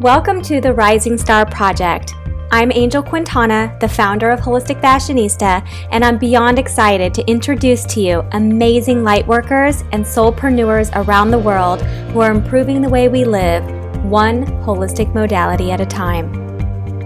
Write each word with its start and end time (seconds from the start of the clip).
Welcome 0.00 0.42
to 0.42 0.60
the 0.60 0.74
Rising 0.74 1.16
Star 1.16 1.46
Project. 1.46 2.12
I'm 2.50 2.70
Angel 2.70 3.02
Quintana, 3.02 3.74
the 3.80 3.88
founder 3.88 4.28
of 4.28 4.40
Holistic 4.40 4.78
Fashionista, 4.82 5.66
and 5.90 6.04
I'm 6.04 6.18
beyond 6.18 6.58
excited 6.58 7.14
to 7.14 7.26
introduce 7.26 7.82
to 7.86 8.02
you 8.02 8.22
amazing 8.32 8.98
lightworkers 8.98 9.88
and 9.92 10.04
soulpreneurs 10.04 10.94
around 10.96 11.30
the 11.30 11.38
world 11.38 11.80
who 12.12 12.20
are 12.20 12.30
improving 12.30 12.82
the 12.82 12.90
way 12.90 13.08
we 13.08 13.24
live, 13.24 13.64
one 14.04 14.44
holistic 14.66 15.14
modality 15.14 15.70
at 15.70 15.80
a 15.80 15.86
time. 15.86 16.30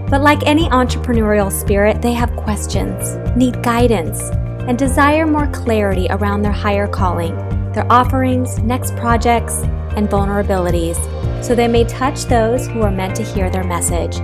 But 0.07 0.19
like 0.19 0.45
any 0.45 0.67
entrepreneurial 0.67 1.49
spirit, 1.49 2.01
they 2.01 2.11
have 2.11 2.35
questions, 2.35 3.15
need 3.37 3.63
guidance, 3.63 4.19
and 4.67 4.77
desire 4.77 5.25
more 5.25 5.47
clarity 5.47 6.07
around 6.09 6.41
their 6.41 6.51
higher 6.51 6.89
calling, 6.89 7.37
their 7.71 7.89
offerings, 7.89 8.59
next 8.59 8.97
projects, 8.97 9.59
and 9.95 10.09
vulnerabilities 10.09 10.97
so 11.41 11.55
they 11.55 11.67
may 11.67 11.83
touch 11.83 12.25
those 12.25 12.67
who 12.67 12.81
are 12.81 12.91
meant 12.91 13.15
to 13.15 13.23
hear 13.23 13.49
their 13.49 13.63
message. 13.63 14.17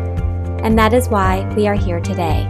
And 0.63 0.77
that 0.77 0.93
is 0.93 1.09
why 1.09 1.51
we 1.55 1.67
are 1.67 1.75
here 1.75 1.99
today. 1.99 2.47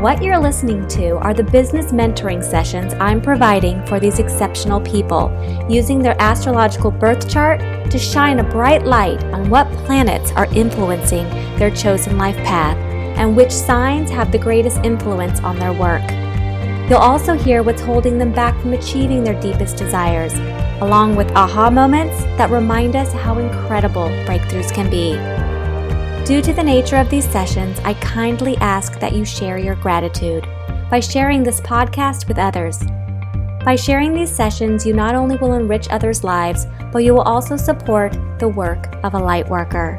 What 0.00 0.22
you're 0.22 0.38
listening 0.38 0.88
to 0.88 1.16
are 1.18 1.34
the 1.34 1.42
business 1.42 1.92
mentoring 1.92 2.42
sessions 2.42 2.94
I'm 2.94 3.20
providing 3.20 3.84
for 3.84 4.00
these 4.00 4.18
exceptional 4.18 4.80
people, 4.80 5.30
using 5.68 5.98
their 5.98 6.20
astrological 6.20 6.90
birth 6.90 7.28
chart 7.28 7.60
to 7.90 7.98
shine 7.98 8.38
a 8.38 8.44
bright 8.44 8.86
light 8.86 9.22
on 9.24 9.50
what 9.50 9.70
planets 9.84 10.32
are 10.32 10.46
influencing 10.54 11.28
their 11.58 11.70
chosen 11.70 12.16
life 12.16 12.36
path 12.38 12.78
and 13.18 13.36
which 13.36 13.52
signs 13.52 14.10
have 14.10 14.32
the 14.32 14.38
greatest 14.38 14.78
influence 14.84 15.40
on 15.40 15.58
their 15.58 15.74
work. 15.74 16.08
You'll 16.88 16.98
also 16.98 17.34
hear 17.34 17.62
what's 17.62 17.82
holding 17.82 18.16
them 18.16 18.32
back 18.32 18.58
from 18.60 18.72
achieving 18.72 19.22
their 19.22 19.38
deepest 19.40 19.76
desires 19.76 20.32
along 20.80 21.16
with 21.16 21.30
aha 21.32 21.70
moments 21.70 22.22
that 22.36 22.50
remind 22.50 22.96
us 22.96 23.12
how 23.12 23.38
incredible 23.38 24.08
breakthroughs 24.26 24.72
can 24.72 24.88
be. 24.88 25.16
Due 26.26 26.40
to 26.42 26.52
the 26.52 26.62
nature 26.62 26.96
of 26.96 27.10
these 27.10 27.28
sessions, 27.28 27.78
I 27.80 27.94
kindly 27.94 28.56
ask 28.58 28.98
that 29.00 29.12
you 29.12 29.24
share 29.24 29.58
your 29.58 29.74
gratitude 29.76 30.46
by 30.90 31.00
sharing 31.00 31.42
this 31.42 31.60
podcast 31.60 32.28
with 32.28 32.38
others. 32.38 32.78
By 33.64 33.76
sharing 33.76 34.14
these 34.14 34.34
sessions, 34.34 34.86
you 34.86 34.94
not 34.94 35.14
only 35.14 35.36
will 35.36 35.54
enrich 35.54 35.88
others' 35.90 36.24
lives, 36.24 36.66
but 36.92 37.04
you 37.04 37.14
will 37.14 37.22
also 37.22 37.56
support 37.56 38.16
the 38.38 38.48
work 38.48 38.94
of 39.04 39.14
a 39.14 39.18
light 39.18 39.48
worker, 39.48 39.98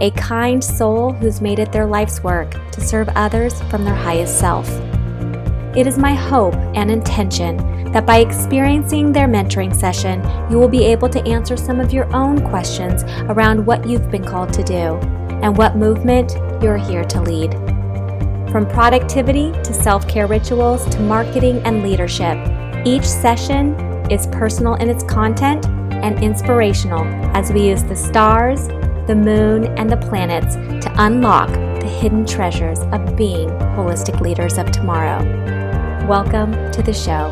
a 0.00 0.10
kind 0.12 0.62
soul 0.62 1.12
who's 1.12 1.40
made 1.40 1.58
it 1.58 1.70
their 1.70 1.86
life's 1.86 2.22
work 2.22 2.50
to 2.72 2.80
serve 2.80 3.08
others 3.10 3.60
from 3.70 3.84
their 3.84 3.94
highest 3.94 4.38
self. 4.38 4.68
It 5.76 5.86
is 5.86 5.96
my 5.96 6.14
hope 6.14 6.54
and 6.74 6.90
intention 6.90 7.58
that 7.92 8.06
by 8.06 8.18
experiencing 8.18 9.12
their 9.12 9.26
mentoring 9.26 9.74
session, 9.74 10.22
you 10.50 10.58
will 10.58 10.68
be 10.68 10.84
able 10.84 11.08
to 11.08 11.26
answer 11.26 11.56
some 11.56 11.80
of 11.80 11.92
your 11.92 12.14
own 12.14 12.46
questions 12.48 13.04
around 13.30 13.64
what 13.64 13.86
you've 13.86 14.10
been 14.10 14.24
called 14.24 14.52
to 14.54 14.62
do 14.62 14.96
and 15.42 15.56
what 15.56 15.76
movement 15.76 16.32
you're 16.62 16.76
here 16.76 17.04
to 17.04 17.20
lead. 17.20 17.52
From 18.50 18.66
productivity 18.66 19.52
to 19.62 19.74
self 19.74 20.08
care 20.08 20.26
rituals 20.26 20.84
to 20.94 21.00
marketing 21.00 21.60
and 21.64 21.82
leadership, 21.82 22.36
each 22.86 23.04
session 23.04 23.74
is 24.10 24.26
personal 24.28 24.74
in 24.76 24.88
its 24.88 25.04
content 25.04 25.66
and 25.66 26.22
inspirational 26.22 27.04
as 27.36 27.52
we 27.52 27.68
use 27.68 27.84
the 27.84 27.96
stars, 27.96 28.68
the 29.06 29.14
moon, 29.14 29.66
and 29.78 29.90
the 29.90 29.96
planets 29.96 30.54
to 30.54 30.92
unlock 30.98 31.50
the 31.80 31.86
hidden 31.86 32.24
treasures 32.24 32.80
of 32.92 33.16
being 33.16 33.48
holistic 33.76 34.20
leaders 34.20 34.58
of 34.58 34.70
tomorrow. 34.70 35.18
Welcome 36.06 36.52
to 36.72 36.82
the 36.82 36.94
show. 36.94 37.30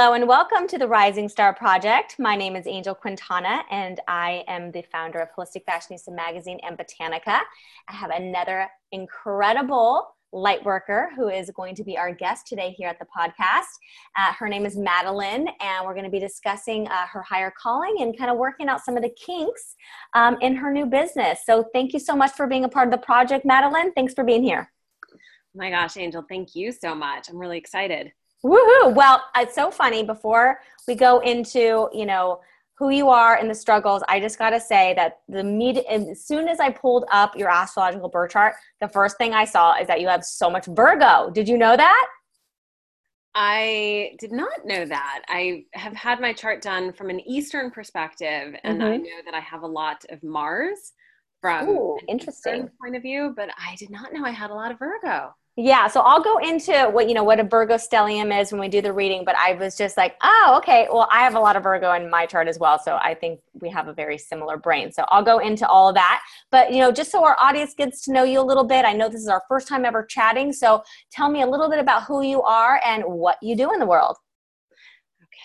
Hello 0.00 0.12
and 0.12 0.28
welcome 0.28 0.68
to 0.68 0.78
the 0.78 0.86
Rising 0.86 1.28
Star 1.28 1.52
Project. 1.52 2.20
My 2.20 2.36
name 2.36 2.54
is 2.54 2.68
Angel 2.68 2.94
Quintana 2.94 3.64
and 3.68 3.98
I 4.06 4.44
am 4.46 4.70
the 4.70 4.82
founder 4.92 5.18
of 5.18 5.28
Holistic 5.36 5.64
Fashionista 5.68 6.14
Magazine 6.14 6.60
and 6.62 6.78
Botanica. 6.78 7.40
I 7.88 7.92
have 7.92 8.10
another 8.10 8.68
incredible 8.92 10.14
light 10.30 10.64
worker 10.64 11.10
who 11.16 11.30
is 11.30 11.50
going 11.50 11.74
to 11.74 11.82
be 11.82 11.98
our 11.98 12.14
guest 12.14 12.46
today 12.46 12.70
here 12.70 12.88
at 12.88 13.00
the 13.00 13.06
podcast. 13.06 13.64
Uh, 14.16 14.32
her 14.34 14.48
name 14.48 14.64
is 14.64 14.76
Madeline, 14.76 15.48
and 15.60 15.84
we're 15.84 15.94
going 15.94 16.04
to 16.04 16.10
be 16.10 16.20
discussing 16.20 16.86
uh, 16.86 17.06
her 17.08 17.22
higher 17.22 17.52
calling 17.60 17.96
and 17.98 18.16
kind 18.16 18.30
of 18.30 18.36
working 18.36 18.68
out 18.68 18.84
some 18.84 18.96
of 18.96 19.02
the 19.02 19.10
kinks 19.10 19.74
um, 20.14 20.36
in 20.40 20.54
her 20.54 20.72
new 20.72 20.86
business. 20.86 21.40
So, 21.44 21.64
thank 21.72 21.92
you 21.92 21.98
so 21.98 22.14
much 22.14 22.30
for 22.36 22.46
being 22.46 22.64
a 22.64 22.68
part 22.68 22.86
of 22.86 22.92
the 22.92 23.04
project, 23.04 23.44
Madeline. 23.44 23.92
Thanks 23.94 24.14
for 24.14 24.22
being 24.22 24.44
here. 24.44 24.70
Oh 25.12 25.56
my 25.56 25.70
gosh, 25.70 25.96
Angel, 25.96 26.24
thank 26.28 26.54
you 26.54 26.70
so 26.70 26.94
much. 26.94 27.28
I'm 27.28 27.36
really 27.36 27.58
excited. 27.58 28.12
Woohoo! 28.44 28.94
Well, 28.94 29.22
it's 29.36 29.54
so 29.54 29.70
funny. 29.70 30.04
Before 30.04 30.60
we 30.86 30.94
go 30.94 31.18
into, 31.20 31.88
you 31.92 32.06
know, 32.06 32.40
who 32.78 32.90
you 32.90 33.08
are 33.08 33.36
and 33.36 33.50
the 33.50 33.54
struggles, 33.54 34.02
I 34.08 34.20
just 34.20 34.38
got 34.38 34.50
to 34.50 34.60
say 34.60 34.94
that 34.94 35.18
the 35.28 35.42
meet 35.42 35.78
as 35.88 36.24
soon 36.24 36.46
as 36.46 36.60
I 36.60 36.70
pulled 36.70 37.04
up 37.10 37.36
your 37.36 37.50
astrological 37.50 38.08
birth 38.08 38.30
chart, 38.30 38.54
the 38.80 38.88
first 38.88 39.18
thing 39.18 39.34
I 39.34 39.44
saw 39.44 39.76
is 39.76 39.88
that 39.88 40.00
you 40.00 40.06
have 40.06 40.24
so 40.24 40.48
much 40.48 40.66
Virgo. 40.66 41.30
Did 41.30 41.48
you 41.48 41.58
know 41.58 41.76
that? 41.76 42.06
I 43.34 44.16
did 44.18 44.32
not 44.32 44.64
know 44.64 44.84
that. 44.84 45.22
I 45.28 45.64
have 45.74 45.94
had 45.94 46.20
my 46.20 46.32
chart 46.32 46.62
done 46.62 46.92
from 46.92 47.10
an 47.10 47.20
Eastern 47.20 47.70
perspective, 47.70 48.54
and 48.64 48.80
mm-hmm. 48.80 48.92
I 48.92 48.96
know 48.96 49.22
that 49.24 49.34
I 49.34 49.40
have 49.40 49.62
a 49.62 49.66
lot 49.66 50.04
of 50.10 50.22
Mars 50.22 50.92
from 51.40 51.68
Ooh, 51.68 51.98
an 52.00 52.06
interesting 52.08 52.54
Eastern 52.54 52.70
point 52.80 52.96
of 52.96 53.02
view, 53.02 53.32
but 53.36 53.50
I 53.58 53.76
did 53.76 53.90
not 53.90 54.12
know 54.12 54.24
I 54.24 54.30
had 54.30 54.50
a 54.50 54.54
lot 54.54 54.72
of 54.72 54.78
Virgo. 54.78 55.34
Yeah, 55.60 55.88
so 55.88 56.02
I'll 56.02 56.22
go 56.22 56.38
into 56.38 56.88
what 56.92 57.08
you 57.08 57.14
know 57.14 57.24
what 57.24 57.40
a 57.40 57.42
Virgo 57.42 57.74
stellium 57.74 58.40
is 58.40 58.52
when 58.52 58.60
we 58.60 58.68
do 58.68 58.80
the 58.80 58.92
reading, 58.92 59.24
but 59.24 59.34
I 59.36 59.54
was 59.54 59.76
just 59.76 59.96
like, 59.96 60.14
oh, 60.22 60.54
okay. 60.58 60.86
Well, 60.88 61.08
I 61.10 61.24
have 61.24 61.34
a 61.34 61.40
lot 61.40 61.56
of 61.56 61.64
Virgo 61.64 61.92
in 61.94 62.08
my 62.08 62.26
chart 62.26 62.46
as 62.46 62.60
well, 62.60 62.78
so 62.78 62.96
I 63.02 63.12
think 63.12 63.40
we 63.54 63.68
have 63.70 63.88
a 63.88 63.92
very 63.92 64.18
similar 64.18 64.56
brain. 64.56 64.92
So 64.92 65.04
I'll 65.08 65.24
go 65.24 65.40
into 65.40 65.66
all 65.66 65.88
of 65.88 65.96
that. 65.96 66.22
But 66.52 66.72
you 66.72 66.78
know, 66.78 66.92
just 66.92 67.10
so 67.10 67.24
our 67.24 67.36
audience 67.40 67.74
gets 67.74 68.04
to 68.04 68.12
know 68.12 68.22
you 68.22 68.40
a 68.40 68.46
little 68.46 68.62
bit, 68.62 68.84
I 68.84 68.92
know 68.92 69.08
this 69.08 69.20
is 69.20 69.26
our 69.26 69.42
first 69.48 69.66
time 69.66 69.84
ever 69.84 70.04
chatting, 70.04 70.52
so 70.52 70.84
tell 71.10 71.28
me 71.28 71.42
a 71.42 71.46
little 71.46 71.68
bit 71.68 71.80
about 71.80 72.04
who 72.04 72.22
you 72.22 72.40
are 72.42 72.80
and 72.86 73.02
what 73.02 73.36
you 73.42 73.56
do 73.56 73.72
in 73.72 73.80
the 73.80 73.86
world. 73.86 74.16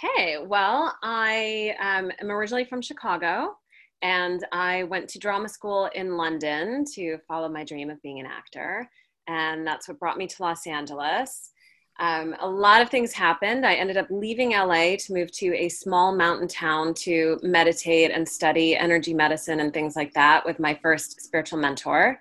Okay, 0.06 0.38
well, 0.46 0.96
I 1.02 1.74
um, 1.82 2.12
am 2.22 2.30
originally 2.30 2.66
from 2.66 2.84
Chicago, 2.84 3.56
and 4.04 4.46
I 4.52 4.84
went 4.84 5.10
to 5.10 5.18
drama 5.18 5.50
school 5.50 5.90
in 5.96 6.18
London 6.18 6.86
to 6.94 7.18
follow 7.28 7.50
my 7.50 7.64
dream 7.64 7.90
of 7.90 8.00
being 8.04 8.20
an 8.20 8.28
actor 8.28 8.88
and 9.28 9.66
that's 9.66 9.88
what 9.88 10.00
brought 10.00 10.18
me 10.18 10.28
to 10.28 10.42
Los 10.42 10.68
Angeles. 10.68 11.52
Um, 12.00 12.36
a 12.40 12.48
lot 12.48 12.82
of 12.82 12.90
things 12.90 13.14
happened. 13.14 13.66
I 13.66 13.76
ended 13.76 13.98
up 13.98 14.08
leaving 14.10 14.52
LA 14.52 14.96
to 14.98 15.14
move 15.14 15.32
to 15.34 15.56
a 15.56 15.70
small 15.70 16.16
mountain 16.16 16.48
town 16.48 16.94
to 16.96 17.40
meditate 17.44 18.12
and 18.12 18.28
study 18.28 18.76
energy 18.76 19.14
medicine 19.14 19.60
and 19.60 19.72
things 19.72 19.96
like 19.96 20.14
that 20.14 20.44
with 20.46 20.60
my 20.60 20.74
first 20.82 21.22
spiritual 21.22 21.60
mentor, 21.60 22.20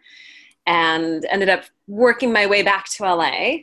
and 0.66 1.24
ended 1.30 1.48
up 1.48 1.64
working 1.86 2.32
my 2.32 2.46
way 2.46 2.62
back 2.62 2.86
to 2.90 3.04
LA. 3.04 3.58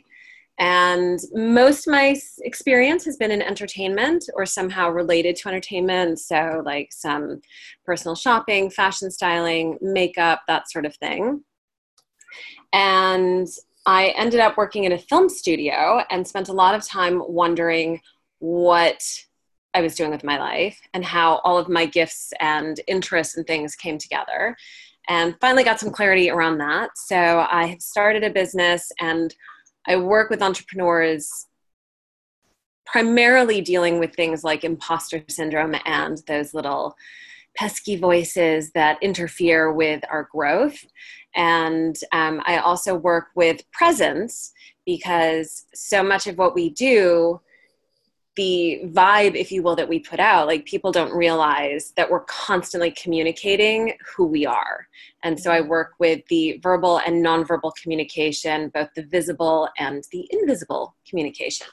And 0.58 1.18
most 1.32 1.86
of 1.86 1.92
my 1.92 2.20
experience 2.40 3.04
has 3.06 3.16
been 3.16 3.30
in 3.30 3.40
entertainment 3.40 4.28
or 4.34 4.44
somehow 4.44 4.90
related 4.90 5.36
to 5.36 5.48
entertainment. 5.48 6.18
So, 6.18 6.60
like 6.66 6.92
some 6.92 7.40
personal 7.86 8.14
shopping, 8.14 8.68
fashion 8.68 9.10
styling, 9.10 9.78
makeup, 9.80 10.42
that 10.48 10.70
sort 10.70 10.84
of 10.84 10.94
thing. 10.96 11.44
And 12.72 13.48
I 13.86 14.08
ended 14.16 14.40
up 14.40 14.56
working 14.56 14.84
in 14.84 14.92
a 14.92 14.98
film 14.98 15.28
studio 15.28 16.02
and 16.10 16.26
spent 16.26 16.48
a 16.48 16.52
lot 16.52 16.74
of 16.74 16.86
time 16.86 17.22
wondering 17.26 18.00
what 18.38 19.02
I 19.74 19.80
was 19.80 19.94
doing 19.94 20.10
with 20.10 20.24
my 20.24 20.38
life 20.38 20.80
and 20.94 21.04
how 21.04 21.36
all 21.44 21.58
of 21.58 21.68
my 21.68 21.86
gifts 21.86 22.32
and 22.40 22.80
interests 22.86 23.36
and 23.36 23.46
things 23.46 23.76
came 23.76 23.98
together. 23.98 24.56
And 25.08 25.34
finally 25.40 25.64
got 25.64 25.80
some 25.80 25.90
clarity 25.90 26.30
around 26.30 26.58
that. 26.58 26.90
So 26.96 27.46
I 27.50 27.66
have 27.66 27.80
started 27.80 28.22
a 28.22 28.30
business 28.30 28.92
and 29.00 29.34
I 29.86 29.96
work 29.96 30.30
with 30.30 30.42
entrepreneurs 30.42 31.46
primarily 32.84 33.60
dealing 33.60 33.98
with 33.98 34.14
things 34.14 34.44
like 34.44 34.64
imposter 34.64 35.22
syndrome 35.28 35.74
and 35.84 36.18
those 36.26 36.54
little 36.54 36.96
pesky 37.56 37.96
voices 37.96 38.70
that 38.72 39.02
interfere 39.02 39.72
with 39.72 40.02
our 40.10 40.28
growth. 40.32 40.84
And 41.34 41.96
um, 42.12 42.42
I 42.44 42.58
also 42.58 42.94
work 42.94 43.28
with 43.34 43.70
presence 43.70 44.52
because 44.86 45.66
so 45.74 46.02
much 46.02 46.26
of 46.26 46.38
what 46.38 46.54
we 46.54 46.70
do, 46.70 47.40
the 48.36 48.82
vibe, 48.86 49.34
if 49.34 49.52
you 49.52 49.62
will, 49.62 49.76
that 49.76 49.88
we 49.88 49.98
put 49.98 50.20
out, 50.20 50.46
like 50.46 50.64
people 50.64 50.92
don't 50.92 51.12
realize 51.12 51.92
that 51.96 52.10
we're 52.10 52.24
constantly 52.24 52.90
communicating 52.92 53.94
who 54.16 54.24
we 54.24 54.46
are. 54.46 54.86
And 55.22 55.38
so 55.38 55.50
I 55.50 55.60
mm-hmm. 55.60 55.68
work 55.68 55.94
with 55.98 56.24
the 56.28 56.58
verbal 56.62 56.98
and 57.06 57.24
nonverbal 57.24 57.72
communication, 57.82 58.70
both 58.70 58.88
the 58.94 59.02
visible 59.02 59.68
and 59.78 60.04
the 60.12 60.26
invisible 60.30 60.94
communication. 61.08 61.66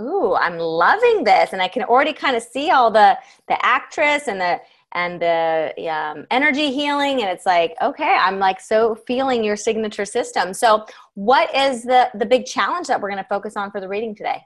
Ooh, 0.00 0.34
I'm 0.34 0.58
loving 0.58 1.24
this. 1.24 1.52
And 1.52 1.62
I 1.62 1.68
can 1.68 1.84
already 1.84 2.12
kind 2.12 2.36
of 2.36 2.42
see 2.42 2.70
all 2.70 2.90
the 2.90 3.16
the 3.48 3.64
actress 3.64 4.28
and 4.28 4.40
the 4.40 4.60
and 4.96 5.20
the 5.20 5.88
um, 5.88 6.26
energy 6.30 6.72
healing 6.72 7.20
and 7.20 7.30
it's 7.30 7.46
like 7.46 7.76
okay 7.80 8.16
i'm 8.20 8.38
like 8.40 8.58
so 8.60 8.96
feeling 9.06 9.44
your 9.44 9.54
signature 9.54 10.06
system 10.06 10.52
so 10.52 10.84
what 11.14 11.54
is 11.54 11.84
the 11.84 12.10
the 12.14 12.26
big 12.26 12.46
challenge 12.46 12.88
that 12.88 13.00
we're 13.00 13.10
going 13.10 13.22
to 13.22 13.28
focus 13.28 13.56
on 13.56 13.70
for 13.70 13.80
the 13.80 13.88
reading 13.88 14.14
today 14.14 14.42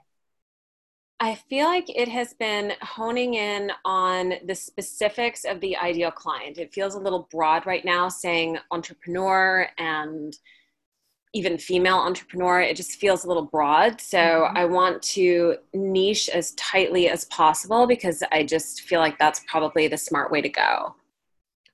I 1.23 1.35
feel 1.35 1.67
like 1.67 1.85
it 1.87 2.07
has 2.07 2.33
been 2.33 2.73
honing 2.81 3.35
in 3.35 3.71
on 3.85 4.33
the 4.47 4.55
specifics 4.55 5.45
of 5.45 5.61
the 5.61 5.77
ideal 5.77 6.09
client. 6.09 6.57
It 6.57 6.73
feels 6.73 6.95
a 6.95 6.99
little 6.99 7.27
broad 7.29 7.67
right 7.67 7.85
now, 7.85 8.09
saying 8.09 8.57
entrepreneur 8.71 9.69
and 9.77 10.35
even 11.33 11.57
female 11.57 11.97
entrepreneur. 11.97 12.61
It 12.61 12.75
just 12.75 12.99
feels 12.99 13.23
a 13.23 13.27
little 13.27 13.45
broad. 13.45 14.01
So 14.01 14.17
mm-hmm. 14.17 14.57
I 14.57 14.65
want 14.65 15.01
to 15.03 15.55
niche 15.73 16.29
as 16.29 16.51
tightly 16.51 17.07
as 17.09 17.25
possible 17.25 17.87
because 17.87 18.21
I 18.31 18.43
just 18.43 18.81
feel 18.81 18.99
like 18.99 19.17
that's 19.17 19.41
probably 19.47 19.87
the 19.87 19.97
smart 19.97 20.31
way 20.31 20.41
to 20.41 20.49
go. 20.49 20.95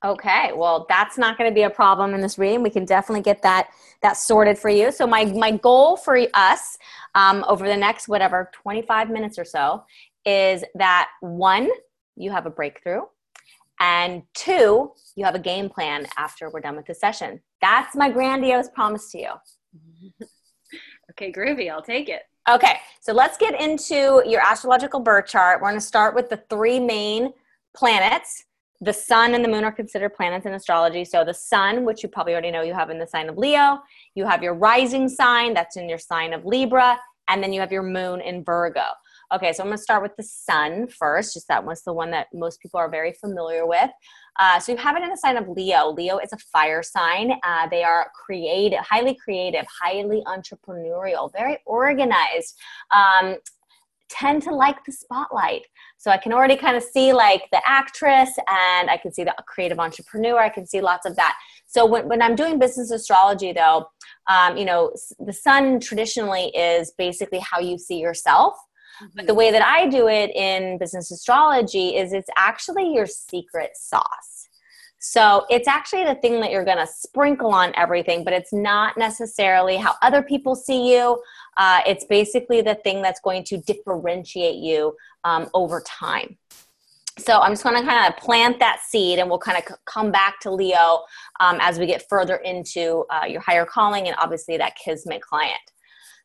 Okay, 0.05 0.51
well, 0.55 0.85
that's 0.87 1.17
not 1.17 1.39
going 1.39 1.49
to 1.49 1.55
be 1.55 1.63
a 1.63 1.69
problem 1.71 2.13
in 2.13 2.21
this 2.21 2.37
reading. 2.37 2.61
We 2.61 2.69
can 2.69 2.85
definitely 2.85 3.23
get 3.23 3.41
that 3.41 3.69
that 4.03 4.15
sorted 4.15 4.59
for 4.59 4.69
you. 4.69 4.91
So 4.91 5.07
my 5.07 5.25
my 5.25 5.51
goal 5.51 5.97
for 5.97 6.19
us 6.35 6.77
um, 7.15 7.43
over 7.47 7.67
the 7.67 7.75
next 7.75 8.07
whatever 8.07 8.51
25 8.53 9.09
minutes 9.09 9.39
or 9.39 9.45
so 9.45 9.83
is 10.23 10.63
that 10.75 11.09
one, 11.21 11.67
you 12.15 12.29
have 12.29 12.45
a 12.45 12.49
breakthrough, 12.51 13.01
and 13.79 14.21
two, 14.35 14.91
you 15.15 15.25
have 15.25 15.33
a 15.33 15.39
game 15.39 15.67
plan 15.67 16.05
after 16.15 16.51
we're 16.51 16.59
done 16.59 16.75
with 16.75 16.85
the 16.85 16.93
session. 16.93 17.41
That's 17.61 17.95
my 17.95 18.09
grandiose 18.09 18.69
promise 18.69 19.11
to 19.11 19.19
you. 19.19 19.31
okay, 21.11 21.31
groovy. 21.31 21.71
I'll 21.71 21.81
take 21.81 22.09
it. 22.09 22.23
Okay, 22.49 22.77
so 23.01 23.11
let's 23.11 23.37
get 23.37 23.59
into 23.59 24.23
your 24.25 24.41
astrological 24.41 25.01
birth 25.01 25.27
chart. 25.27 25.61
We're 25.61 25.69
going 25.69 25.79
to 25.79 25.85
start 25.85 26.15
with 26.15 26.29
the 26.29 26.41
three 26.49 26.79
main 26.79 27.33
planets 27.75 28.45
the 28.81 28.93
sun 28.93 29.33
and 29.33 29.43
the 29.43 29.49
moon 29.49 29.63
are 29.63 29.71
considered 29.71 30.13
planets 30.13 30.45
in 30.45 30.53
astrology. 30.53 31.03
So 31.03 31.23
the 31.23 31.33
sun, 31.33 31.83
which 31.83 32.03
you 32.03 32.09
probably 32.09 32.33
already 32.33 32.51
know 32.51 32.61
you 32.61 32.73
have 32.73 32.89
in 32.89 32.99
the 32.99 33.07
sign 33.07 33.29
of 33.29 33.37
Leo, 33.37 33.79
you 34.13 34.25
have 34.25 34.43
your 34.43 34.53
rising 34.53 35.09
sign, 35.09 35.53
that's 35.53 35.77
in 35.77 35.89
your 35.89 35.97
sign 35.97 36.33
of 36.33 36.45
Libra, 36.45 36.99
and 37.27 37.41
then 37.41 37.51
you 37.51 37.59
have 37.59 37.71
your 37.71 37.83
moon 37.83 38.21
in 38.21 38.43
Virgo. 38.43 38.85
Okay, 39.33 39.51
so 39.51 39.61
I'm 39.61 39.67
going 39.67 39.77
to 39.77 39.83
start 39.83 40.03
with 40.03 40.15
the 40.15 40.23
sun 40.23 40.87
first, 40.87 41.33
just 41.33 41.49
that 41.49 41.65
was 41.65 41.83
the 41.83 41.91
one 41.91 42.11
that 42.11 42.27
most 42.33 42.61
people 42.61 42.79
are 42.79 42.89
very 42.89 43.11
familiar 43.11 43.65
with. 43.65 43.89
Uh, 44.39 44.57
so 44.57 44.71
you 44.71 44.77
have 44.77 44.95
it 44.95 45.03
in 45.03 45.09
the 45.09 45.17
sign 45.17 45.35
of 45.35 45.49
Leo. 45.49 45.91
Leo 45.91 46.17
is 46.19 46.31
a 46.31 46.37
fire 46.37 46.81
sign. 46.81 47.33
Uh, 47.43 47.67
they 47.67 47.83
are 47.83 48.09
creative, 48.15 48.79
highly 48.79 49.15
creative, 49.15 49.65
highly 49.83 50.23
entrepreneurial, 50.27 51.29
very 51.33 51.57
organized. 51.65 52.55
Um, 52.95 53.35
tend 54.09 54.41
to 54.43 54.51
like 54.51 54.77
the 54.85 54.91
spotlight. 54.91 55.63
So 55.97 56.11
I 56.11 56.17
can 56.17 56.31
already 56.31 56.55
kind 56.55 56.77
of 56.77 56.83
see 56.83 57.11
like 57.11 57.43
the 57.51 57.61
actress 57.65 58.29
and 58.47 58.89
I 58.89 58.97
can 58.97 59.11
see 59.11 59.25
the 59.25 59.35
creative 59.47 59.79
entrepreneur. 59.79 60.39
I 60.39 60.47
can 60.47 60.65
see 60.65 60.79
lots 60.79 61.05
of 61.05 61.17
that. 61.17 61.35
So 61.65 61.85
when, 61.85 62.07
when 62.07 62.21
I'm 62.21 62.35
doing 62.35 62.59
business 62.59 62.91
astrology 62.91 63.51
though, 63.51 63.87
um, 64.29 64.55
you 64.55 64.63
know, 64.63 64.93
the 65.19 65.33
sun 65.33 65.81
traditionally 65.81 66.45
is 66.55 66.93
basically 66.97 67.39
how 67.39 67.59
you 67.59 67.77
see 67.77 67.99
yourself. 67.99 68.53
Mm-hmm. 69.01 69.07
But 69.15 69.27
the 69.27 69.33
way 69.33 69.51
that 69.51 69.61
I 69.61 69.87
do 69.87 70.07
it 70.07 70.31
in 70.35 70.77
business 70.77 71.11
astrology 71.11 71.95
is 71.95 72.13
it's 72.13 72.29
actually 72.35 72.93
your 72.93 73.07
secret 73.07 73.71
sauce. 73.75 74.47
So 74.99 75.45
it's 75.49 75.67
actually 75.67 76.05
the 76.05 76.15
thing 76.15 76.39
that 76.41 76.51
you're 76.51 76.65
going 76.65 76.77
to 76.79 76.87
sprinkle 76.87 77.53
on 77.53 77.71
everything, 77.75 78.23
but 78.23 78.33
it's 78.33 78.51
not 78.51 78.97
necessarily 78.97 79.77
how 79.77 79.93
other 80.01 80.23
people 80.23 80.55
see 80.55 80.93
you. 80.93 81.21
Uh, 81.55 81.81
it's 81.85 82.05
basically 82.05 82.61
the 82.61 82.75
thing 82.75 83.01
that's 83.01 83.19
going 83.21 83.43
to 83.45 83.57
differentiate 83.57 84.55
you 84.55 84.95
um, 85.23 85.49
over 85.53 85.81
time. 85.81 86.37
So 87.19 87.39
I'm 87.39 87.51
just 87.53 87.63
going 87.63 87.79
to 87.79 87.87
kind 87.87 88.11
of 88.11 88.19
plant 88.19 88.59
that 88.59 88.81
seed, 88.87 89.17
and 89.17 89.29
we'll 89.29 89.39
kind 89.39 89.57
of 89.57 89.63
c- 89.67 89.75
come 89.85 90.11
back 90.11 90.39
to 90.41 90.51
Leo 90.51 91.03
um, 91.39 91.57
as 91.61 91.79
we 91.79 91.87
get 91.87 92.07
further 92.09 92.35
into 92.35 93.05
uh, 93.09 93.25
your 93.25 93.41
higher 93.41 93.65
calling 93.65 94.07
and 94.07 94.15
obviously 94.19 94.57
that 94.57 94.75
kismet 94.75 95.21
client. 95.21 95.61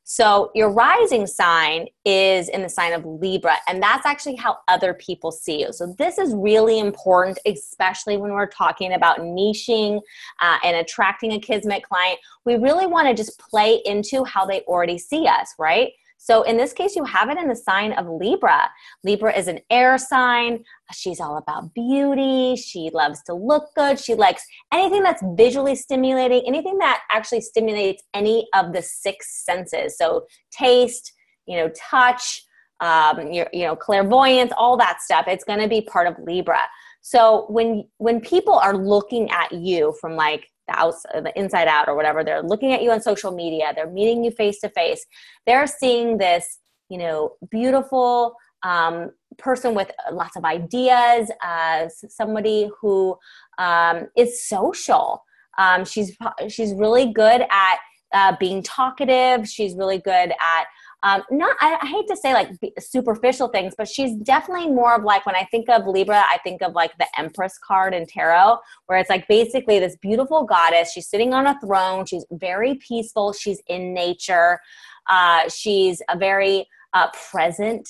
So 0.04 0.50
your 0.54 0.70
rising 0.70 1.26
sign 1.26 1.86
is 2.04 2.48
in 2.48 2.62
the 2.62 2.68
sign 2.68 2.92
of 2.92 3.04
Libra, 3.04 3.56
and 3.68 3.82
that's 3.82 4.04
actually 4.04 4.34
how 4.34 4.58
other 4.66 4.94
people 4.94 5.30
see 5.30 5.60
you. 5.60 5.72
So 5.72 5.94
this 5.96 6.18
is 6.18 6.34
really 6.34 6.80
important, 6.80 7.38
especially 7.46 8.16
when 8.16 8.32
we're 8.32 8.48
talking 8.48 8.94
about 8.94 9.20
niching 9.20 10.00
uh, 10.40 10.58
and 10.64 10.76
attracting 10.76 11.32
a 11.32 11.40
Kismet 11.40 11.84
client. 11.84 12.18
We 12.44 12.56
really 12.56 12.86
want 12.86 13.08
to 13.08 13.14
just 13.14 13.38
play 13.38 13.80
into 13.84 14.24
how 14.24 14.44
they 14.44 14.62
already 14.62 14.98
see 14.98 15.26
us, 15.26 15.54
right? 15.58 15.92
So 16.22 16.42
in 16.42 16.56
this 16.56 16.72
case, 16.72 16.94
you 16.94 17.02
have 17.02 17.30
it 17.30 17.36
in 17.36 17.48
the 17.48 17.56
sign 17.56 17.92
of 17.94 18.06
Libra. 18.08 18.70
Libra 19.02 19.36
is 19.36 19.48
an 19.48 19.58
air 19.70 19.98
sign. 19.98 20.62
She's 20.92 21.18
all 21.18 21.36
about 21.36 21.74
beauty. 21.74 22.54
She 22.54 22.90
loves 22.94 23.20
to 23.24 23.34
look 23.34 23.64
good. 23.74 23.98
She 23.98 24.14
likes 24.14 24.44
anything 24.72 25.02
that's 25.02 25.20
visually 25.36 25.74
stimulating, 25.74 26.44
anything 26.46 26.78
that 26.78 27.00
actually 27.10 27.40
stimulates 27.40 28.04
any 28.14 28.46
of 28.54 28.72
the 28.72 28.82
six 28.82 29.44
senses. 29.44 29.98
So 29.98 30.26
taste, 30.52 31.12
you 31.46 31.56
know, 31.56 31.68
touch, 31.90 32.44
um, 32.78 33.32
your, 33.32 33.48
you 33.52 33.66
know, 33.66 33.74
clairvoyance, 33.74 34.52
all 34.56 34.76
that 34.76 35.02
stuff. 35.02 35.24
It's 35.26 35.42
going 35.42 35.58
to 35.58 35.68
be 35.68 35.80
part 35.80 36.06
of 36.06 36.14
Libra. 36.24 36.62
So 37.00 37.46
when 37.48 37.82
when 37.98 38.20
people 38.20 38.54
are 38.54 38.76
looking 38.76 39.28
at 39.32 39.50
you 39.50 39.92
from 40.00 40.14
like 40.14 40.46
the 40.72 40.78
outside, 40.78 41.24
the 41.24 41.38
inside 41.38 41.68
out, 41.68 41.88
or 41.88 41.94
whatever. 41.94 42.24
They're 42.24 42.42
looking 42.42 42.72
at 42.72 42.82
you 42.82 42.90
on 42.90 43.00
social 43.00 43.32
media. 43.32 43.72
They're 43.74 43.90
meeting 43.90 44.24
you 44.24 44.30
face 44.30 44.60
to 44.60 44.68
face. 44.70 45.04
They're 45.46 45.66
seeing 45.66 46.18
this, 46.18 46.58
you 46.88 46.98
know, 46.98 47.36
beautiful 47.50 48.34
um, 48.62 49.10
person 49.38 49.74
with 49.74 49.90
lots 50.12 50.36
of 50.36 50.44
ideas, 50.44 51.30
uh, 51.44 51.88
somebody 52.08 52.70
who 52.80 53.16
um, 53.58 54.08
is 54.16 54.46
social. 54.46 55.22
Um, 55.58 55.84
she's 55.84 56.16
she's 56.48 56.72
really 56.74 57.12
good 57.12 57.42
at 57.50 57.78
uh, 58.14 58.36
being 58.38 58.62
talkative. 58.62 59.48
She's 59.48 59.74
really 59.74 59.98
good 59.98 60.30
at 60.30 60.66
um, 61.02 61.22
not 61.30 61.56
I, 61.60 61.78
I, 61.80 61.86
hate 61.86 62.06
to 62.08 62.16
say 62.16 62.32
like 62.32 62.50
superficial 62.78 63.48
things 63.48 63.74
but 63.76 63.88
she's 63.88 64.14
definitely 64.16 64.68
more 64.68 64.94
of 64.94 65.04
like 65.04 65.26
when 65.26 65.34
i 65.34 65.46
think 65.50 65.68
of 65.68 65.86
libra 65.86 66.22
i 66.28 66.38
think 66.44 66.62
of 66.62 66.74
like 66.74 66.96
the 66.98 67.06
empress 67.18 67.58
card 67.58 67.94
in 67.94 68.06
tarot 68.06 68.58
where 68.86 68.98
it's 68.98 69.10
like 69.10 69.26
basically 69.28 69.78
this 69.78 69.96
beautiful 69.96 70.44
goddess. 70.44 70.92
She's 70.92 71.08
sitting 71.08 71.32
on 71.32 71.46
a 71.46 71.58
throne. 71.60 72.04
She's 72.06 72.26
very 72.30 72.74
peaceful. 72.76 73.32
She's 73.32 73.60
in 73.68 73.94
nature. 73.94 74.60
Uh, 75.08 75.48
she's 75.48 76.02
a 76.08 76.18
very 76.18 76.66
uh, 76.92 77.08
present. 77.30 77.88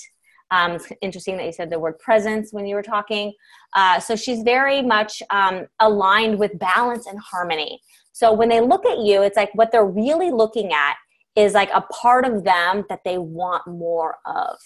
Um, 0.50 0.73
it's 0.73 0.87
interesting 1.00 1.37
that 1.38 1.47
you 1.47 1.53
said 1.53 1.70
the 1.70 1.79
word 1.79 1.99
presence 1.99 2.53
when 2.53 2.67
you 2.67 2.75
were 2.75 2.82
talking. 2.82 3.32
Uh, 3.75 3.99
so 3.99 4.14
she's 4.17 4.43
very 4.43 4.82
much 4.82 5.23
um, 5.31 5.67
aligned 5.81 6.38
with 6.38 6.59
balance 6.59 7.06
and 7.06 7.19
harmony. 7.19 7.81
So 8.12 8.32
when 8.32 8.50
they 8.50 8.61
look 8.61 8.85
at 8.85 8.99
you 8.99 9.23
it's 9.23 9.37
like 9.37 9.50
what 9.55 9.73
they're 9.73 9.87
really 9.87 10.31
looking 10.31 10.73
at 10.73 10.97
is 11.37 11.55
like 11.55 11.71
a 11.75 11.81
part 11.81 12.25
of 12.25 12.45
them 12.45 12.85
that 12.89 13.01
they 13.05 13.19
want 13.19 13.67
more 13.67 14.19
of. 14.27 14.59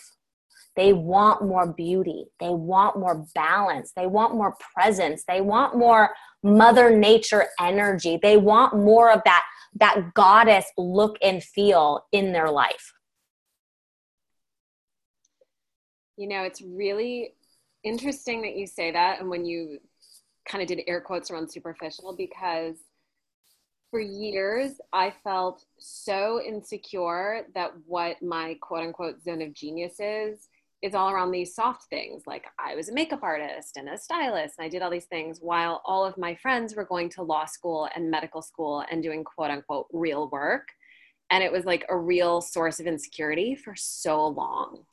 They 0.75 0.93
want 0.93 1.43
more 1.43 1.73
beauty. 1.73 2.27
They 2.39 2.51
want 2.51 2.99
more 2.99 3.25
balance. 3.35 3.93
They 3.97 4.07
want 4.07 4.35
more 4.35 4.57
presence. 4.75 5.25
They 5.27 5.41
want 5.41 5.77
more 5.77 6.11
mother 6.43 6.95
nature 6.95 7.47
energy. 7.59 8.19
They 8.23 8.37
want 8.37 8.77
more 8.77 9.11
of 9.11 9.23
that 9.25 9.45
that 9.79 10.15
goddess 10.15 10.65
look 10.79 11.17
and 11.23 11.43
feel 11.43 12.07
in 12.13 12.33
their 12.33 12.51
life. 12.51 12.93
You 16.17 16.29
know, 16.29 16.43
it's 16.43 16.63
really 16.63 17.35
interesting 17.85 18.43
that 18.43 18.57
you 18.57 18.67
say 18.67 18.91
that 18.91 19.21
and 19.21 19.29
when 19.29 19.45
you 19.45 19.79
kind 20.49 20.63
of 20.63 20.69
did 20.69 20.81
air 20.87 21.01
quotes 21.01 21.31
around 21.31 21.51
superficial 21.51 22.15
because 22.17 22.77
for 23.97 24.01
years, 24.01 24.73
I 24.93 25.11
felt 25.25 25.65
so 25.79 26.39
insecure 26.47 27.47
that 27.55 27.71
what 27.87 28.23
my 28.23 28.59
quote 28.61 28.83
unquote 28.83 29.23
zone 29.23 29.41
of 29.41 29.55
genius 29.55 29.95
is, 30.01 30.51
is 30.83 30.95
all 30.95 31.09
around 31.09 31.31
these 31.31 31.55
soft 31.55 31.85
things. 31.85 32.25
Like 32.27 32.45
I 32.59 32.75
was 32.75 32.91
a 32.91 32.93
makeup 32.93 33.23
artist 33.23 33.79
and 33.79 33.89
a 33.89 33.97
stylist, 33.97 34.57
and 34.59 34.67
I 34.67 34.69
did 34.69 34.83
all 34.83 34.91
these 34.91 35.07
things 35.07 35.39
while 35.41 35.81
all 35.87 36.05
of 36.05 36.19
my 36.19 36.35
friends 36.35 36.77
were 36.77 36.85
going 36.85 37.09
to 37.13 37.23
law 37.23 37.47
school 37.47 37.89
and 37.97 38.11
medical 38.11 38.43
school 38.43 38.85
and 38.91 39.03
doing 39.03 39.25
quote 39.25 39.51
unquote 39.51 39.87
real 39.95 40.29
work. 40.29 40.69
And 41.31 41.43
it 41.43 41.51
was 41.51 41.65
like 41.65 41.87
a 41.89 41.97
real 41.97 42.43
source 42.43 42.79
of 42.79 42.87
insecurity 42.87 43.55
for 43.55 43.75
so 43.75 44.27
long. 44.27 44.85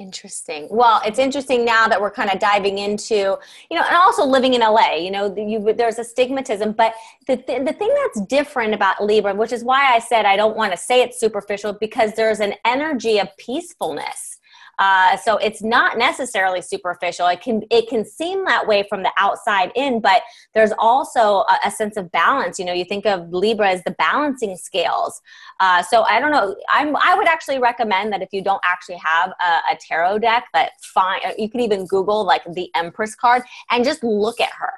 Interesting. 0.00 0.66
Well, 0.70 1.02
it's 1.04 1.18
interesting 1.18 1.62
now 1.62 1.86
that 1.86 2.00
we're 2.00 2.10
kind 2.10 2.30
of 2.30 2.38
diving 2.38 2.78
into, 2.78 3.14
you 3.14 3.76
know, 3.76 3.82
and 3.82 3.94
also 3.94 4.24
living 4.24 4.54
in 4.54 4.62
LA, 4.62 4.94
you 4.94 5.10
know, 5.10 5.34
you, 5.36 5.74
there's 5.74 5.98
a 5.98 6.02
stigmatism, 6.02 6.74
but 6.74 6.94
the, 7.26 7.36
th- 7.36 7.66
the 7.66 7.74
thing 7.74 7.94
that's 8.02 8.26
different 8.26 8.72
about 8.72 9.04
Libra, 9.04 9.34
which 9.34 9.52
is 9.52 9.62
why 9.62 9.94
I 9.94 9.98
said 9.98 10.24
I 10.24 10.36
don't 10.36 10.56
want 10.56 10.72
to 10.72 10.78
say 10.78 11.02
it's 11.02 11.20
superficial 11.20 11.74
because 11.74 12.14
there's 12.14 12.40
an 12.40 12.54
energy 12.64 13.18
of 13.18 13.28
peacefulness 13.36 14.39
Uh, 14.80 15.14
so 15.18 15.36
it's 15.36 15.62
not 15.62 15.98
necessarily 15.98 16.62
superficial. 16.62 17.26
It 17.26 17.42
can 17.42 17.62
it 17.70 17.86
can 17.88 18.02
seem 18.02 18.46
that 18.46 18.66
way 18.66 18.84
from 18.88 19.02
the 19.02 19.12
outside 19.18 19.70
in, 19.76 20.00
but 20.00 20.22
there's 20.54 20.72
also 20.78 21.40
a, 21.40 21.58
a 21.66 21.70
sense 21.70 21.98
of 21.98 22.10
balance. 22.10 22.58
You 22.58 22.64
know, 22.64 22.72
you 22.72 22.86
think 22.86 23.04
of 23.04 23.30
Libra 23.30 23.70
as 23.70 23.84
the 23.84 23.90
balancing 23.92 24.56
scales. 24.56 25.20
Uh, 25.60 25.82
so 25.82 26.02
I 26.04 26.18
don't 26.18 26.32
know. 26.32 26.56
I'm, 26.70 26.96
I 26.96 27.14
would 27.14 27.28
actually 27.28 27.58
recommend 27.58 28.10
that 28.14 28.22
if 28.22 28.30
you 28.32 28.42
don't 28.42 28.62
actually 28.64 28.98
have 29.04 29.30
a, 29.38 29.72
a 29.72 29.78
tarot 29.78 30.20
deck, 30.20 30.46
that 30.54 30.72
fine. 30.94 31.20
You 31.36 31.50
can 31.50 31.60
even 31.60 31.86
Google 31.86 32.24
like 32.24 32.42
the 32.50 32.70
Empress 32.74 33.14
card 33.14 33.42
and 33.70 33.84
just 33.84 34.02
look 34.02 34.40
at 34.40 34.52
her. 34.58 34.72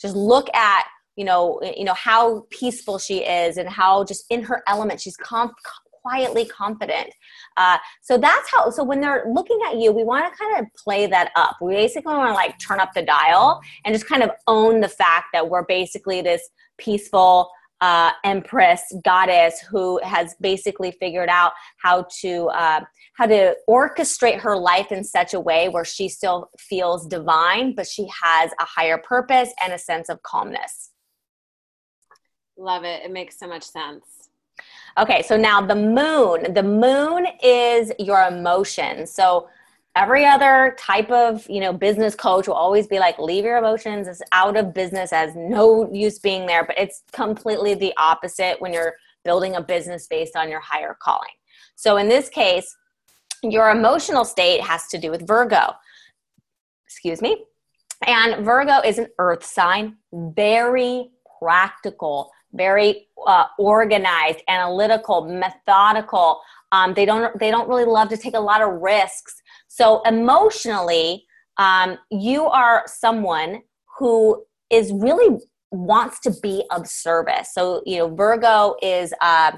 Just 0.00 0.14
look 0.14 0.48
at 0.54 0.86
you 1.16 1.24
know 1.24 1.60
you 1.76 1.84
know 1.84 1.94
how 1.94 2.46
peaceful 2.50 3.00
she 3.00 3.18
is 3.24 3.56
and 3.56 3.68
how 3.68 4.04
just 4.04 4.24
in 4.30 4.42
her 4.44 4.62
element 4.68 5.00
she's 5.00 5.16
com- 5.16 5.52
quietly 6.02 6.44
confident. 6.46 7.10
Uh, 7.56 7.78
so 8.02 8.18
that's 8.18 8.50
how 8.50 8.70
so 8.70 8.82
when 8.82 9.00
they're 9.00 9.24
looking 9.32 9.58
at 9.66 9.76
you 9.76 9.92
we 9.92 10.04
want 10.04 10.30
to 10.30 10.38
kind 10.38 10.58
of 10.58 10.66
play 10.76 11.06
that 11.06 11.30
up. 11.36 11.56
We 11.60 11.74
basically 11.74 12.14
want 12.14 12.30
to 12.30 12.34
like 12.34 12.58
turn 12.58 12.80
up 12.80 12.92
the 12.94 13.02
dial 13.02 13.60
and 13.84 13.94
just 13.94 14.06
kind 14.06 14.22
of 14.22 14.30
own 14.46 14.80
the 14.80 14.88
fact 14.88 15.26
that 15.32 15.48
we're 15.48 15.64
basically 15.64 16.22
this 16.22 16.48
peaceful 16.78 17.50
uh, 17.80 18.12
empress 18.24 18.82
goddess 19.04 19.60
who 19.60 19.98
has 20.02 20.34
basically 20.40 20.90
figured 20.90 21.30
out 21.30 21.52
how 21.82 22.06
to 22.20 22.48
uh, 22.48 22.80
how 23.14 23.26
to 23.26 23.56
orchestrate 23.68 24.38
her 24.40 24.56
life 24.56 24.92
in 24.92 25.02
such 25.02 25.34
a 25.34 25.40
way 25.40 25.68
where 25.68 25.84
she 25.84 26.08
still 26.08 26.50
feels 26.58 27.06
divine 27.06 27.74
but 27.74 27.86
she 27.86 28.06
has 28.22 28.50
a 28.60 28.64
higher 28.64 28.98
purpose 28.98 29.52
and 29.62 29.72
a 29.72 29.78
sense 29.78 30.08
of 30.08 30.22
calmness. 30.22 30.90
Love 32.58 32.84
it. 32.84 33.02
It 33.02 33.10
makes 33.10 33.38
so 33.38 33.48
much 33.48 33.64
sense 33.64 34.19
okay 34.98 35.22
so 35.22 35.36
now 35.36 35.60
the 35.60 35.74
moon. 35.74 36.52
The 36.52 36.62
moon 36.62 37.26
is 37.42 37.92
your 37.98 38.22
emotion. 38.22 39.06
So 39.06 39.48
every 39.96 40.24
other 40.24 40.76
type 40.78 41.10
of 41.10 41.48
you 41.50 41.60
know 41.60 41.72
business 41.72 42.14
coach 42.14 42.46
will 42.46 42.54
always 42.54 42.86
be 42.86 42.98
like 42.98 43.18
leave 43.18 43.44
your 43.44 43.56
emotions 43.56 44.06
it's 44.06 44.22
out 44.30 44.56
of 44.56 44.72
business 44.72 45.12
as 45.12 45.34
no 45.34 45.92
use 45.92 46.18
being 46.18 46.46
there. 46.46 46.64
But 46.64 46.78
it's 46.78 47.02
completely 47.12 47.74
the 47.74 47.92
opposite 47.96 48.60
when 48.60 48.72
you're 48.72 48.94
building 49.24 49.56
a 49.56 49.60
business 49.60 50.06
based 50.06 50.36
on 50.36 50.48
your 50.48 50.60
higher 50.60 50.96
calling. 51.00 51.30
So 51.76 51.96
in 51.96 52.08
this 52.08 52.28
case 52.28 52.76
your 53.42 53.70
emotional 53.70 54.24
state 54.24 54.60
has 54.60 54.86
to 54.88 54.98
do 54.98 55.10
with 55.10 55.26
virgo. 55.26 55.74
Excuse 56.86 57.22
me. 57.22 57.44
And 58.06 58.44
virgo 58.44 58.80
is 58.80 58.98
an 58.98 59.08
earth 59.18 59.44
sign. 59.44 59.96
Very 60.12 61.10
practical 61.38 62.30
very 62.52 63.08
uh, 63.26 63.44
organized 63.58 64.42
analytical 64.48 65.26
methodical 65.26 66.40
um, 66.72 66.94
they 66.94 67.04
don't 67.04 67.36
they 67.38 67.50
don't 67.50 67.68
really 67.68 67.84
love 67.84 68.08
to 68.08 68.16
take 68.16 68.34
a 68.34 68.40
lot 68.40 68.62
of 68.62 68.80
risks 68.80 69.40
so 69.70 70.02
emotionally, 70.02 71.24
um, 71.56 71.96
you 72.10 72.44
are 72.46 72.82
someone 72.86 73.62
who 73.98 74.44
is 74.68 74.92
really 74.92 75.38
wants 75.70 76.18
to 76.20 76.32
be 76.42 76.64
of 76.72 76.88
service. 76.88 77.54
So 77.54 77.82
you 77.86 77.98
know, 77.98 78.14
Virgo 78.14 78.76
is. 78.82 79.14
Uh, 79.20 79.52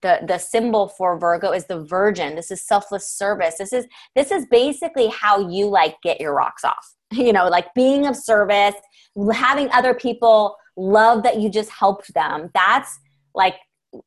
the, 0.00 0.18
the 0.26 0.38
symbol 0.38 0.88
for 0.88 1.16
Virgo 1.16 1.52
is 1.52 1.66
the 1.66 1.84
virgin. 1.84 2.34
This 2.34 2.50
is 2.50 2.60
selfless 2.60 3.06
service. 3.06 3.54
This 3.58 3.72
is 3.72 3.86
this 4.16 4.32
is 4.32 4.46
basically 4.50 5.06
how 5.06 5.48
you 5.48 5.66
like 5.68 5.94
get 6.02 6.20
your 6.20 6.34
rocks 6.34 6.64
off. 6.64 6.94
You 7.12 7.32
know, 7.32 7.46
like 7.46 7.72
being 7.74 8.06
of 8.06 8.16
service, 8.16 8.74
having 9.32 9.70
other 9.70 9.94
people 9.94 10.56
love 10.76 11.22
that 11.22 11.40
you 11.40 11.48
just 11.48 11.70
helped 11.70 12.12
them. 12.14 12.50
That's 12.54 12.98
like 13.34 13.56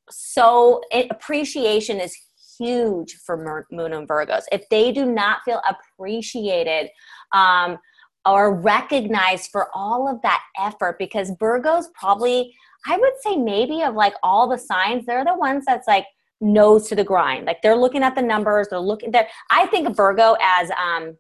so 0.10 0.82
it, 0.92 1.08
appreciation 1.12 2.00
is 2.00 2.16
huge 2.58 3.16
for 3.26 3.66
Moon 3.72 3.94
and 3.94 4.08
Virgos. 4.08 4.44
If 4.52 4.68
they 4.70 4.92
do 4.92 5.06
not 5.06 5.40
feel 5.46 5.62
appreciated, 5.68 6.90
um, 7.34 7.78
or 8.26 8.56
recognized 8.56 9.52
for 9.52 9.70
all 9.74 10.08
of 10.08 10.22
that 10.24 10.42
effort 10.60 10.98
because 10.98 11.32
Virgos 11.34 11.86
probably, 11.94 12.56
I 12.88 12.98
would 12.98 13.14
say 13.22 13.36
maybe 13.36 13.84
of 13.84 13.94
like 13.94 14.16
all 14.24 14.48
the 14.48 14.58
signs, 14.58 15.06
they're 15.06 15.24
the 15.24 15.36
ones 15.36 15.64
that's 15.68 15.88
like 15.88 16.06
nose 16.42 16.88
to 16.90 16.96
the 16.96 17.04
grind. 17.04 17.46
Like 17.46 17.62
they're 17.62 17.76
looking 17.76 18.04
at 18.04 18.16
the 18.16 18.22
numbers, 18.22 18.68
they're 18.70 18.80
looking 18.80 19.12
there. 19.12 19.28
I 19.52 19.68
think 19.68 19.96
Virgo 19.96 20.36
as 20.42 20.72
um 20.72 21.18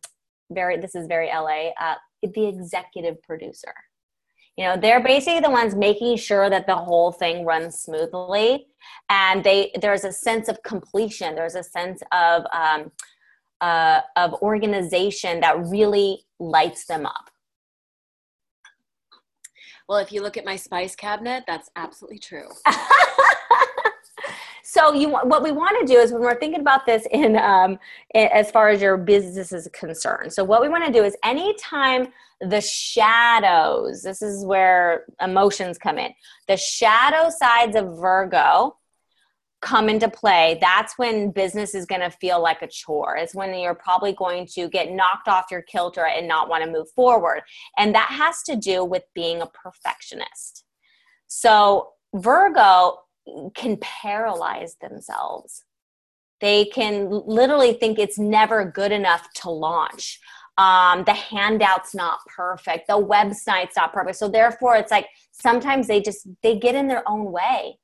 very 0.51 0.77
this 0.77 0.95
is 0.95 1.07
very 1.07 1.27
LA, 1.27 1.69
uh, 1.79 1.95
the 2.23 2.47
executive 2.47 3.21
producer. 3.21 3.73
You 4.57 4.65
know, 4.65 4.77
they're 4.77 5.03
basically 5.03 5.41
the 5.41 5.49
ones 5.49 5.75
making 5.75 6.15
sure 6.17 6.49
that 6.49 6.65
the 6.65 6.75
whole 6.75 7.11
thing 7.11 7.45
runs 7.45 7.77
smoothly, 7.77 8.67
and 9.09 9.43
they 9.43 9.71
there's 9.81 10.05
a 10.05 10.13
sense 10.13 10.47
of 10.47 10.63
completion. 10.63 11.35
There's 11.35 11.55
a 11.55 11.63
sense 11.63 12.01
of 12.13 12.45
um, 12.53 12.91
uh, 13.59 14.01
of 14.15 14.33
organization 14.35 15.41
that 15.41 15.59
really 15.59 16.23
lights 16.39 16.85
them 16.85 17.05
up. 17.05 17.29
Well, 19.87 19.99
if 19.99 20.11
you 20.11 20.21
look 20.21 20.37
at 20.37 20.45
my 20.45 20.55
spice 20.55 20.95
cabinet, 20.95 21.43
that's 21.45 21.69
absolutely 21.75 22.19
true. 22.19 22.47
so 24.67 24.93
you 24.93 25.09
what 25.09 25.43
we 25.43 25.51
want 25.51 25.79
to 25.79 25.93
do 25.93 25.99
is 25.99 26.11
when 26.11 26.21
we're 26.21 26.39
thinking 26.39 26.59
about 26.59 26.85
this 26.85 27.05
in 27.11 27.37
um, 27.37 27.77
as 28.15 28.49
far 28.49 28.69
as 28.69 28.81
your 28.81 28.97
business 28.97 29.51
is 29.51 29.69
concerned 29.73 30.33
so 30.33 30.43
what 30.43 30.61
we 30.61 30.67
want 30.67 30.83
to 30.83 30.91
do 30.91 31.03
is 31.03 31.15
anytime 31.23 32.07
the 32.41 32.59
shadows 32.59 34.01
this 34.01 34.21
is 34.21 34.43
where 34.43 35.05
emotions 35.21 35.77
come 35.77 35.99
in 35.99 36.11
the 36.47 36.57
shadow 36.57 37.29
sides 37.29 37.75
of 37.75 37.97
virgo 37.97 38.75
come 39.61 39.87
into 39.87 40.09
play 40.09 40.57
that's 40.59 40.97
when 40.97 41.29
business 41.29 41.75
is 41.75 41.85
going 41.85 42.01
to 42.01 42.09
feel 42.09 42.41
like 42.41 42.61
a 42.61 42.67
chore. 42.67 43.15
It's 43.17 43.33
when 43.33 43.57
you're 43.57 43.73
probably 43.73 44.13
going 44.13 44.47
to 44.53 44.67
get 44.67 44.91
knocked 44.91 45.27
off 45.27 45.45
your 45.49 45.61
kilter 45.61 46.05
and 46.05 46.27
not 46.27 46.49
want 46.49 46.63
to 46.63 46.71
move 46.71 46.89
forward 46.91 47.41
and 47.77 47.93
that 47.95 48.09
has 48.09 48.41
to 48.43 48.55
do 48.55 48.83
with 48.83 49.03
being 49.13 49.41
a 49.41 49.47
perfectionist. 49.47 50.65
So 51.27 51.89
virgo 52.13 52.99
can 53.55 53.77
paralyze 53.77 54.75
themselves. 54.81 55.63
They 56.41 56.65
can 56.65 57.09
literally 57.09 57.73
think 57.73 57.97
it's 57.97 58.19
never 58.19 58.65
good 58.65 58.91
enough 58.91 59.27
to 59.35 59.49
launch. 59.49 60.19
Um, 60.57 61.03
the 61.05 61.13
handout's 61.13 61.93
not 61.93 62.19
perfect. 62.27 62.87
The 62.87 62.93
website's 62.93 63.75
not 63.75 63.93
perfect. 63.93 64.17
So 64.17 64.29
therefore, 64.29 64.75
it's 64.75 64.91
like 64.91 65.07
sometimes 65.31 65.87
they 65.87 66.01
just 66.01 66.27
they 66.43 66.57
get 66.57 66.75
in 66.75 66.87
their 66.87 67.03
own 67.07 67.31
way, 67.31 67.77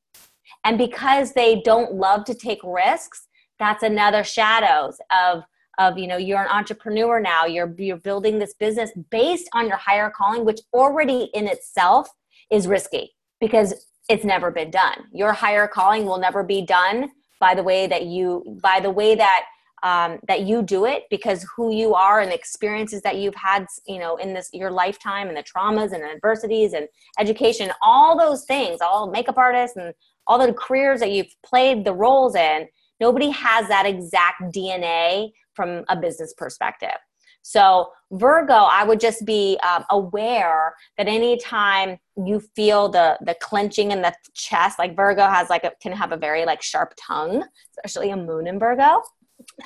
and 0.64 0.78
because 0.78 1.34
they 1.34 1.62
don't 1.62 1.94
love 1.94 2.24
to 2.26 2.34
take 2.34 2.60
risks, 2.64 3.28
that's 3.60 3.84
another 3.84 4.24
shadows 4.24 4.98
of 5.12 5.44
of 5.80 5.98
you 5.98 6.08
know 6.08 6.18
you're 6.18 6.42
an 6.42 6.48
entrepreneur 6.48 7.20
now. 7.20 7.46
You're 7.46 7.74
you're 7.78 7.98
building 7.98 8.40
this 8.40 8.54
business 8.54 8.92
based 9.10 9.50
on 9.54 9.68
your 9.68 9.78
higher 9.78 10.10
calling, 10.10 10.46
which 10.46 10.62
already 10.74 11.30
in 11.34 11.48
itself 11.48 12.10
is 12.52 12.68
risky 12.68 13.16
because 13.40 13.91
it's 14.10 14.24
never 14.26 14.52
been 14.52 14.72
done. 14.72 15.06
Your 15.14 15.34
higher 15.34 15.68
calling 15.68 16.06
will 16.06 16.18
never 16.18 16.44
be 16.44 16.62
done 16.66 17.12
by 17.40 17.56
the 17.56 17.64
way 17.64 17.88
that 17.88 18.06
you 18.06 18.60
by 18.62 18.80
the 18.80 18.90
way 18.90 19.16
that 19.16 19.46
um, 19.84 20.20
that 20.28 20.42
you 20.42 20.62
do 20.62 20.86
it 20.86 21.06
because 21.10 21.44
who 21.56 21.74
you 21.74 21.96
are 21.96 22.20
and 22.20 22.32
the 22.32 22.36
experiences 22.36 23.02
that 23.02 23.18
you've 23.18 23.36
had 23.36 23.66
you 23.88 24.00
know 24.00 24.16
in 24.18 24.34
this 24.34 24.50
your 24.54 24.72
lifetime 24.72 25.28
and 25.28 25.36
the 25.36 25.44
traumas 25.44 25.92
and 25.92 26.04
adversities 26.04 26.74
and 26.74 26.88
education 27.20 27.72
all 27.82 28.18
those 28.18 28.46
things 28.46 28.80
all 28.80 29.10
makeup 29.10 29.38
artists 29.38 29.76
and 29.76 29.94
all 30.28 30.38
the 30.38 30.54
careers 30.54 31.00
that 31.00 31.12
you've 31.12 31.34
played 31.44 31.84
the 31.84 31.94
roles 31.94 32.36
in 32.36 32.68
nobody 33.00 33.30
has 33.32 33.68
that 33.68 33.88
exact 33.88 34.44
dna 34.54 35.32
from 35.56 35.84
a 35.90 35.96
business 35.96 36.34
perspective 36.38 36.98
so, 37.44 37.92
Virgo, 38.12 38.54
I 38.54 38.84
would 38.84 39.00
just 39.00 39.26
be 39.26 39.58
um, 39.64 39.84
aware 39.90 40.76
that 40.98 41.08
anytime 41.08 41.98
you 42.18 42.42
feel 42.56 42.90
the 42.90 43.18
the 43.22 43.36
clenching 43.36 43.92
in 43.92 44.02
the 44.02 44.14
chest, 44.34 44.78
like 44.78 44.96
Virgo 44.96 45.26
has 45.28 45.50
like 45.50 45.64
a, 45.64 45.72
can 45.82 45.92
have 45.92 46.12
a 46.12 46.18
very 46.18 46.46
like 46.46 46.62
sharp 46.62 46.94
tongue, 47.00 47.44
especially 47.78 48.12
a 48.12 48.18
moon 48.18 48.48
in 48.48 48.60
Virgo. 48.60 49.02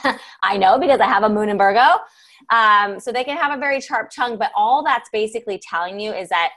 I 0.43 0.57
know 0.57 0.79
because 0.79 0.99
I 0.99 1.07
have 1.07 1.23
a 1.23 1.29
moon 1.29 1.49
in 1.49 1.57
Virgo. 1.57 1.99
Um, 2.51 2.99
so 2.99 3.11
they 3.11 3.23
can 3.23 3.37
have 3.37 3.57
a 3.57 3.59
very 3.59 3.81
sharp 3.81 4.11
tongue, 4.11 4.37
but 4.37 4.51
all 4.55 4.83
that's 4.83 5.09
basically 5.11 5.59
telling 5.59 5.99
you 5.99 6.13
is 6.13 6.29
that 6.29 6.51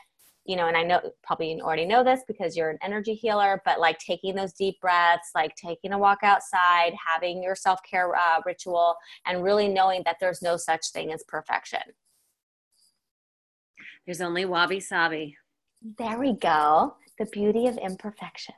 you 0.49 0.57
know, 0.57 0.67
and 0.67 0.76
I 0.76 0.83
know 0.83 1.00
probably 1.23 1.52
you 1.52 1.61
already 1.61 1.85
know 1.85 2.02
this 2.02 2.23
because 2.26 2.57
you're 2.57 2.71
an 2.71 2.78
energy 2.83 3.14
healer, 3.14 3.61
but 3.67 3.78
like 3.78 3.99
taking 3.99 4.35
those 4.35 4.55
deep 4.55 4.81
breaths, 4.81 5.31
like 5.35 5.55
taking 5.57 5.93
a 5.93 5.99
walk 5.99 6.21
outside, 6.23 6.95
having 7.07 7.43
your 7.43 7.55
self 7.55 7.81
care 7.83 8.17
uh, 8.17 8.40
ritual, 8.47 8.97
and 9.26 9.45
really 9.45 9.69
knowing 9.69 10.02
that 10.07 10.17
there's 10.21 10.40
no 10.40 10.57
such 10.57 10.90
thing 10.90 11.12
as 11.12 11.23
perfection. 11.28 11.83
There's 14.07 14.23
only 14.23 14.47
wabi 14.47 14.81
sabi. 14.81 15.37
There 15.99 16.19
we 16.19 16.33
go. 16.33 16.97
The 17.19 17.26
beauty 17.26 17.67
of 17.67 17.76
imperfections. 17.76 18.57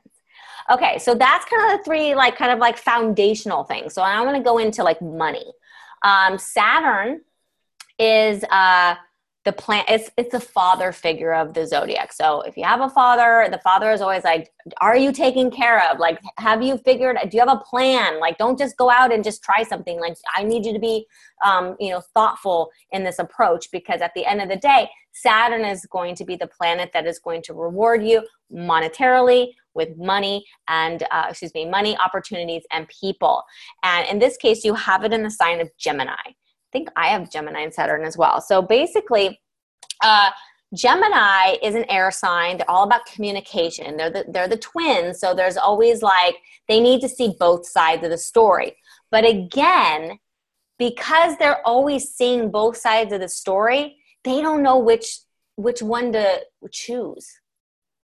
Okay, 0.71 0.97
so 0.97 1.13
that's 1.13 1.43
kind 1.43 1.73
of 1.73 1.79
the 1.79 1.83
three, 1.83 2.15
like, 2.15 2.37
kind 2.37 2.53
of 2.53 2.59
like 2.59 2.77
foundational 2.77 3.65
things. 3.65 3.93
So 3.93 4.01
I 4.01 4.21
want 4.21 4.37
to 4.37 4.43
go 4.43 4.59
into 4.59 4.81
like 4.81 5.01
money. 5.01 5.51
Um, 6.03 6.37
Saturn 6.37 7.21
is 7.99 8.45
uh, 8.45 8.95
the 9.43 9.51
plan 9.51 9.83
it's 9.87 10.09
it's 10.17 10.31
the 10.31 10.39
father 10.39 10.91
figure 10.91 11.33
of 11.33 11.53
the 11.53 11.65
zodiac. 11.65 12.13
So 12.13 12.41
if 12.41 12.55
you 12.55 12.63
have 12.63 12.81
a 12.81 12.89
father 12.89 13.47
the 13.51 13.57
father 13.59 13.91
is 13.91 14.01
always 14.01 14.23
like 14.23 14.51
are 14.79 14.95
you 14.95 15.11
taken 15.11 15.49
care 15.49 15.89
of? 15.89 15.99
Like 15.99 16.19
have 16.37 16.61
you 16.61 16.77
figured 16.77 17.17
do 17.23 17.37
you 17.37 17.39
have 17.39 17.57
a 17.57 17.63
plan? 17.63 18.19
Like 18.19 18.37
don't 18.37 18.57
just 18.57 18.77
go 18.77 18.91
out 18.91 19.11
and 19.11 19.23
just 19.23 19.43
try 19.43 19.63
something. 19.63 19.99
Like 19.99 20.15
i 20.35 20.43
need 20.43 20.65
you 20.65 20.73
to 20.73 20.79
be 20.79 21.05
um, 21.43 21.75
you 21.79 21.89
know 21.89 22.01
thoughtful 22.13 22.69
in 22.91 23.03
this 23.03 23.17
approach 23.17 23.67
because 23.71 24.01
at 24.01 24.11
the 24.15 24.25
end 24.25 24.41
of 24.41 24.49
the 24.49 24.57
day 24.57 24.89
saturn 25.13 25.65
is 25.65 25.85
going 25.87 26.15
to 26.15 26.23
be 26.23 26.35
the 26.35 26.47
planet 26.47 26.91
that 26.93 27.07
is 27.07 27.19
going 27.19 27.41
to 27.41 27.53
reward 27.53 28.03
you 28.03 28.25
monetarily 28.53 29.47
with 29.73 29.89
money 29.97 30.45
and 30.67 31.03
uh, 31.11 31.27
excuse 31.29 31.53
me 31.53 31.65
money 31.65 31.97
opportunities 31.97 32.63
and 32.71 32.87
people. 32.87 33.43
And 33.83 34.07
in 34.07 34.19
this 34.19 34.37
case 34.37 34.63
you 34.63 34.75
have 34.75 35.03
it 35.03 35.13
in 35.13 35.23
the 35.23 35.31
sign 35.31 35.61
of 35.61 35.69
gemini 35.77 36.35
think 36.71 36.89
I 36.95 37.07
have 37.07 37.31
Gemini 37.31 37.61
and 37.61 37.73
Saturn 37.73 38.03
as 38.03 38.17
well. 38.17 38.41
So 38.41 38.61
basically, 38.61 39.39
uh, 40.03 40.29
Gemini 40.73 41.57
is 41.61 41.75
an 41.75 41.85
air 41.89 42.11
sign. 42.11 42.57
They're 42.57 42.69
all 42.69 42.83
about 42.83 43.05
communication. 43.05 43.97
They're 43.97 44.09
the, 44.09 44.25
they're 44.29 44.47
the 44.47 44.57
twins. 44.57 45.19
So 45.19 45.33
there's 45.33 45.57
always 45.57 46.01
like, 46.01 46.35
they 46.67 46.79
need 46.79 47.01
to 47.01 47.09
see 47.09 47.35
both 47.37 47.67
sides 47.67 48.03
of 48.03 48.09
the 48.09 48.17
story. 48.17 48.77
But 49.09 49.25
again, 49.25 50.19
because 50.79 51.37
they're 51.37 51.65
always 51.67 52.09
seeing 52.09 52.49
both 52.49 52.77
sides 52.77 53.11
of 53.11 53.19
the 53.19 53.27
story, 53.27 53.97
they 54.23 54.41
don't 54.41 54.63
know 54.63 54.79
which 54.79 55.19
which 55.57 55.81
one 55.81 56.11
to 56.13 56.41
choose 56.71 57.40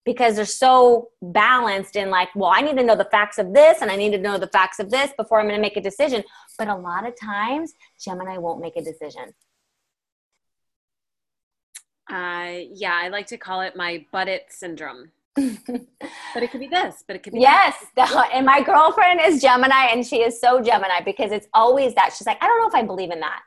because 0.06 0.36
they're 0.36 0.46
so 0.46 1.10
balanced 1.22 1.96
in 1.96 2.10
like 2.10 2.30
well 2.36 2.52
i 2.54 2.62
need 2.62 2.78
to 2.78 2.84
know 2.84 2.96
the 2.96 3.06
facts 3.06 3.38
of 3.38 3.54
this 3.54 3.82
and 3.82 3.92
i 3.92 3.96
need 3.96 4.12
to 4.12 4.18
know 4.18 4.38
the 4.38 4.48
facts 4.48 4.80
of 4.80 4.90
this 4.90 5.12
before 5.18 5.40
i'm 5.40 5.48
going 5.48 5.58
to 5.58 5.62
make 5.62 5.78
a 5.78 5.82
decision. 5.82 6.24
But 6.58 6.70
a 6.70 6.76
lot 6.76 7.06
of 7.06 7.20
times 7.20 7.74
gemini 8.00 8.38
won't 8.38 8.62
make 8.62 8.78
a 8.78 8.82
decision. 8.82 9.34
Uh, 12.10 12.62
yeah 12.74 12.94
i 12.94 13.10
like 13.10 13.28
to 13.28 13.38
call 13.38 13.62
it 13.62 13.76
my 13.76 14.06
but 14.12 14.28
it 14.28 14.46
syndrome. 14.50 15.12
But 16.34 16.44
it 16.44 16.52
could 16.52 16.60
be 16.60 16.68
this 16.68 17.04
but 17.08 17.16
it 17.16 17.24
could 17.24 17.34
be 17.34 17.40
yes 17.40 17.76
and 18.34 18.46
my 18.46 18.62
girlfriend 18.62 19.20
is 19.22 19.42
gemini 19.42 19.88
and 19.92 20.06
she 20.06 20.18
is 20.18 20.40
so 20.40 20.62
gemini 20.62 21.02
because 21.04 21.32
it's 21.32 21.48
always 21.54 21.94
that. 21.96 22.14
She's 22.16 22.28
like 22.28 22.42
i 22.42 22.48
don't 22.48 22.60
know 22.60 22.68
if 22.68 22.76
i 22.76 22.86
believe 22.86 23.12
in 23.12 23.20
that 23.22 23.42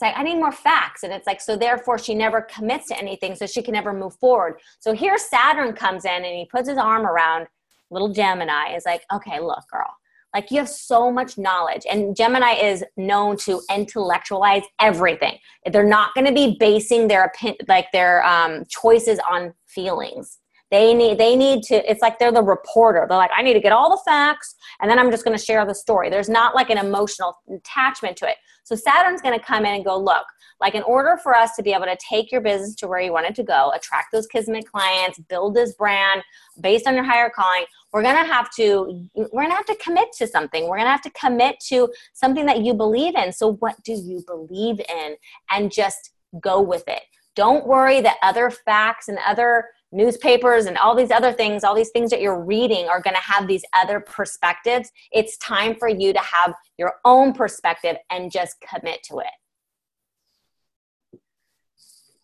like, 0.00 0.16
I 0.16 0.22
need 0.22 0.36
more 0.36 0.52
facts. 0.52 1.02
And 1.02 1.12
it's 1.12 1.26
like, 1.26 1.40
so 1.40 1.56
therefore 1.56 1.98
she 1.98 2.14
never 2.14 2.42
commits 2.42 2.88
to 2.88 2.98
anything, 2.98 3.34
so 3.34 3.46
she 3.46 3.62
can 3.62 3.72
never 3.72 3.92
move 3.92 4.14
forward. 4.16 4.60
So 4.78 4.92
here 4.92 5.18
Saturn 5.18 5.72
comes 5.72 6.04
in 6.04 6.10
and 6.10 6.26
he 6.26 6.46
puts 6.46 6.68
his 6.68 6.78
arm 6.78 7.06
around 7.06 7.46
little 7.90 8.12
Gemini, 8.12 8.74
is 8.74 8.84
like, 8.86 9.02
okay, 9.12 9.40
look, 9.40 9.62
girl, 9.70 9.90
like 10.34 10.50
you 10.50 10.58
have 10.58 10.68
so 10.68 11.10
much 11.10 11.38
knowledge. 11.38 11.82
And 11.90 12.14
Gemini 12.14 12.52
is 12.52 12.84
known 12.96 13.36
to 13.38 13.60
intellectualize 13.74 14.62
everything. 14.80 15.38
They're 15.70 15.82
not 15.82 16.14
going 16.14 16.26
to 16.26 16.32
be 16.32 16.56
basing 16.58 17.08
their 17.08 17.24
opinion, 17.24 17.58
like 17.68 17.90
their 17.92 18.24
um, 18.24 18.64
choices 18.68 19.18
on 19.28 19.54
feelings. 19.66 20.38
They 20.70 20.94
need 20.94 21.18
they 21.18 21.34
need 21.36 21.62
to 21.64 21.90
it's 21.90 22.02
like 22.02 22.18
they're 22.18 22.32
the 22.32 22.42
reporter. 22.42 23.06
They're 23.08 23.18
like 23.18 23.30
I 23.36 23.42
need 23.42 23.54
to 23.54 23.60
get 23.60 23.72
all 23.72 23.90
the 23.90 24.02
facts 24.04 24.54
and 24.80 24.90
then 24.90 24.98
I'm 24.98 25.10
just 25.10 25.24
going 25.24 25.36
to 25.36 25.42
share 25.42 25.64
the 25.66 25.74
story. 25.74 26.10
There's 26.10 26.28
not 26.28 26.54
like 26.54 26.70
an 26.70 26.78
emotional 26.78 27.36
attachment 27.52 28.16
to 28.18 28.28
it. 28.28 28.36
So 28.64 28.76
Saturn's 28.76 29.20
going 29.20 29.38
to 29.38 29.44
come 29.44 29.64
in 29.64 29.74
and 29.74 29.84
go, 29.84 29.98
"Look, 29.98 30.24
like 30.60 30.74
in 30.74 30.82
order 30.82 31.18
for 31.22 31.34
us 31.34 31.56
to 31.56 31.62
be 31.62 31.72
able 31.72 31.86
to 31.86 31.96
take 32.08 32.30
your 32.30 32.40
business 32.40 32.74
to 32.76 32.88
where 32.88 33.00
you 33.00 33.12
want 33.12 33.26
it 33.26 33.34
to 33.36 33.42
go, 33.42 33.72
attract 33.74 34.12
those 34.12 34.26
kismet 34.26 34.70
clients, 34.70 35.18
build 35.18 35.54
this 35.54 35.74
brand 35.74 36.22
based 36.60 36.86
on 36.86 36.94
your 36.94 37.04
higher 37.04 37.30
calling, 37.30 37.64
we're 37.92 38.02
going 38.02 38.22
to 38.24 38.32
have 38.32 38.48
to 38.56 39.08
we're 39.14 39.42
going 39.42 39.50
to 39.50 39.56
have 39.56 39.66
to 39.66 39.76
commit 39.76 40.08
to 40.18 40.26
something. 40.26 40.68
We're 40.68 40.76
going 40.76 40.86
to 40.86 40.92
have 40.92 41.02
to 41.02 41.10
commit 41.10 41.58
to 41.68 41.88
something 42.12 42.46
that 42.46 42.60
you 42.60 42.74
believe 42.74 43.16
in. 43.16 43.32
So 43.32 43.54
what 43.54 43.82
do 43.82 43.92
you 43.92 44.22
believe 44.26 44.80
in 44.80 45.16
and 45.50 45.72
just 45.72 46.12
go 46.38 46.60
with 46.60 46.84
it. 46.86 47.02
Don't 47.34 47.66
worry 47.66 48.00
that 48.00 48.18
other 48.22 48.50
facts 48.50 49.08
and 49.08 49.18
other 49.26 49.66
newspapers 49.92 50.66
and 50.66 50.76
all 50.78 50.94
these 50.94 51.10
other 51.10 51.32
things, 51.32 51.64
all 51.64 51.74
these 51.74 51.90
things 51.90 52.10
that 52.10 52.20
you're 52.20 52.40
reading 52.40 52.88
are 52.88 53.00
going 53.00 53.16
to 53.16 53.22
have 53.22 53.46
these 53.46 53.64
other 53.74 54.00
perspectives. 54.00 54.90
It's 55.12 55.36
time 55.38 55.74
for 55.74 55.88
you 55.88 56.12
to 56.12 56.20
have 56.20 56.54
your 56.78 56.94
own 57.04 57.32
perspective 57.32 57.96
and 58.10 58.30
just 58.30 58.56
commit 58.60 59.02
to 59.04 59.18
it. 59.18 59.26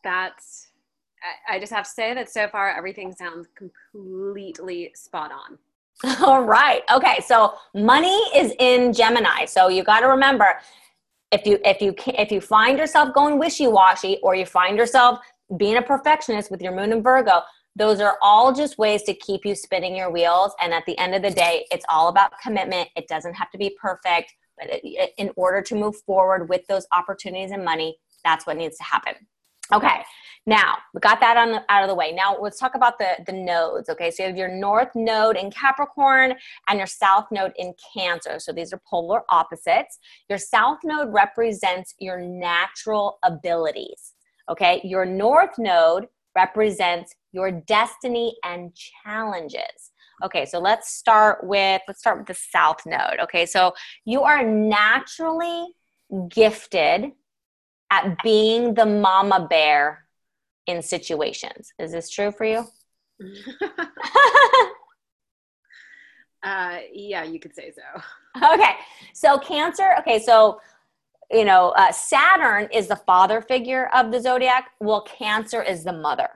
That's, 0.04 0.68
I 1.48 1.58
just 1.58 1.72
have 1.72 1.84
to 1.84 1.90
say 1.90 2.14
that 2.14 2.30
so 2.30 2.48
far 2.48 2.70
everything 2.70 3.12
sounds 3.12 3.48
completely 3.56 4.92
spot 4.94 5.32
on. 5.32 5.58
All 6.20 6.42
right. 6.42 6.82
Okay. 6.92 7.20
So 7.26 7.54
money 7.74 8.20
is 8.36 8.52
in 8.58 8.92
Gemini. 8.92 9.46
So 9.46 9.68
you 9.68 9.82
got 9.82 10.00
to 10.00 10.08
remember 10.08 10.58
if 11.32 11.46
you 11.46 11.58
if 11.64 11.80
you 11.80 11.94
if 12.06 12.30
you 12.30 12.40
find 12.40 12.78
yourself 12.78 13.14
going 13.14 13.38
wishy-washy 13.38 14.18
or 14.22 14.34
you 14.34 14.46
find 14.46 14.76
yourself 14.76 15.18
being 15.56 15.76
a 15.76 15.82
perfectionist 15.82 16.50
with 16.50 16.62
your 16.62 16.74
moon 16.74 16.92
and 16.92 17.02
Virgo, 17.02 17.40
those 17.76 18.00
are 18.00 18.16
all 18.22 18.54
just 18.54 18.78
ways 18.78 19.02
to 19.02 19.14
keep 19.14 19.44
you 19.44 19.54
spinning 19.54 19.94
your 19.94 20.10
wheels. 20.10 20.52
And 20.62 20.72
at 20.72 20.86
the 20.86 20.98
end 20.98 21.14
of 21.14 21.22
the 21.22 21.30
day, 21.30 21.66
it's 21.70 21.84
all 21.88 22.08
about 22.08 22.32
commitment. 22.42 22.88
It 22.96 23.06
doesn't 23.06 23.34
have 23.34 23.50
to 23.50 23.58
be 23.58 23.76
perfect, 23.80 24.34
but 24.58 24.68
it, 24.70 25.12
in 25.18 25.30
order 25.36 25.60
to 25.62 25.74
move 25.74 25.96
forward 26.06 26.48
with 26.48 26.66
those 26.68 26.86
opportunities 26.92 27.50
and 27.50 27.64
money, 27.64 27.98
that's 28.24 28.46
what 28.46 28.56
needs 28.56 28.78
to 28.78 28.84
happen. 28.84 29.14
Okay, 29.72 30.02
now 30.46 30.76
we 30.94 31.00
got 31.00 31.20
that 31.20 31.36
on 31.36 31.50
the, 31.50 31.64
out 31.68 31.82
of 31.82 31.88
the 31.88 31.94
way. 31.94 32.12
Now 32.12 32.36
let's 32.40 32.58
talk 32.58 32.76
about 32.76 32.98
the, 32.98 33.16
the 33.26 33.32
nodes. 33.32 33.88
Okay, 33.88 34.10
so 34.10 34.22
you 34.22 34.28
have 34.28 34.38
your 34.38 34.48
north 34.48 34.90
node 34.94 35.36
in 35.36 35.50
Capricorn 35.50 36.34
and 36.68 36.78
your 36.78 36.86
south 36.86 37.26
node 37.32 37.52
in 37.56 37.74
Cancer. 37.92 38.38
So 38.38 38.52
these 38.52 38.72
are 38.72 38.80
polar 38.88 39.22
opposites. 39.28 39.98
Your 40.28 40.38
south 40.38 40.78
node 40.84 41.12
represents 41.12 41.94
your 41.98 42.20
natural 42.20 43.18
abilities. 43.24 44.12
Okay, 44.48 44.80
your 44.84 45.04
north 45.04 45.58
node 45.58 46.08
represents 46.34 47.14
your 47.32 47.50
destiny 47.50 48.36
and 48.44 48.72
challenges. 48.74 49.90
Okay, 50.22 50.46
so 50.46 50.58
let's 50.58 50.92
start 50.92 51.44
with 51.44 51.82
let's 51.88 52.00
start 52.00 52.18
with 52.18 52.26
the 52.26 52.34
south 52.34 52.86
node. 52.86 53.18
Okay, 53.22 53.44
so 53.46 53.72
you 54.04 54.22
are 54.22 54.44
naturally 54.44 55.66
gifted 56.28 57.12
at 57.90 58.16
being 58.22 58.74
the 58.74 58.86
mama 58.86 59.46
bear 59.48 60.06
in 60.66 60.82
situations. 60.82 61.72
Is 61.78 61.92
this 61.92 62.10
true 62.10 62.32
for 62.32 62.44
you? 62.44 62.66
uh, 66.42 66.78
yeah, 66.92 67.24
you 67.24 67.38
could 67.40 67.54
say 67.54 67.72
so. 67.74 67.82
Okay, 68.52 68.74
so 69.14 69.38
Cancer. 69.38 69.94
Okay, 70.00 70.18
so 70.18 70.60
you 71.30 71.44
know, 71.44 71.70
uh, 71.70 71.92
Saturn 71.92 72.68
is 72.72 72.88
the 72.88 72.96
father 72.96 73.40
figure 73.40 73.88
of 73.94 74.12
the 74.12 74.20
zodiac. 74.20 74.70
Well, 74.80 75.02
Cancer 75.02 75.62
is 75.62 75.84
the 75.84 75.92
mother. 75.92 76.28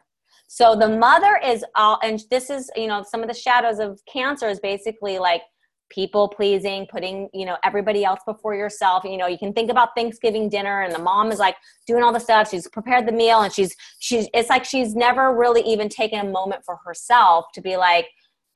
So 0.48 0.74
the 0.74 0.88
mother 0.88 1.38
is 1.44 1.64
all, 1.76 2.00
and 2.03 2.20
this 2.31 2.50
is, 2.50 2.70
you 2.74 2.88
know, 2.88 3.05
some 3.09 3.22
of 3.22 3.29
the 3.29 3.35
shadows 3.35 3.79
of 3.79 4.00
Cancer 4.12 4.48
is 4.48 4.59
basically 4.59 5.18
like 5.20 5.42
people 5.90 6.29
pleasing, 6.29 6.87
putting, 6.90 7.29
you 7.33 7.46
know, 7.46 7.57
everybody 7.62 8.05
else 8.05 8.20
before 8.26 8.55
yourself. 8.55 9.05
You 9.05 9.16
know, 9.16 9.26
you 9.26 9.38
can 9.38 9.53
think 9.53 9.70
about 9.70 9.90
Thanksgiving 9.96 10.48
dinner 10.48 10.83
and 10.83 10.92
the 10.92 10.98
mom 10.98 11.31
is 11.31 11.38
like 11.38 11.57
doing 11.87 12.03
all 12.03 12.12
the 12.12 12.20
stuff. 12.20 12.50
She's 12.50 12.68
prepared 12.68 13.07
the 13.07 13.12
meal 13.12 13.42
and 13.42 13.53
she's, 13.53 13.76
she's, 14.00 14.29
it's 14.35 14.48
like 14.48 14.64
she's 14.64 14.94
never 14.94 15.37
really 15.37 15.62
even 15.62 15.88
taken 15.88 16.18
a 16.20 16.29
moment 16.29 16.64
for 16.64 16.79
herself 16.85 17.46
to 17.55 17.61
be 17.61 17.76
like, 17.76 18.07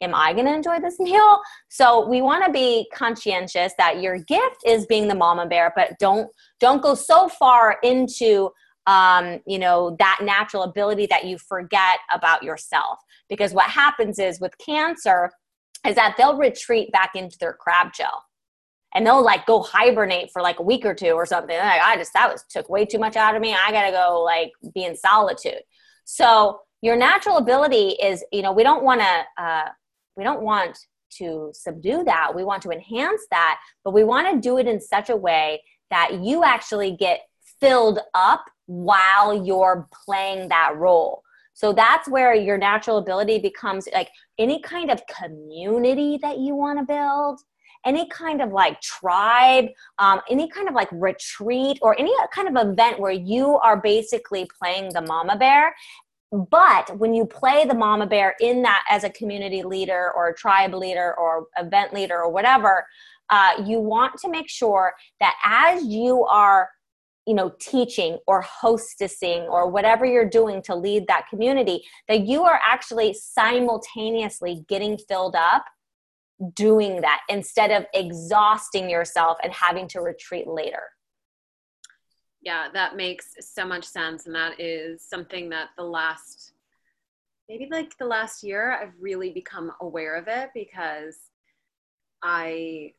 am 0.01 0.15
I 0.15 0.33
going 0.33 0.47
to 0.47 0.55
enjoy 0.55 0.81
this 0.81 0.99
meal? 0.99 1.41
So 1.69 2.07
we 2.09 2.23
want 2.23 2.45
to 2.45 2.53
be 2.53 2.89
conscientious 2.93 3.73
that 3.79 4.01
your 4.01 4.19
gift 4.19 4.59
is 4.67 4.87
being 4.87 5.09
the 5.09 5.15
mama 5.15 5.47
bear, 5.47 5.73
but 5.77 5.93
don't 5.99 6.31
don't 6.61 6.83
go 6.83 6.95
so 6.95 7.29
far 7.29 7.79
into 7.83 8.51
um, 8.87 9.41
you 9.47 9.59
know 9.59 9.97
that 9.99 10.21
natural 10.23 10.63
ability 10.63 11.07
that 11.07 11.25
you 11.25 11.39
forget 11.39 11.99
about 12.13 12.43
yourself. 12.43 12.99
Because 13.29 13.55
what 13.55 13.71
happens 13.71 14.19
is 14.19 14.41
with 14.41 14.57
cancer 14.59 15.31
is 15.87 15.95
that 15.97 16.15
they'll 16.17 16.37
retreat 16.37 16.93
back 16.93 17.13
into 17.15 17.37
their 17.39 17.53
crab 17.53 17.95
shell. 17.95 18.25
And 18.97 19.05
they'll 19.05 19.25
like 19.25 19.45
go 19.45 19.61
hibernate 19.61 20.31
for 20.33 20.41
like 20.41 20.61
a 20.61 20.63
week 20.63 20.87
or 20.87 20.95
two 20.95 21.13
or 21.13 21.27
something. 21.27 21.57
Like, 21.57 21.81
I 21.81 21.97
just 21.97 22.13
that 22.15 22.31
was 22.31 22.45
took 22.49 22.69
way 22.69 22.85
too 22.85 22.99
much 22.99 23.17
out 23.17 23.35
of 23.35 23.43
me. 23.43 23.53
I 23.53 23.73
gotta 23.73 23.91
go 23.91 24.23
like 24.23 24.53
be 24.73 24.85
in 24.85 24.97
solitude. 24.97 25.63
So 26.05 26.61
your 26.81 26.97
natural 26.97 27.39
ability 27.39 27.97
is, 28.01 28.23
you 28.31 28.43
know, 28.43 28.53
we 28.53 28.63
don't 28.63 28.85
want 28.85 29.01
to 29.01 29.43
uh, 29.43 29.69
we 30.17 30.25
don't 30.25 30.43
want 30.43 30.79
to 31.19 31.51
subdue 31.53 32.05
that. 32.05 32.35
We 32.35 32.45
want 32.45 32.63
to 32.63 32.71
enhance 32.71 33.23
that, 33.31 33.61
but 33.85 33.95
we 33.95 34.05
want 34.05 34.33
to 34.33 34.41
do 34.41 34.59
it 34.59 34.67
in 34.67 34.81
such 34.81 35.11
a 35.11 35.17
way 35.17 35.63
that 35.91 36.21
you 36.23 36.45
actually 36.45 36.97
get 36.97 37.21
filled 37.61 38.01
up 38.15 38.45
while 38.67 39.45
you're 39.45 39.89
playing 40.05 40.49
that 40.49 40.77
role. 40.77 41.23
So 41.53 41.73
that's 41.73 42.09
where 42.09 42.35
your 42.35 42.59
natural 42.59 42.99
ability 42.99 43.39
becomes 43.39 43.87
like 43.95 44.09
any 44.39 44.61
kind 44.61 44.91
of 44.91 45.03
community 45.07 46.19
that 46.21 46.39
you 46.39 46.57
want 46.57 46.81
to 46.81 46.85
build, 46.85 47.41
any 47.87 48.09
kind 48.09 48.43
of 48.43 48.51
like 48.51 48.81
tribe, 48.81 49.67
um, 50.01 50.21
any 50.29 50.49
kind 50.49 50.69
of 50.69 50.75
like 50.75 50.89
retreat, 50.91 51.79
or 51.81 51.99
any 51.99 52.13
kind 52.33 52.49
of 52.49 52.69
event 52.69 52.99
where 52.99 53.13
you 53.13 53.57
are 53.59 53.81
basically 53.81 54.49
playing 54.59 54.93
the 54.93 55.03
mama 55.03 55.37
bear 55.37 55.75
but 56.35 56.99
when 56.99 57.15
you 57.15 57.25
play 57.25 57.65
the 57.65 57.75
mama 57.75 58.07
bear 58.07 58.35
in 58.41 58.63
that 58.63 58.85
as 58.91 59.05
a 59.05 59.11
community 59.11 59.63
leader 59.63 60.11
or 60.17 60.29
a 60.29 60.35
tribe 60.35 60.75
leader 60.75 61.15
or 61.17 61.47
event 61.57 61.95
leader 61.95 62.21
or 62.21 62.31
whatever, 62.31 62.85
uh, 63.31 63.53
you 63.65 63.79
want 63.79 64.19
to 64.19 64.29
make 64.29 64.49
sure 64.49 64.95
that 65.21 65.35
as 65.45 65.85
you 65.87 66.25
are 66.25 66.69
you 67.27 67.35
know 67.35 67.53
teaching 67.59 68.19
or 68.27 68.43
hostessing 68.43 69.49
or 69.49 69.71
whatever 69.71 70.05
you're 70.05 70.29
doing 70.29 70.61
to 70.61 70.75
lead 70.75 71.07
that 71.07 71.27
community 71.31 71.83
that 72.07 72.27
you 72.27 72.43
are 72.43 72.61
actually 72.63 73.15
simultaneously 73.15 74.63
getting 74.69 74.99
filled 75.09 75.35
up 75.35 75.65
doing 76.55 77.01
that 77.01 77.21
instead 77.31 77.71
of 77.71 77.87
exhausting 77.95 78.91
yourself 78.91 79.39
and 79.43 79.55
having 79.55 79.89
to 79.89 80.01
retreat 80.01 80.47
later 80.47 80.83
yeah 82.45 82.69
that 82.73 82.95
makes 82.95 83.35
so 83.41 83.67
much 83.67 83.85
sense 83.85 84.27
and 84.27 84.35
that 84.35 84.61
is 84.61 85.03
something 85.03 85.49
that 85.49 85.71
the 85.77 85.83
last 85.83 86.53
maybe 87.49 87.69
like 87.71 87.97
the 87.99 88.05
last 88.05 88.43
year 88.43 88.73
i've 88.73 88.93
really 89.01 89.31
become 89.31 89.73
aware 89.81 90.15
of 90.17 90.29
it 90.29 90.51
because 90.55 91.17
i 92.23 92.93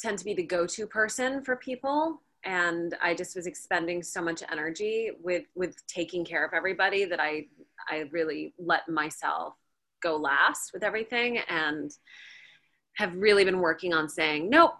tend 0.00 0.18
to 0.18 0.24
be 0.24 0.34
the 0.34 0.42
go-to 0.42 0.86
person 0.86 1.42
for 1.42 1.56
people 1.56 2.20
and 2.44 2.94
i 3.02 3.14
just 3.14 3.34
was 3.34 3.46
expending 3.46 4.02
so 4.02 4.20
much 4.20 4.42
energy 4.52 5.10
with 5.22 5.44
with 5.54 5.74
taking 5.86 6.24
care 6.24 6.44
of 6.44 6.52
everybody 6.52 7.04
that 7.04 7.20
i 7.20 7.46
i 7.88 8.04
really 8.12 8.52
let 8.58 8.88
myself 8.88 9.54
go 10.02 10.16
last 10.16 10.72
with 10.74 10.84
everything 10.84 11.38
and 11.48 11.92
have 12.96 13.16
really 13.16 13.44
been 13.44 13.60
working 13.60 13.94
on 13.94 14.08
saying 14.08 14.50
nope 14.50 14.74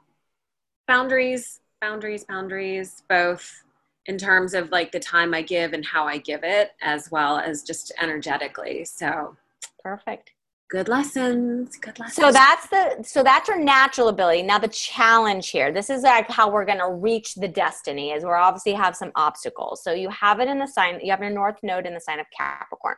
boundaries 0.86 1.60
boundaries 1.80 2.24
boundaries 2.24 3.02
both 3.08 3.63
in 4.06 4.18
terms 4.18 4.54
of 4.54 4.70
like 4.70 4.92
the 4.92 5.00
time 5.00 5.32
i 5.34 5.42
give 5.42 5.72
and 5.72 5.84
how 5.84 6.04
i 6.04 6.18
give 6.18 6.40
it 6.44 6.72
as 6.82 7.10
well 7.10 7.38
as 7.38 7.62
just 7.62 7.92
energetically. 8.00 8.84
So 8.84 9.36
perfect. 9.82 10.32
good 10.70 10.88
lessons 10.88 11.76
good 11.78 11.98
lessons. 11.98 12.16
So 12.16 12.32
that's 12.32 12.68
the 12.68 13.02
so 13.02 13.22
that's 13.22 13.48
your 13.48 13.58
natural 13.58 14.08
ability. 14.08 14.42
Now 14.42 14.58
the 14.58 14.68
challenge 14.68 15.50
here 15.50 15.72
this 15.72 15.90
is 15.90 16.02
like 16.02 16.30
how 16.30 16.50
we're 16.50 16.64
going 16.64 16.78
to 16.78 16.92
reach 16.92 17.34
the 17.34 17.48
destiny 17.48 18.10
is 18.10 18.24
we're 18.24 18.36
obviously 18.36 18.72
have 18.72 18.96
some 18.96 19.12
obstacles. 19.14 19.82
So 19.82 19.92
you 19.92 20.08
have 20.10 20.40
it 20.40 20.48
in 20.48 20.58
the 20.58 20.66
sign 20.66 21.00
you 21.02 21.10
have 21.10 21.20
your 21.20 21.30
north 21.30 21.58
node 21.62 21.86
in 21.86 21.94
the 21.94 22.00
sign 22.00 22.20
of 22.20 22.26
capricorn. 22.36 22.96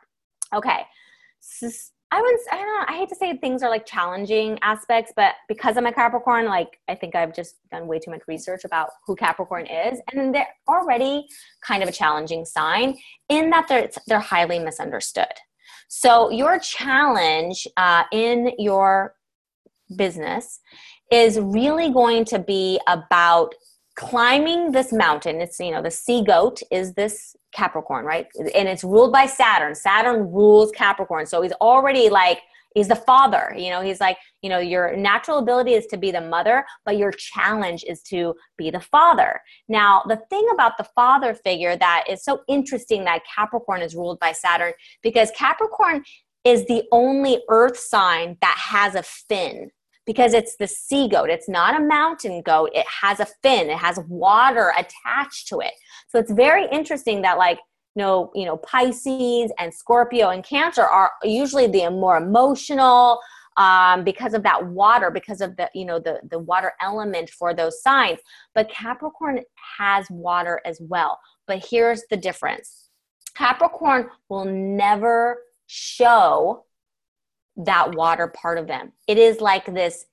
Okay. 0.53 0.81
So 1.39 1.69
i 2.11 2.21
would 2.21 2.35
i 2.51 2.57
don't 2.57 2.67
know 2.67 2.85
i 2.87 2.97
hate 2.97 3.09
to 3.09 3.15
say 3.15 3.35
things 3.37 3.63
are 3.63 3.69
like 3.69 3.85
challenging 3.85 4.57
aspects 4.61 5.11
but 5.15 5.35
because 5.47 5.77
i'm 5.77 5.85
a 5.85 5.93
capricorn 5.93 6.45
like 6.45 6.79
i 6.87 6.95
think 6.95 7.15
i've 7.15 7.35
just 7.35 7.55
done 7.71 7.87
way 7.87 7.99
too 7.99 8.11
much 8.11 8.21
research 8.27 8.63
about 8.65 8.89
who 9.05 9.15
capricorn 9.15 9.65
is 9.65 9.99
and 10.11 10.33
they're 10.33 10.47
already 10.67 11.27
kind 11.61 11.83
of 11.83 11.89
a 11.89 11.91
challenging 11.91 12.45
sign 12.45 12.97
in 13.29 13.49
that 13.49 13.67
they're 13.67 13.89
they're 14.07 14.19
highly 14.19 14.59
misunderstood 14.59 15.25
so, 15.87 16.29
your 16.29 16.59
challenge 16.59 17.65
uh, 17.77 18.03
in 18.11 18.51
your 18.59 19.15
business 19.95 20.59
is 21.11 21.39
really 21.39 21.91
going 21.91 22.25
to 22.25 22.39
be 22.39 22.79
about 22.87 23.55
climbing 23.95 24.71
this 24.71 24.91
mountain. 24.91 25.39
It's, 25.39 25.59
you 25.59 25.71
know, 25.71 25.81
the 25.81 25.91
sea 25.91 26.23
goat 26.23 26.59
is 26.71 26.93
this 26.93 27.35
Capricorn, 27.57 28.05
right? 28.05 28.27
And 28.37 28.69
it's 28.69 28.83
ruled 28.83 29.11
by 29.11 29.25
Saturn. 29.25 29.73
Saturn 29.73 30.31
rules 30.31 30.71
Capricorn. 30.71 31.25
So, 31.25 31.41
he's 31.41 31.53
already 31.53 32.09
like, 32.09 32.39
he's 32.75 32.87
the 32.87 32.95
father 32.95 33.55
you 33.57 33.71
know 33.71 33.81
he's 33.81 33.99
like 33.99 34.17
you 34.43 34.49
know 34.49 34.59
your 34.59 34.95
natural 34.95 35.39
ability 35.39 35.73
is 35.73 35.87
to 35.87 35.97
be 35.97 36.11
the 36.11 36.21
mother 36.21 36.63
but 36.85 36.97
your 36.97 37.11
challenge 37.11 37.83
is 37.87 38.01
to 38.03 38.35
be 38.55 38.69
the 38.69 38.79
father 38.79 39.41
now 39.67 40.03
the 40.07 40.19
thing 40.29 40.45
about 40.53 40.77
the 40.77 40.87
father 40.95 41.33
figure 41.33 41.75
that 41.75 42.03
is 42.07 42.23
so 42.23 42.41
interesting 42.47 43.03
that 43.03 43.21
capricorn 43.33 43.81
is 43.81 43.95
ruled 43.95 44.19
by 44.19 44.31
saturn 44.31 44.73
because 45.01 45.31
capricorn 45.31 46.03
is 46.43 46.65
the 46.67 46.83
only 46.91 47.41
earth 47.49 47.79
sign 47.79 48.37
that 48.41 48.57
has 48.57 48.93
a 48.93 49.01
fin 49.01 49.71
because 50.07 50.33
it's 50.33 50.55
the 50.55 50.67
sea 50.67 51.07
goat. 51.07 51.29
It's 51.29 51.47
not 51.47 51.79
a 51.79 51.83
mountain 51.83 52.41
goat. 52.41 52.71
It 52.73 52.87
has 52.87 53.19
a 53.19 53.27
fin. 53.43 53.69
It 53.69 53.77
has 53.77 53.99
water 54.07 54.73
attached 54.75 55.47
to 55.49 55.59
it. 55.59 55.73
So 56.07 56.17
it's 56.17 56.31
very 56.31 56.67
interesting 56.71 57.21
that 57.21 57.37
like 57.37 57.59
know, 57.97 58.31
you 58.33 58.45
know, 58.45 58.57
Pisces 58.57 59.51
and 59.59 59.73
Scorpio 59.73 60.29
and 60.29 60.43
Cancer 60.43 60.83
are 60.83 61.11
usually 61.23 61.67
the 61.67 61.89
more 61.89 62.15
emotional 62.15 63.19
um, 63.57 64.03
because 64.03 64.35
of 64.35 64.43
that 64.43 64.67
water, 64.67 65.09
because 65.09 65.41
of 65.41 65.57
the, 65.57 65.69
you 65.73 65.83
know, 65.83 65.99
the, 65.99 66.21
the 66.29 66.37
water 66.37 66.73
element 66.79 67.29
for 67.31 67.53
those 67.53 67.81
signs. 67.81 68.19
But 68.53 68.69
Capricorn 68.69 69.41
has 69.79 70.05
water 70.11 70.61
as 70.63 70.79
well. 70.79 71.19
But 71.47 71.65
here's 71.67 72.03
the 72.09 72.17
difference 72.17 72.89
Capricorn 73.35 74.09
will 74.29 74.45
never 74.45 75.39
show 75.65 76.65
that 77.57 77.95
water 77.95 78.27
part 78.27 78.57
of 78.57 78.67
them. 78.67 78.91
It 79.07 79.17
is 79.17 79.41
like 79.41 79.65
this 79.65 80.05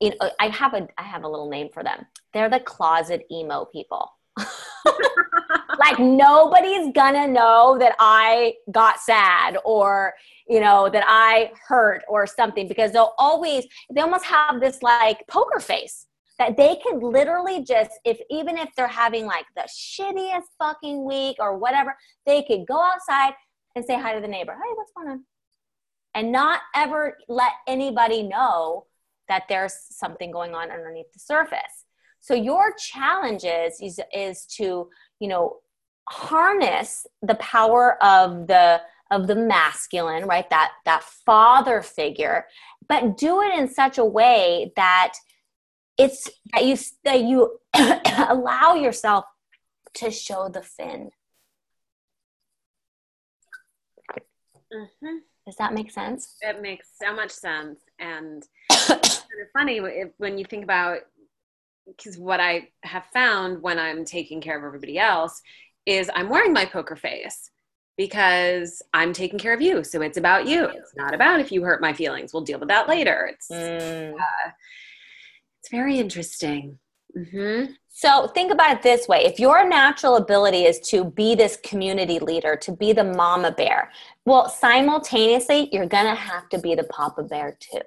you 0.00 0.10
know, 0.10 0.30
I 0.38 0.48
have 0.48 0.74
a 0.74 0.88
I 0.98 1.02
have 1.02 1.24
a 1.24 1.28
little 1.28 1.48
name 1.48 1.68
for 1.72 1.82
them. 1.82 2.06
They're 2.32 2.50
the 2.50 2.60
closet 2.60 3.26
emo 3.30 3.64
people. 3.66 4.10
like 5.78 5.98
nobody's 5.98 6.92
gonna 6.92 7.26
know 7.26 7.78
that 7.78 7.94
I 7.98 8.54
got 8.70 9.00
sad 9.00 9.56
or 9.64 10.14
you 10.46 10.60
know 10.60 10.90
that 10.90 11.04
I 11.06 11.52
hurt 11.66 12.02
or 12.08 12.26
something 12.26 12.68
because 12.68 12.92
they'll 12.92 13.14
always 13.18 13.66
they 13.94 14.00
almost 14.00 14.24
have 14.26 14.60
this 14.60 14.82
like 14.82 15.26
poker 15.28 15.60
face 15.60 16.06
that 16.38 16.58
they 16.58 16.76
can 16.76 17.00
literally 17.00 17.64
just 17.64 17.92
if 18.04 18.18
even 18.30 18.58
if 18.58 18.68
they're 18.76 18.86
having 18.86 19.24
like 19.24 19.46
the 19.54 19.62
shittiest 19.62 20.44
fucking 20.58 21.06
week 21.06 21.36
or 21.40 21.56
whatever 21.56 21.96
they 22.26 22.42
could 22.42 22.66
go 22.66 22.78
outside 22.80 23.32
and 23.74 23.84
say 23.84 23.98
hi 23.98 24.14
to 24.14 24.20
the 24.20 24.28
neighbor 24.28 24.52
hey 24.52 24.72
what's 24.74 24.92
going 24.94 25.08
on 25.08 25.24
and 26.16 26.32
not 26.32 26.62
ever 26.74 27.18
let 27.28 27.52
anybody 27.68 28.22
know 28.22 28.86
that 29.28 29.44
there's 29.48 29.74
something 29.90 30.32
going 30.32 30.54
on 30.54 30.70
underneath 30.70 31.12
the 31.12 31.18
surface. 31.18 31.84
So 32.20 32.34
your 32.34 32.74
challenge 32.74 33.44
is, 33.44 33.78
is, 33.80 34.00
is 34.12 34.46
to, 34.56 34.88
you 35.20 35.28
know, 35.28 35.58
harness 36.08 37.06
the 37.22 37.34
power 37.36 38.02
of 38.02 38.46
the 38.46 38.80
of 39.10 39.28
the 39.28 39.36
masculine 39.36 40.24
right? 40.24 40.48
That 40.50 40.72
that 40.84 41.04
father 41.04 41.82
figure 41.82 42.46
but 42.88 43.16
do 43.16 43.42
it 43.42 43.58
in 43.58 43.68
such 43.68 43.98
a 43.98 44.04
way 44.04 44.72
that 44.76 45.14
it's 45.98 46.28
that 46.52 46.64
you 46.64 46.76
that 47.04 47.22
you 47.22 47.58
allow 48.28 48.74
yourself 48.74 49.24
to 49.94 50.10
show 50.10 50.48
the 50.48 50.62
fin. 50.62 51.10
Mm-hmm. 54.72 55.16
Does 55.46 55.56
that 55.56 55.72
make 55.72 55.90
sense 55.90 56.36
it 56.42 56.60
makes 56.60 56.88
so 57.00 57.14
much 57.14 57.30
sense 57.30 57.78
and 57.98 58.46
it's 58.70 58.88
kind 58.88 59.42
of 59.42 59.48
funny 59.54 59.80
when 60.18 60.36
you 60.36 60.44
think 60.44 60.64
about 60.64 60.98
because 61.86 62.18
what 62.18 62.40
I 62.40 62.68
have 62.82 63.04
found 63.12 63.62
when 63.62 63.78
I'm 63.78 64.04
taking 64.04 64.40
care 64.40 64.58
of 64.58 64.64
everybody 64.64 64.98
else 64.98 65.40
is 65.86 66.10
I'm 66.14 66.28
wearing 66.28 66.52
my 66.52 66.64
poker 66.64 66.96
face 66.96 67.50
because 67.96 68.82
I'm 68.92 69.12
taking 69.12 69.38
care 69.38 69.54
of 69.54 69.62
you. 69.62 69.82
So 69.84 70.02
it's 70.02 70.18
about 70.18 70.46
you. 70.46 70.64
It's 70.64 70.94
not 70.96 71.14
about 71.14 71.40
if 71.40 71.50
you 71.50 71.62
hurt 71.62 71.80
my 71.80 71.92
feelings. 71.92 72.32
We'll 72.32 72.44
deal 72.44 72.58
with 72.58 72.68
that 72.68 72.88
later. 72.88 73.30
It's 73.32 73.48
mm. 73.48 74.12
uh, 74.12 74.50
it's 75.60 75.70
very 75.70 75.98
interesting. 75.98 76.78
Mm-hmm. 77.16 77.72
So 77.88 78.28
think 78.28 78.52
about 78.52 78.76
it 78.76 78.82
this 78.82 79.08
way: 79.08 79.24
if 79.24 79.40
your 79.40 79.66
natural 79.66 80.16
ability 80.16 80.64
is 80.64 80.80
to 80.90 81.04
be 81.04 81.34
this 81.34 81.56
community 81.64 82.18
leader, 82.18 82.56
to 82.56 82.72
be 82.72 82.92
the 82.92 83.04
mama 83.04 83.52
bear, 83.52 83.90
well, 84.26 84.48
simultaneously 84.48 85.70
you're 85.72 85.86
gonna 85.86 86.14
have 86.14 86.48
to 86.50 86.58
be 86.58 86.74
the 86.74 86.84
papa 86.84 87.22
bear 87.22 87.56
too. 87.58 87.80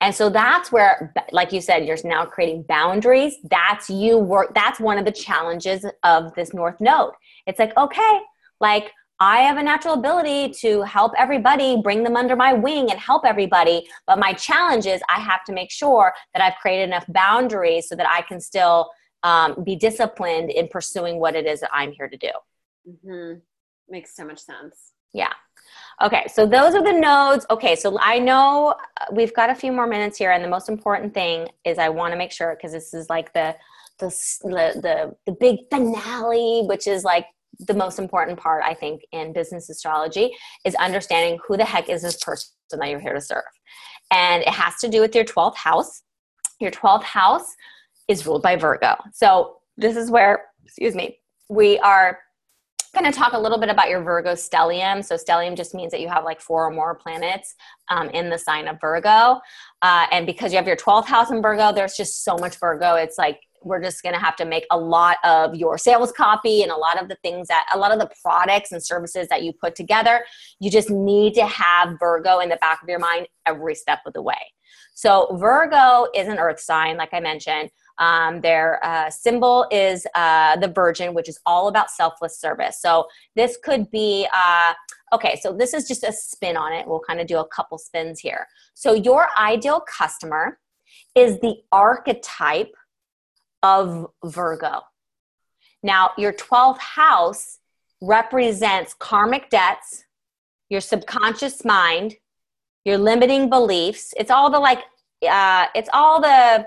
And 0.00 0.12
so 0.12 0.28
that's 0.30 0.72
where, 0.72 1.14
like 1.30 1.52
you 1.52 1.60
said, 1.60 1.86
you're 1.86 1.96
now 2.04 2.24
creating 2.24 2.64
boundaries. 2.64 3.36
That's 3.48 3.88
you 3.88 4.18
work. 4.18 4.52
That's 4.52 4.80
one 4.80 4.98
of 4.98 5.04
the 5.04 5.12
challenges 5.12 5.86
of 6.02 6.34
this 6.34 6.52
North 6.52 6.80
Node. 6.80 7.12
It's 7.46 7.60
like, 7.60 7.76
okay, 7.76 8.20
like 8.60 8.90
I 9.22 9.42
have 9.42 9.56
a 9.56 9.62
natural 9.62 9.94
ability 9.94 10.48
to 10.62 10.82
help 10.82 11.12
everybody, 11.16 11.80
bring 11.80 12.02
them 12.02 12.16
under 12.16 12.34
my 12.34 12.52
wing 12.52 12.90
and 12.90 12.98
help 12.98 13.24
everybody. 13.24 13.88
But 14.04 14.18
my 14.18 14.32
challenge 14.32 14.84
is 14.84 15.00
I 15.08 15.20
have 15.20 15.44
to 15.44 15.52
make 15.52 15.70
sure 15.70 16.12
that 16.34 16.42
I've 16.42 16.56
created 16.60 16.88
enough 16.88 17.04
boundaries 17.06 17.88
so 17.88 17.94
that 17.94 18.08
I 18.08 18.22
can 18.22 18.40
still 18.40 18.90
um, 19.22 19.62
be 19.62 19.76
disciplined 19.76 20.50
in 20.50 20.66
pursuing 20.66 21.20
what 21.20 21.36
it 21.36 21.46
is 21.46 21.60
that 21.60 21.70
I'm 21.72 21.92
here 21.92 22.08
to 22.08 22.16
do. 22.16 22.30
Mm-hmm. 22.88 23.38
Makes 23.88 24.16
so 24.16 24.24
much 24.24 24.40
sense. 24.40 24.90
Yeah. 25.14 25.32
Okay, 26.02 26.26
so 26.26 26.44
those 26.44 26.74
are 26.74 26.82
the 26.82 26.98
nodes. 26.98 27.46
Okay, 27.48 27.76
so 27.76 27.96
I 28.00 28.18
know 28.18 28.74
uh, 29.00 29.04
we've 29.12 29.32
got 29.34 29.50
a 29.50 29.54
few 29.54 29.70
more 29.70 29.86
minutes 29.86 30.18
here, 30.18 30.32
and 30.32 30.42
the 30.42 30.48
most 30.48 30.68
important 30.68 31.14
thing 31.14 31.46
is 31.64 31.78
I 31.78 31.90
want 31.90 32.10
to 32.12 32.18
make 32.18 32.32
sure 32.32 32.56
because 32.56 32.72
this 32.72 32.92
is 32.92 33.08
like 33.08 33.32
the, 33.34 33.54
the 34.00 34.08
the 34.48 35.14
the 35.26 35.32
big 35.32 35.58
finale, 35.70 36.64
which 36.66 36.88
is 36.88 37.04
like 37.04 37.26
the 37.66 37.74
most 37.74 37.98
important 37.98 38.38
part 38.38 38.62
I 38.64 38.74
think 38.74 39.02
in 39.12 39.32
business 39.32 39.70
astrology 39.70 40.32
is 40.64 40.74
understanding 40.76 41.38
who 41.46 41.56
the 41.56 41.64
heck 41.64 41.88
is 41.88 42.02
this 42.02 42.22
person 42.22 42.48
that 42.70 42.88
you're 42.88 43.00
here 43.00 43.14
to 43.14 43.20
serve, 43.20 43.42
and 44.10 44.42
it 44.42 44.48
has 44.48 44.76
to 44.80 44.88
do 44.88 45.00
with 45.00 45.14
your 45.14 45.24
twelfth 45.24 45.58
house. 45.58 46.02
Your 46.60 46.70
twelfth 46.70 47.04
house 47.04 47.46
is 48.08 48.26
ruled 48.26 48.42
by 48.42 48.56
Virgo, 48.56 48.96
so 49.12 49.56
this 49.76 49.96
is 49.96 50.10
where 50.10 50.46
excuse 50.64 50.94
me 50.94 51.18
we 51.52 51.78
are 51.80 52.18
going 52.94 53.10
to 53.10 53.16
talk 53.16 53.32
a 53.32 53.38
little 53.38 53.58
bit 53.58 53.68
about 53.68 53.88
your 53.88 54.02
Virgo 54.02 54.32
stellium. 54.32 55.04
So, 55.04 55.16
stellium 55.16 55.56
just 55.56 55.74
means 55.74 55.92
that 55.92 56.00
you 56.00 56.08
have 56.08 56.24
like 56.24 56.40
four 56.40 56.66
or 56.66 56.70
more 56.70 56.94
planets 56.94 57.54
um, 57.88 58.08
in 58.10 58.28
the 58.28 58.38
sign 58.38 58.68
of 58.68 58.78
Virgo. 58.80 59.40
Uh, 59.80 60.06
and 60.10 60.26
because 60.26 60.52
you 60.52 60.58
have 60.58 60.66
your 60.66 60.76
12th 60.76 61.06
house 61.06 61.30
in 61.30 61.40
Virgo, 61.40 61.72
there's 61.72 61.96
just 61.96 62.24
so 62.24 62.36
much 62.36 62.58
Virgo. 62.58 62.94
It's 62.96 63.18
like 63.18 63.40
we're 63.64 63.82
just 63.82 64.02
going 64.02 64.14
to 64.14 64.20
have 64.20 64.36
to 64.36 64.44
make 64.44 64.66
a 64.70 64.78
lot 64.78 65.18
of 65.24 65.54
your 65.54 65.78
sales 65.78 66.12
copy 66.12 66.62
and 66.62 66.70
a 66.70 66.76
lot 66.76 67.00
of 67.00 67.08
the 67.08 67.16
things 67.22 67.48
that 67.48 67.66
a 67.74 67.78
lot 67.78 67.92
of 67.92 67.98
the 67.98 68.10
products 68.22 68.72
and 68.72 68.82
services 68.82 69.28
that 69.28 69.42
you 69.42 69.52
put 69.52 69.74
together. 69.74 70.24
You 70.60 70.70
just 70.70 70.90
need 70.90 71.34
to 71.34 71.46
have 71.46 71.96
virgo 71.98 72.40
in 72.40 72.48
the 72.48 72.56
back 72.56 72.82
of 72.82 72.88
your 72.88 72.98
mind 72.98 73.28
every 73.46 73.74
step 73.74 74.00
of 74.06 74.12
the 74.12 74.22
way. 74.22 74.52
So 74.94 75.36
virgo 75.38 76.06
is 76.14 76.28
an 76.28 76.38
earth 76.38 76.60
sign 76.60 76.96
like 76.96 77.10
i 77.12 77.20
mentioned. 77.20 77.70
Um, 77.98 78.40
their 78.40 78.84
uh, 78.84 79.10
symbol 79.10 79.66
is 79.70 80.06
uh, 80.14 80.56
the 80.56 80.68
virgin 80.68 81.14
which 81.14 81.28
is 81.28 81.38
all 81.46 81.68
about 81.68 81.90
selfless 81.90 82.40
service. 82.40 82.80
So 82.80 83.06
this 83.36 83.58
could 83.62 83.90
be 83.90 84.26
uh, 84.34 84.74
okay 85.12 85.38
so 85.40 85.52
this 85.52 85.74
is 85.74 85.86
just 85.86 86.04
a 86.04 86.12
spin 86.12 86.56
on 86.56 86.72
it. 86.72 86.86
We'll 86.86 87.02
kind 87.06 87.20
of 87.20 87.26
do 87.26 87.38
a 87.38 87.48
couple 87.48 87.78
spins 87.78 88.20
here. 88.20 88.46
So 88.74 88.94
your 88.94 89.28
ideal 89.38 89.80
customer 89.80 90.58
is 91.14 91.38
the 91.40 91.56
archetype 91.70 92.74
of 93.62 94.10
Virgo. 94.24 94.82
Now, 95.82 96.10
your 96.16 96.32
12th 96.32 96.78
house 96.78 97.58
represents 98.00 98.94
karmic 98.94 99.50
debts, 99.50 100.04
your 100.68 100.80
subconscious 100.80 101.64
mind, 101.64 102.16
your 102.84 102.98
limiting 102.98 103.48
beliefs. 103.48 104.14
It's 104.16 104.30
all 104.30 104.50
the 104.50 104.58
like, 104.58 104.80
uh, 105.28 105.66
it's 105.74 105.88
all 105.92 106.20
the, 106.20 106.66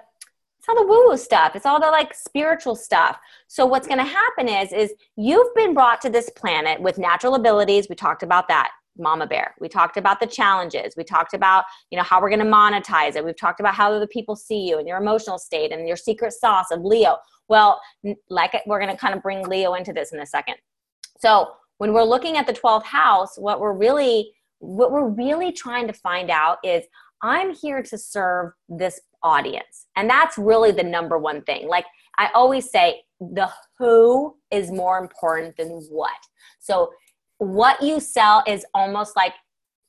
it's 0.60 0.70
all 0.70 0.76
the 0.76 0.88
woo 0.88 1.10
woo 1.10 1.18
stuff. 1.18 1.56
It's 1.56 1.66
all 1.66 1.80
the 1.80 1.88
like 1.88 2.14
spiritual 2.14 2.76
stuff. 2.76 3.18
So 3.48 3.66
what's 3.66 3.88
going 3.88 4.00
to 4.00 4.06
happen 4.06 4.48
is, 4.48 4.72
is 4.72 4.94
you've 5.16 5.54
been 5.56 5.74
brought 5.74 6.02
to 6.02 6.10
this 6.10 6.30
planet 6.30 6.82
with 6.82 6.98
natural 6.98 7.36
abilities. 7.36 7.88
We 7.90 7.96
talked 7.96 8.24
about 8.24 8.48
that 8.48 8.72
mama 8.98 9.28
bear. 9.28 9.56
We 9.60 9.68
talked 9.68 9.98
about 9.98 10.20
the 10.20 10.28
challenges. 10.28 10.96
We 10.96 11.04
talked 11.04 11.34
about 11.34 11.66
you 11.92 11.98
know 11.98 12.04
how 12.04 12.22
we're 12.22 12.30
going 12.30 12.40
to 12.40 12.46
monetize 12.46 13.16
it. 13.16 13.26
We've 13.26 13.38
talked 13.38 13.60
about 13.60 13.76
how 13.76 13.98
the 13.98 14.08
people 14.08 14.36
see 14.36 14.68
you 14.68 14.78
and 14.78 14.88
your 14.88 14.98
emotional 14.98 15.38
state 15.38 15.72
and 15.72 15.88
your 15.88 15.98
secret 15.98 16.34
sauce 16.34 16.72
of 16.72 16.84
leo. 16.84 17.18
Well 17.48 17.80
like 18.30 18.56
we're 18.66 18.80
going 18.80 18.92
to 18.92 18.98
kind 18.98 19.14
of 19.14 19.22
bring 19.22 19.48
leo 19.48 19.74
into 19.74 19.94
this 19.94 20.14
in 20.14 20.20
a 20.20 20.26
second. 20.26 20.56
So 21.20 21.52
when 21.78 21.94
we're 21.94 22.04
looking 22.04 22.38
at 22.38 22.48
the 22.48 22.54
12th 22.54 22.84
house 22.84 23.38
what 23.38 23.60
we're 23.60 23.74
really 23.74 24.32
what 24.60 24.92
we're 24.92 25.10
really 25.10 25.52
trying 25.52 25.88
to 25.88 25.94
find 25.94 26.32
out 26.32 26.58
is 26.64 26.86
i'm 27.22 27.54
here 27.54 27.84
to 27.84 27.98
serve 27.98 28.52
this 28.70 29.00
audience. 29.24 29.88
And 29.96 30.10
that's 30.10 30.38
really 30.38 30.72
the 30.72 30.84
number 30.84 31.18
one 31.18 31.42
thing. 31.44 31.68
Like 31.68 31.86
i 32.18 32.30
always 32.34 32.70
say 32.70 33.02
the 33.20 33.50
who 33.80 34.36
is 34.52 34.72
more 34.72 34.98
important 34.98 35.58
than 35.58 35.70
what. 35.90 36.12
So 36.60 36.92
what 37.38 37.82
you 37.82 38.00
sell 38.00 38.44
is 38.48 38.66
almost 38.74 39.16
like 39.16 39.34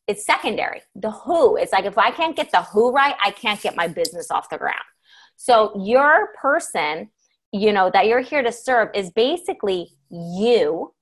it's 0.07 0.25
secondary. 0.25 0.83
The 0.95 1.11
who, 1.11 1.57
it's 1.57 1.73
like 1.73 1.85
if 1.85 1.99
I 1.99 2.11
can't 2.11 2.37
get 2.37 2.51
the 2.53 2.63
who 2.63 2.93
right, 2.93 3.15
I 3.23 3.31
can't 3.31 3.61
get 3.61 3.77
my 3.77 3.89
business 3.89 4.31
off 4.31 4.51
the 4.51 4.59
ground. 4.59 4.77
So 5.37 5.73
your 5.85 6.29
person, 6.41 7.11
you 7.53 7.73
know, 7.73 7.91
that 7.91 8.07
you're 8.07 8.21
here 8.21 8.43
to 8.43 8.53
serve 8.53 8.89
is 8.95 9.11
basically 9.11 9.91
you, 10.11 10.95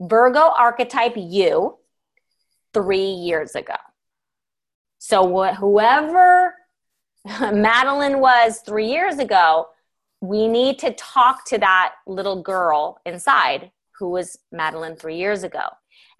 Virgo 0.00 0.52
archetype 0.58 1.14
you, 1.16 1.78
three 2.72 3.10
years 3.10 3.54
ago. 3.54 3.76
So 4.98 5.26
wh- 5.26 5.56
whoever 5.56 6.54
Madeline 7.52 8.18
was 8.18 8.60
three 8.64 8.88
years 8.88 9.18
ago, 9.18 9.68
we 10.20 10.48
need 10.48 10.78
to 10.80 10.92
talk 10.92 11.44
to 11.46 11.58
that 11.58 11.94
little 12.06 12.42
girl 12.42 13.00
inside 13.04 13.70
who 13.98 14.10
was 14.10 14.38
Madeline 14.50 14.96
three 14.96 15.16
years 15.16 15.42
ago. 15.42 15.62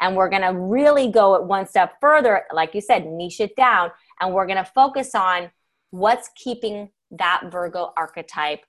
And 0.00 0.16
we're 0.16 0.28
going 0.28 0.42
to 0.42 0.58
really 0.58 1.11
go 1.11 1.35
it 1.35 1.44
one 1.44 1.66
step 1.66 1.94
further, 2.00 2.44
like 2.52 2.74
you 2.74 2.80
said, 2.80 3.06
niche 3.06 3.40
it 3.40 3.56
down. 3.56 3.90
And 4.20 4.35
we're 4.35 4.46
going 4.46 4.62
to 4.62 4.64
focus 4.64 5.14
on 5.14 5.50
what's 5.90 6.30
keeping 6.37 6.90
that 7.12 7.44
Virgo 7.50 7.92
archetype, 7.96 8.61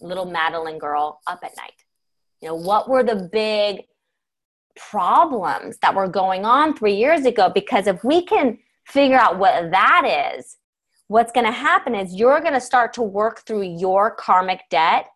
little 0.00 0.24
Madeline 0.24 0.78
girl, 0.78 1.20
up 1.26 1.40
at 1.42 1.56
night. 1.56 1.72
You 2.40 2.48
know, 2.48 2.54
what 2.56 2.88
were 2.88 3.02
the 3.02 3.28
big 3.32 3.84
problems 4.76 5.78
that 5.78 5.94
were 5.94 6.08
going 6.08 6.44
on 6.44 6.76
three 6.76 6.94
years 6.94 7.26
ago? 7.26 7.50
Because 7.52 7.86
if 7.86 8.02
we 8.04 8.24
can 8.24 8.58
figure 8.86 9.18
out 9.18 9.38
what 9.38 9.70
that 9.70 10.34
is, 10.36 10.56
what's 11.08 11.32
going 11.32 11.46
to 11.46 11.52
happen 11.52 11.94
is 11.94 12.14
you're 12.14 12.40
going 12.40 12.54
to 12.54 12.60
start 12.60 12.92
to 12.94 13.02
work 13.02 13.40
through 13.40 13.62
your 13.62 14.10
karmic 14.12 14.60
debt 14.70 15.08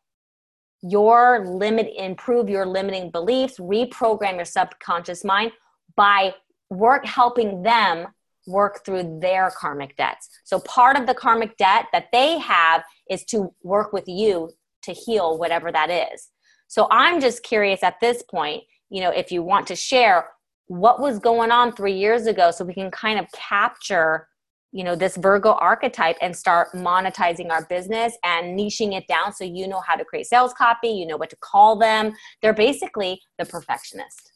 your 0.82 1.46
limit 1.46 1.88
improve 1.96 2.48
your 2.48 2.66
limiting 2.66 3.10
beliefs 3.10 3.58
reprogram 3.58 4.36
your 4.36 4.44
subconscious 4.44 5.24
mind 5.24 5.52
by 5.96 6.34
work 6.70 7.06
helping 7.06 7.62
them 7.62 8.06
work 8.46 8.84
through 8.84 9.20
their 9.20 9.52
karmic 9.56 9.96
debts. 9.96 10.28
So 10.42 10.58
part 10.60 10.96
of 10.96 11.06
the 11.06 11.14
karmic 11.14 11.56
debt 11.56 11.86
that 11.92 12.06
they 12.12 12.38
have 12.38 12.82
is 13.08 13.24
to 13.26 13.54
work 13.62 13.92
with 13.92 14.08
you 14.08 14.50
to 14.82 14.92
heal 14.92 15.38
whatever 15.38 15.70
that 15.70 15.90
is. 15.90 16.28
So 16.66 16.88
i'm 16.90 17.20
just 17.20 17.42
curious 17.42 17.82
at 17.82 18.00
this 18.00 18.22
point 18.22 18.64
you 18.88 19.00
know 19.02 19.10
if 19.10 19.30
you 19.30 19.42
want 19.42 19.66
to 19.66 19.76
share 19.76 20.28
what 20.66 21.00
was 21.00 21.18
going 21.18 21.50
on 21.50 21.72
three 21.72 21.92
years 21.92 22.26
ago 22.26 22.50
so 22.50 22.64
we 22.64 22.72
can 22.72 22.90
kind 22.90 23.18
of 23.18 23.26
capture 23.32 24.28
you 24.72 24.82
know 24.84 24.96
this 24.96 25.16
virgo 25.16 25.52
archetype 25.52 26.16
and 26.20 26.34
start 26.34 26.72
monetizing 26.72 27.50
our 27.50 27.64
business 27.66 28.16
and 28.24 28.58
niching 28.58 28.96
it 28.96 29.06
down 29.06 29.32
so 29.32 29.44
you 29.44 29.68
know 29.68 29.82
how 29.86 29.94
to 29.94 30.04
create 30.04 30.26
sales 30.26 30.54
copy 30.54 30.88
you 30.88 31.06
know 31.06 31.16
what 31.16 31.30
to 31.30 31.36
call 31.36 31.76
them. 31.76 32.12
They're 32.40 32.54
basically 32.54 33.20
the 33.38 33.44
perfectionist. 33.44 34.32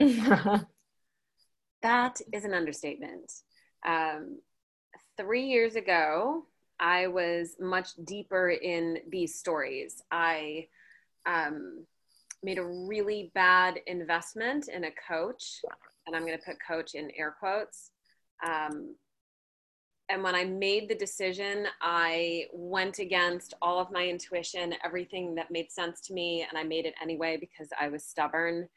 That 1.84 2.18
is 2.32 2.44
an 2.44 2.54
understatement. 2.54 3.30
Um, 3.86 4.40
three 5.16 5.46
years 5.46 5.76
ago 5.76 6.46
i 6.80 7.06
was 7.06 7.54
much 7.60 7.90
deeper 8.04 8.50
in 8.50 8.98
these 9.08 9.38
stories. 9.38 10.02
I 10.10 10.66
um, 11.24 11.86
made 12.42 12.58
a 12.58 12.64
really 12.64 13.30
bad 13.34 13.78
investment 13.86 14.68
in 14.68 14.84
a 14.84 14.90
coach 15.08 15.60
and 16.06 16.14
i'm 16.14 16.26
going 16.26 16.36
to 16.36 16.44
put 16.44 16.56
coach 16.66 16.94
in 16.94 17.10
air 17.16 17.34
quotes 17.38 17.90
um, 18.44 18.94
and 20.10 20.22
when 20.22 20.34
I 20.34 20.44
made 20.44 20.88
the 20.88 20.94
decision, 20.94 21.66
I 21.80 22.44
went 22.52 22.98
against 22.98 23.54
all 23.62 23.80
of 23.80 23.90
my 23.90 24.06
intuition, 24.06 24.74
everything 24.84 25.34
that 25.36 25.50
made 25.50 25.72
sense 25.72 26.02
to 26.02 26.12
me, 26.12 26.46
and 26.48 26.58
I 26.58 26.62
made 26.62 26.84
it 26.84 26.94
anyway 27.02 27.38
because 27.40 27.68
I 27.80 27.88
was 27.88 28.04
stubborn 28.04 28.68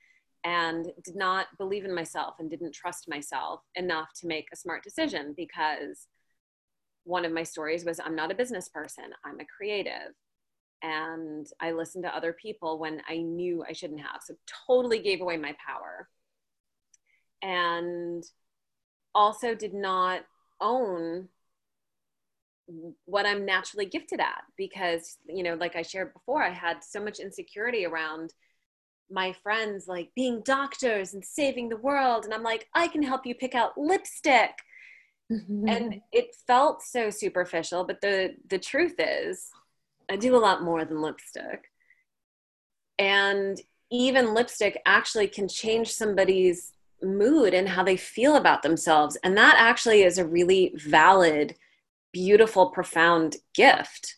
and 0.46 0.86
did 1.04 1.16
not 1.16 1.48
believe 1.58 1.84
in 1.84 1.94
myself 1.94 2.36
and 2.40 2.50
didn't 2.50 2.74
trust 2.74 3.10
myself 3.10 3.62
enough 3.76 4.10
to 4.22 4.28
make 4.28 4.48
a 4.54 4.56
smart 4.56 4.84
decision 4.84 5.34
because 5.36 6.08
one 7.04 7.26
of 7.26 7.34
my 7.34 7.44
stories 7.44 7.84
was 7.84 8.00
I'm 8.00 8.16
not 8.16 8.32
a 8.32 8.36
business 8.36 8.70
person, 8.70 9.06
I'm 9.26 9.40
a 9.42 9.46
creative. 9.46 10.14
And 10.84 11.48
I 11.60 11.72
listened 11.72 12.04
to 12.04 12.16
other 12.16 12.34
people 12.34 12.78
when 12.78 13.02
I 13.10 13.18
knew 13.18 13.66
I 13.68 13.74
shouldn't 13.74 14.00
have. 14.00 14.22
So, 14.24 14.36
totally 14.68 15.00
gave 15.00 15.22
away 15.22 15.36
my 15.36 15.56
power. 15.66 16.08
And 17.42 18.24
also 19.18 19.56
did 19.56 19.74
not 19.74 20.22
own 20.62 21.28
what 23.06 23.26
I'm 23.26 23.46
naturally 23.46 23.86
gifted 23.86 24.20
at 24.20 24.44
because, 24.56 25.18
you 25.28 25.42
know, 25.42 25.56
like 25.56 25.76
I 25.76 25.82
shared 25.82 26.14
before, 26.14 26.44
I 26.44 26.52
had 26.52 26.84
so 26.84 27.04
much 27.04 27.20
insecurity 27.20 27.86
around 27.86 28.34
my 29.10 29.34
friends 29.34 29.88
like 29.88 30.10
being 30.16 30.42
doctors 30.46 31.14
and 31.14 31.26
saving 31.26 31.70
the 31.70 31.78
world. 31.78 32.26
And 32.26 32.34
I'm 32.34 32.44
like, 32.44 32.68
I 32.76 32.88
can 32.88 33.02
help 33.02 33.26
you 33.26 33.36
pick 33.36 33.56
out 33.56 33.78
lipstick. 33.78 34.52
Mm-hmm. 35.30 35.68
and 35.68 36.02
it 36.14 36.34
felt 36.48 36.82
so 36.82 37.10
superficial, 37.10 37.84
but 37.84 38.00
the 38.00 38.36
the 38.50 38.58
truth 38.58 38.96
is 38.98 39.50
I 40.10 40.16
do 40.16 40.38
a 40.38 40.40
lot 40.40 40.64
more 40.64 40.86
than 40.86 41.02
lipstick. 41.02 41.70
And 42.98 43.60
even 43.92 44.34
lipstick 44.34 44.82
actually 44.86 45.28
can 45.28 45.50
change 45.50 45.92
somebody's 45.92 46.72
mood 47.02 47.54
and 47.54 47.70
how 47.70 47.84
they 47.84 47.98
feel 47.98 48.36
about 48.36 48.64
themselves. 48.64 49.18
And 49.24 49.38
that 49.38 49.56
actually 49.58 50.04
is 50.04 50.18
a 50.18 50.26
really 50.26 50.74
valid, 50.76 51.56
beautiful, 52.12 52.70
profound 52.70 53.38
gift. 53.54 54.16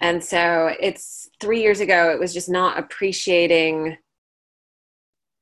And 0.00 0.22
so 0.22 0.70
it's 0.80 1.28
three 1.40 1.60
years 1.60 1.80
ago, 1.80 2.10
it 2.10 2.20
was 2.20 2.32
just 2.32 2.48
not 2.48 2.78
appreciating 2.78 3.96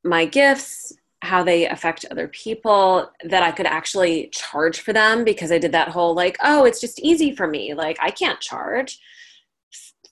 my 0.03 0.25
gifts, 0.25 0.93
how 1.21 1.43
they 1.43 1.69
affect 1.69 2.07
other 2.11 2.29
people, 2.29 3.11
that 3.25 3.43
I 3.43 3.51
could 3.51 3.67
actually 3.67 4.29
charge 4.29 4.81
for 4.81 4.93
them 4.93 5.25
because 5.25 5.53
I 5.53 5.59
did 5.59 5.73
that 5.73 5.89
whole 5.89 6.15
like, 6.15 6.39
oh, 6.43 6.65
it's 6.65 6.81
just 6.81 7.01
easy 7.01 7.35
for 7.35 7.47
me. 7.47 7.75
Like, 7.75 7.99
I 8.01 8.11
can't 8.11 8.41
charge 8.41 8.99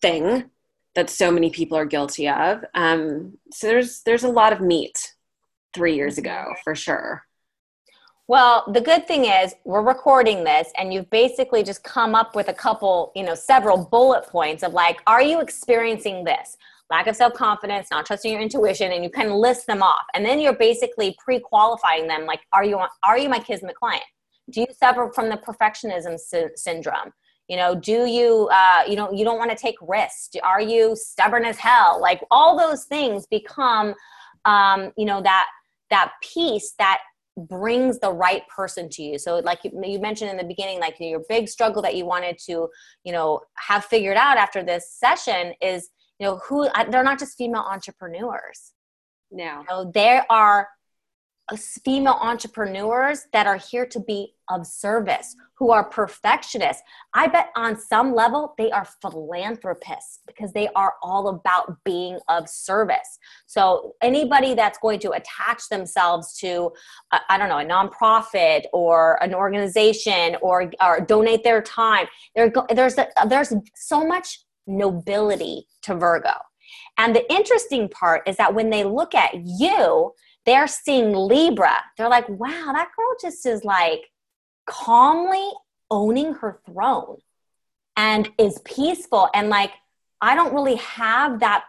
thing 0.00 0.50
that 0.94 1.10
so 1.10 1.30
many 1.30 1.50
people 1.50 1.78
are 1.78 1.86
guilty 1.86 2.28
of. 2.28 2.64
Um, 2.74 3.38
so 3.50 3.66
there's 3.66 4.02
there's 4.02 4.24
a 4.24 4.28
lot 4.28 4.52
of 4.52 4.60
meat 4.60 5.13
three 5.74 5.94
years 5.94 6.18
ago 6.18 6.54
for 6.62 6.74
sure. 6.74 7.24
Well, 8.26 8.64
the 8.72 8.80
good 8.80 9.06
thing 9.06 9.26
is 9.26 9.54
we're 9.64 9.82
recording 9.82 10.44
this 10.44 10.72
and 10.78 10.94
you've 10.94 11.10
basically 11.10 11.62
just 11.62 11.84
come 11.84 12.14
up 12.14 12.34
with 12.34 12.48
a 12.48 12.54
couple, 12.54 13.12
you 13.14 13.22
know, 13.22 13.34
several 13.34 13.84
bullet 13.84 14.26
points 14.26 14.62
of 14.62 14.72
like, 14.72 15.02
are 15.06 15.20
you 15.20 15.42
experiencing 15.42 16.24
this? 16.24 16.56
Lack 16.90 17.06
of 17.06 17.16
self 17.16 17.34
confidence, 17.34 17.88
not 17.90 18.06
trusting 18.06 18.32
your 18.32 18.40
intuition, 18.40 18.92
and 18.92 19.02
you 19.02 19.10
can 19.10 19.30
list 19.30 19.66
them 19.66 19.82
off. 19.82 20.04
And 20.14 20.24
then 20.24 20.38
you're 20.38 20.56
basically 20.56 21.16
pre 21.18 21.38
qualifying 21.38 22.06
them 22.06 22.24
like, 22.24 22.40
are 22.52 22.64
you, 22.64 22.78
are 23.02 23.18
you 23.18 23.28
my 23.28 23.38
kismet 23.38 23.74
client? 23.74 24.04
Do 24.50 24.60
you 24.60 24.66
suffer 24.78 25.10
from 25.14 25.28
the 25.28 25.36
perfectionism 25.36 26.18
sy- 26.18 26.50
syndrome? 26.56 27.12
you 27.48 27.56
know 27.56 27.74
do 27.74 28.06
you 28.06 28.48
uh, 28.52 28.82
you 28.88 28.96
know 28.96 29.12
you 29.12 29.24
don't 29.24 29.38
want 29.38 29.50
to 29.50 29.56
take 29.56 29.74
risks 29.82 30.30
are 30.42 30.60
you 30.60 30.96
stubborn 30.96 31.44
as 31.44 31.58
hell 31.58 32.00
like 32.00 32.22
all 32.30 32.56
those 32.56 32.84
things 32.84 33.26
become 33.26 33.94
um, 34.44 34.92
you 34.96 35.04
know 35.04 35.20
that 35.22 35.46
that 35.90 36.12
piece 36.22 36.74
that 36.78 37.00
brings 37.36 37.98
the 37.98 38.12
right 38.12 38.42
person 38.48 38.88
to 38.88 39.02
you. 39.02 39.18
So 39.18 39.38
like 39.38 39.60
you, 39.64 39.72
you 39.82 39.98
mentioned 39.98 40.30
in 40.30 40.36
the 40.36 40.44
beginning 40.44 40.78
like 40.78 40.96
your 41.00 41.22
big 41.28 41.48
struggle 41.48 41.82
that 41.82 41.96
you 41.96 42.06
wanted 42.06 42.38
to 42.46 42.68
you 43.04 43.12
know 43.12 43.40
have 43.56 43.84
figured 43.84 44.16
out 44.16 44.36
after 44.36 44.62
this 44.62 44.92
session 44.92 45.52
is 45.60 45.90
you 46.18 46.26
know 46.26 46.40
who 46.46 46.66
uh, 46.66 46.84
they're 46.90 47.02
not 47.02 47.18
just 47.18 47.36
female 47.36 47.66
entrepreneurs. 47.68 48.72
No. 49.30 49.60
You 49.60 49.66
know, 49.68 49.90
there 49.92 50.24
are 50.30 50.68
female 51.56 52.18
entrepreneurs 52.20 53.26
that 53.32 53.46
are 53.46 53.56
here 53.56 53.84
to 53.86 54.00
be 54.00 54.34
of 54.48 54.66
service, 54.66 55.36
who 55.58 55.70
are 55.70 55.84
perfectionists. 55.84 56.82
I 57.14 57.26
bet 57.28 57.50
on 57.54 57.78
some 57.78 58.14
level 58.14 58.54
they 58.58 58.70
are 58.70 58.86
philanthropists 59.00 60.20
because 60.26 60.52
they 60.52 60.68
are 60.74 60.94
all 61.02 61.28
about 61.28 61.82
being 61.84 62.18
of 62.28 62.48
service. 62.48 63.18
So 63.46 63.94
anybody 64.02 64.54
that's 64.54 64.78
going 64.78 65.00
to 65.00 65.10
attach 65.12 65.68
themselves 65.70 66.36
to, 66.38 66.72
uh, 67.12 67.20
I 67.28 67.38
don't 67.38 67.48
know, 67.48 67.58
a 67.58 67.64
nonprofit 67.64 68.64
or 68.72 69.22
an 69.22 69.34
organization 69.34 70.36
or, 70.42 70.70
or 70.82 71.00
donate 71.00 71.44
their 71.44 71.62
time, 71.62 72.06
there's, 72.34 72.98
a, 72.98 73.08
there's 73.28 73.52
so 73.74 74.06
much 74.06 74.40
nobility 74.66 75.66
to 75.82 75.94
Virgo. 75.94 76.32
And 76.96 77.14
the 77.14 77.30
interesting 77.32 77.88
part 77.88 78.26
is 78.26 78.36
that 78.36 78.54
when 78.54 78.70
they 78.70 78.84
look 78.84 79.14
at 79.14 79.34
you, 79.34 80.12
they're 80.46 80.66
seeing 80.66 81.12
Libra. 81.12 81.76
They're 81.96 82.08
like, 82.08 82.28
wow, 82.28 82.70
that 82.72 82.90
girl 82.96 83.16
just 83.20 83.46
is 83.46 83.64
like 83.64 84.10
calmly 84.66 85.48
owning 85.90 86.34
her 86.34 86.60
throne 86.66 87.18
and 87.96 88.28
is 88.38 88.60
peaceful 88.64 89.28
and 89.34 89.48
like 89.48 89.70
I 90.20 90.34
don't 90.34 90.54
really 90.54 90.76
have 90.76 91.40
that 91.40 91.64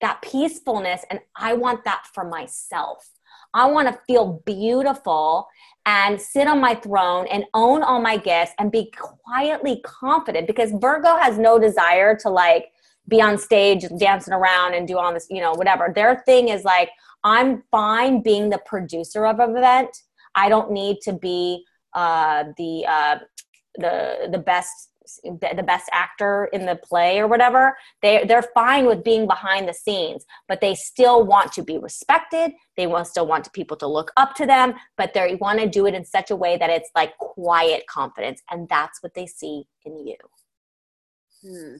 that 0.00 0.22
peacefulness 0.22 1.04
and 1.10 1.20
I 1.36 1.54
want 1.54 1.84
that 1.84 2.04
for 2.12 2.24
myself. 2.24 3.08
I 3.54 3.66
want 3.66 3.88
to 3.88 4.00
feel 4.06 4.42
beautiful 4.46 5.48
and 5.86 6.20
sit 6.20 6.46
on 6.46 6.60
my 6.60 6.74
throne 6.74 7.26
and 7.28 7.44
own 7.54 7.82
all 7.82 8.00
my 8.00 8.16
gifts 8.16 8.52
and 8.58 8.70
be 8.70 8.92
quietly 8.96 9.80
confident 9.84 10.46
because 10.46 10.70
Virgo 10.72 11.16
has 11.16 11.38
no 11.38 11.58
desire 11.58 12.16
to 12.16 12.28
like 12.28 12.70
be 13.08 13.20
on 13.20 13.38
stage 13.38 13.84
dancing 13.98 14.34
around 14.34 14.74
and 14.74 14.86
do 14.86 14.98
all 14.98 15.12
this, 15.12 15.26
you 15.30 15.40
know, 15.40 15.52
whatever. 15.52 15.92
Their 15.94 16.22
thing 16.26 16.50
is 16.50 16.62
like, 16.64 16.90
I'm 17.24 17.64
fine 17.70 18.22
being 18.22 18.50
the 18.50 18.60
producer 18.66 19.26
of 19.26 19.40
an 19.40 19.56
event. 19.56 19.90
I 20.34 20.48
don't 20.48 20.70
need 20.70 20.98
to 21.02 21.12
be 21.12 21.64
uh, 21.94 22.44
the 22.56 22.84
uh, 22.86 23.18
the 23.76 24.28
the 24.30 24.38
best 24.38 24.90
the 25.24 25.64
best 25.66 25.88
actor 25.92 26.50
in 26.52 26.66
the 26.66 26.76
play 26.76 27.18
or 27.18 27.26
whatever 27.26 27.76
they 28.02 28.24
they're 28.26 28.50
fine 28.54 28.84
with 28.84 29.02
being 29.02 29.26
behind 29.26 29.66
the 29.66 29.72
scenes 29.72 30.26
but 30.48 30.60
they 30.60 30.74
still 30.74 31.24
want 31.24 31.50
to 31.50 31.62
be 31.62 31.78
respected 31.78 32.52
they 32.76 32.86
want 32.86 33.06
still 33.06 33.26
want 33.26 33.50
people 33.54 33.76
to 33.76 33.86
look 33.86 34.12
up 34.18 34.34
to 34.34 34.44
them 34.44 34.74
but 34.98 35.14
they 35.14 35.36
want 35.36 35.58
to 35.58 35.66
do 35.66 35.86
it 35.86 35.94
in 35.94 36.04
such 36.04 36.30
a 36.30 36.36
way 36.36 36.58
that 36.58 36.68
it's 36.68 36.90
like 36.94 37.16
quiet 37.16 37.86
confidence 37.86 38.42
and 38.50 38.68
that's 38.68 39.02
what 39.02 39.14
they 39.14 39.26
see 39.26 39.64
in 39.86 40.06
you 40.06 40.16
hmm. 41.42 41.76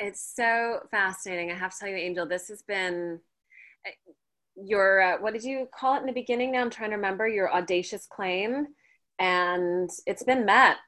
It's 0.00 0.32
so 0.34 0.80
fascinating. 0.90 1.50
I 1.50 1.54
have 1.54 1.72
to 1.72 1.78
tell 1.78 1.88
you, 1.88 1.96
Angel, 1.96 2.26
this 2.26 2.48
has 2.48 2.62
been 2.62 3.20
eh, 3.86 3.90
your, 4.56 5.00
uh, 5.00 5.20
what 5.20 5.32
did 5.32 5.42
you 5.42 5.68
call 5.74 5.96
it 5.96 6.00
in 6.00 6.06
the 6.06 6.12
beginning 6.12 6.52
now? 6.52 6.60
I'm 6.60 6.70
trying 6.70 6.90
to 6.90 6.96
remember 6.96 7.26
your 7.26 7.52
audacious 7.52 8.06
claim. 8.06 8.68
And 9.18 9.90
it's 10.06 10.22
been 10.22 10.44
met. 10.44 10.76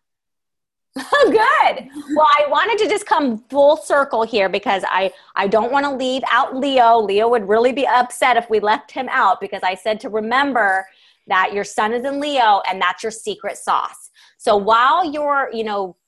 Oh, 1.12 1.30
good. 1.30 1.88
Well, 2.16 2.26
I 2.26 2.46
wanted 2.48 2.78
to 2.78 2.88
just 2.88 3.06
come 3.06 3.44
full 3.48 3.76
circle 3.76 4.24
here 4.24 4.48
because 4.48 4.82
I 4.88 5.12
I 5.36 5.46
don't 5.46 5.70
want 5.70 5.84
to 5.86 5.92
leave 5.92 6.22
out 6.32 6.56
Leo. 6.56 6.98
Leo 6.98 7.28
would 7.28 7.48
really 7.48 7.72
be 7.72 7.86
upset 7.86 8.36
if 8.36 8.50
we 8.50 8.58
left 8.58 8.90
him 8.90 9.08
out 9.10 9.40
because 9.40 9.62
I 9.62 9.76
said 9.76 10.00
to 10.00 10.08
remember 10.08 10.84
that 11.28 11.52
your 11.52 11.62
sun 11.62 11.92
is 11.92 12.04
in 12.04 12.20
Leo 12.20 12.60
and 12.68 12.82
that's 12.82 13.04
your 13.04 13.12
secret 13.12 13.56
sauce. 13.56 14.09
So 14.40 14.56
while 14.56 15.04
you're, 15.04 15.50
you 15.52 15.64
know, 15.64 15.98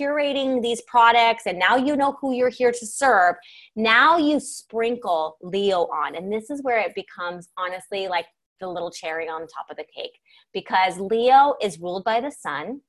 curating 0.00 0.62
these 0.62 0.80
products 0.82 1.42
and 1.46 1.58
now 1.58 1.74
you 1.74 1.96
know 1.96 2.16
who 2.20 2.32
you're 2.32 2.48
here 2.48 2.70
to 2.70 2.86
serve, 2.86 3.34
now 3.74 4.16
you 4.16 4.38
sprinkle 4.38 5.36
Leo 5.42 5.88
on. 5.92 6.14
And 6.14 6.32
this 6.32 6.50
is 6.50 6.62
where 6.62 6.78
it 6.78 6.94
becomes 6.94 7.48
honestly 7.58 8.06
like 8.06 8.26
the 8.60 8.68
little 8.68 8.92
cherry 8.92 9.28
on 9.28 9.40
top 9.48 9.66
of 9.72 9.76
the 9.76 9.84
cake 9.92 10.16
because 10.54 11.00
Leo 11.00 11.56
is 11.60 11.80
ruled 11.80 12.04
by 12.04 12.20
the 12.20 12.30
sun. 12.30 12.82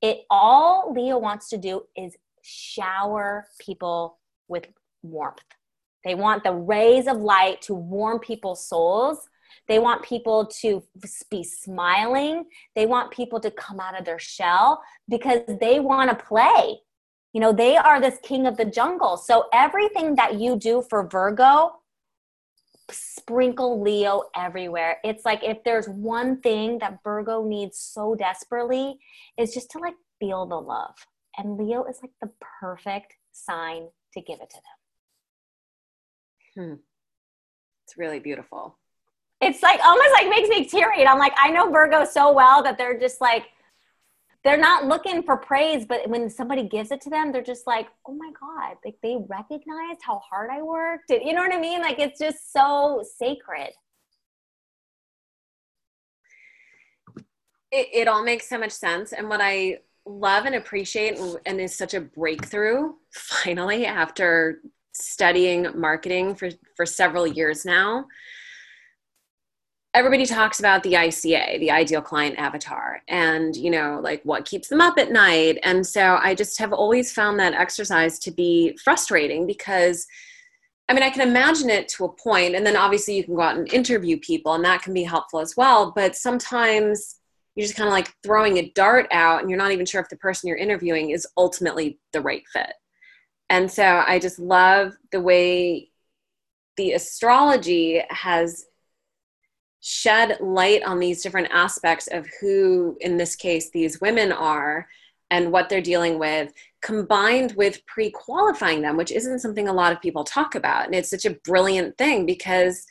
It 0.00 0.20
all 0.30 0.90
Leo 0.96 1.18
wants 1.18 1.50
to 1.50 1.58
do 1.58 1.82
is 1.94 2.16
shower 2.40 3.44
people 3.60 4.20
with 4.48 4.64
warmth. 5.02 5.44
They 6.02 6.14
want 6.14 6.44
the 6.44 6.52
rays 6.52 7.08
of 7.08 7.18
light 7.18 7.60
to 7.62 7.74
warm 7.74 8.20
people's 8.20 8.66
souls 8.66 9.18
they 9.66 9.78
want 9.78 10.02
people 10.02 10.46
to 10.60 10.82
be 11.30 11.42
smiling. 11.42 12.44
They 12.74 12.86
want 12.86 13.10
people 13.10 13.40
to 13.40 13.50
come 13.50 13.80
out 13.80 13.98
of 13.98 14.04
their 14.04 14.18
shell 14.18 14.82
because 15.08 15.40
they 15.60 15.80
want 15.80 16.10
to 16.10 16.24
play. 16.24 16.80
You 17.32 17.40
know, 17.40 17.52
they 17.52 17.76
are 17.76 18.00
this 18.00 18.18
king 18.22 18.46
of 18.46 18.56
the 18.56 18.64
jungle. 18.64 19.16
So 19.16 19.46
everything 19.52 20.14
that 20.16 20.38
you 20.38 20.56
do 20.56 20.84
for 20.88 21.08
Virgo, 21.08 21.80
sprinkle 22.90 23.80
Leo 23.80 24.24
everywhere. 24.36 24.98
It's 25.02 25.24
like 25.24 25.42
if 25.42 25.64
there's 25.64 25.88
one 25.88 26.40
thing 26.42 26.78
that 26.78 26.98
Virgo 27.02 27.44
needs 27.44 27.78
so 27.78 28.14
desperately, 28.14 28.98
is 29.38 29.54
just 29.54 29.70
to 29.70 29.78
like 29.78 29.94
feel 30.20 30.46
the 30.46 30.60
love. 30.60 30.94
And 31.36 31.56
Leo 31.56 31.84
is 31.84 31.98
like 32.02 32.12
the 32.20 32.30
perfect 32.60 33.14
sign 33.32 33.88
to 34.12 34.20
give 34.20 34.40
it 34.40 34.50
to 34.50 34.60
them. 36.56 36.68
Hmm. 36.68 36.74
It's 37.84 37.98
really 37.98 38.20
beautiful 38.20 38.78
it's 39.40 39.62
like 39.62 39.80
almost 39.84 40.10
like 40.12 40.28
makes 40.28 40.48
me 40.48 40.64
teary. 40.64 41.06
I'm 41.06 41.18
like, 41.18 41.34
I 41.38 41.50
know 41.50 41.70
Virgo 41.70 42.04
so 42.04 42.32
well 42.32 42.62
that 42.62 42.78
they're 42.78 42.98
just 42.98 43.20
like, 43.20 43.46
they're 44.42 44.58
not 44.58 44.86
looking 44.86 45.22
for 45.22 45.36
praise, 45.36 45.86
but 45.86 46.08
when 46.08 46.28
somebody 46.28 46.68
gives 46.68 46.90
it 46.90 47.00
to 47.02 47.10
them, 47.10 47.32
they're 47.32 47.42
just 47.42 47.66
like, 47.66 47.88
oh 48.06 48.12
my 48.12 48.30
God, 48.38 48.76
like 48.84 48.96
they 49.02 49.16
recognized 49.26 50.00
how 50.02 50.18
hard 50.18 50.50
I 50.50 50.62
worked. 50.62 51.10
You 51.10 51.32
know 51.32 51.40
what 51.40 51.54
I 51.54 51.58
mean? 51.58 51.80
Like 51.80 51.98
it's 51.98 52.18
just 52.18 52.52
so 52.52 53.02
sacred. 53.18 53.70
It, 57.70 57.88
it 57.92 58.08
all 58.08 58.22
makes 58.22 58.48
so 58.48 58.58
much 58.58 58.72
sense. 58.72 59.12
And 59.12 59.28
what 59.28 59.40
I 59.42 59.78
love 60.06 60.44
and 60.44 60.54
appreciate 60.54 61.18
and 61.46 61.60
is 61.60 61.74
such 61.74 61.94
a 61.94 62.00
breakthrough 62.00 62.92
finally 63.12 63.86
after 63.86 64.60
studying 64.92 65.68
marketing 65.74 66.34
for, 66.34 66.50
for 66.76 66.86
several 66.86 67.26
years 67.26 67.64
now 67.64 68.06
everybody 69.94 70.26
talks 70.26 70.58
about 70.58 70.82
the 70.82 70.94
ICA, 70.94 71.60
the 71.60 71.70
ideal 71.70 72.02
client 72.02 72.36
avatar, 72.38 73.00
and 73.08 73.56
you 73.56 73.70
know, 73.70 74.00
like 74.02 74.20
what 74.24 74.44
keeps 74.44 74.68
them 74.68 74.80
up 74.80 74.98
at 74.98 75.12
night. 75.12 75.58
And 75.62 75.86
so 75.86 76.18
I 76.20 76.34
just 76.34 76.58
have 76.58 76.72
always 76.72 77.12
found 77.12 77.38
that 77.38 77.54
exercise 77.54 78.18
to 78.20 78.30
be 78.30 78.76
frustrating 78.82 79.46
because 79.46 80.06
I 80.88 80.92
mean, 80.92 81.02
I 81.02 81.08
can 81.08 81.26
imagine 81.26 81.70
it 81.70 81.88
to 81.90 82.04
a 82.04 82.12
point, 82.12 82.54
and 82.54 82.66
then 82.66 82.76
obviously 82.76 83.16
you 83.16 83.24
can 83.24 83.36
go 83.36 83.40
out 83.40 83.56
and 83.56 83.72
interview 83.72 84.18
people, 84.18 84.52
and 84.52 84.64
that 84.64 84.82
can 84.82 84.92
be 84.92 85.04
helpful 85.04 85.40
as 85.40 85.56
well. 85.56 85.92
But 85.92 86.14
sometimes 86.14 87.20
you're 87.54 87.64
just 87.64 87.76
kind 87.76 87.88
of 87.88 87.92
like 87.92 88.12
throwing 88.22 88.58
a 88.58 88.70
dart 88.74 89.06
out, 89.10 89.40
and 89.40 89.48
you're 89.48 89.58
not 89.58 89.72
even 89.72 89.86
sure 89.86 90.02
if 90.02 90.10
the 90.10 90.16
person 90.16 90.48
you're 90.48 90.58
interviewing 90.58 91.10
is 91.10 91.26
ultimately 91.38 91.98
the 92.12 92.20
right 92.20 92.42
fit. 92.52 92.74
And 93.48 93.70
so 93.70 94.02
I 94.06 94.18
just 94.18 94.38
love 94.38 94.94
the 95.10 95.20
way 95.20 95.90
the 96.76 96.92
astrology 96.92 98.02
has 98.10 98.66
shed 99.86 100.38
light 100.40 100.82
on 100.82 100.98
these 100.98 101.22
different 101.22 101.48
aspects 101.52 102.06
of 102.06 102.26
who, 102.40 102.96
in 103.02 103.18
this 103.18 103.36
case, 103.36 103.68
these 103.70 104.00
women 104.00 104.32
are 104.32 104.88
and 105.30 105.52
what 105.52 105.68
they're 105.68 105.82
dealing 105.82 106.18
with, 106.18 106.54
combined 106.80 107.52
with 107.52 107.84
pre 107.84 108.10
qualifying 108.10 108.80
them, 108.80 108.96
which 108.96 109.12
isn't 109.12 109.40
something 109.40 109.68
a 109.68 109.72
lot 109.74 109.92
of 109.92 110.00
people 110.00 110.24
talk 110.24 110.54
about. 110.54 110.86
And 110.86 110.94
it's 110.94 111.10
such 111.10 111.26
a 111.26 111.36
brilliant 111.44 111.98
thing 111.98 112.24
because 112.24 112.86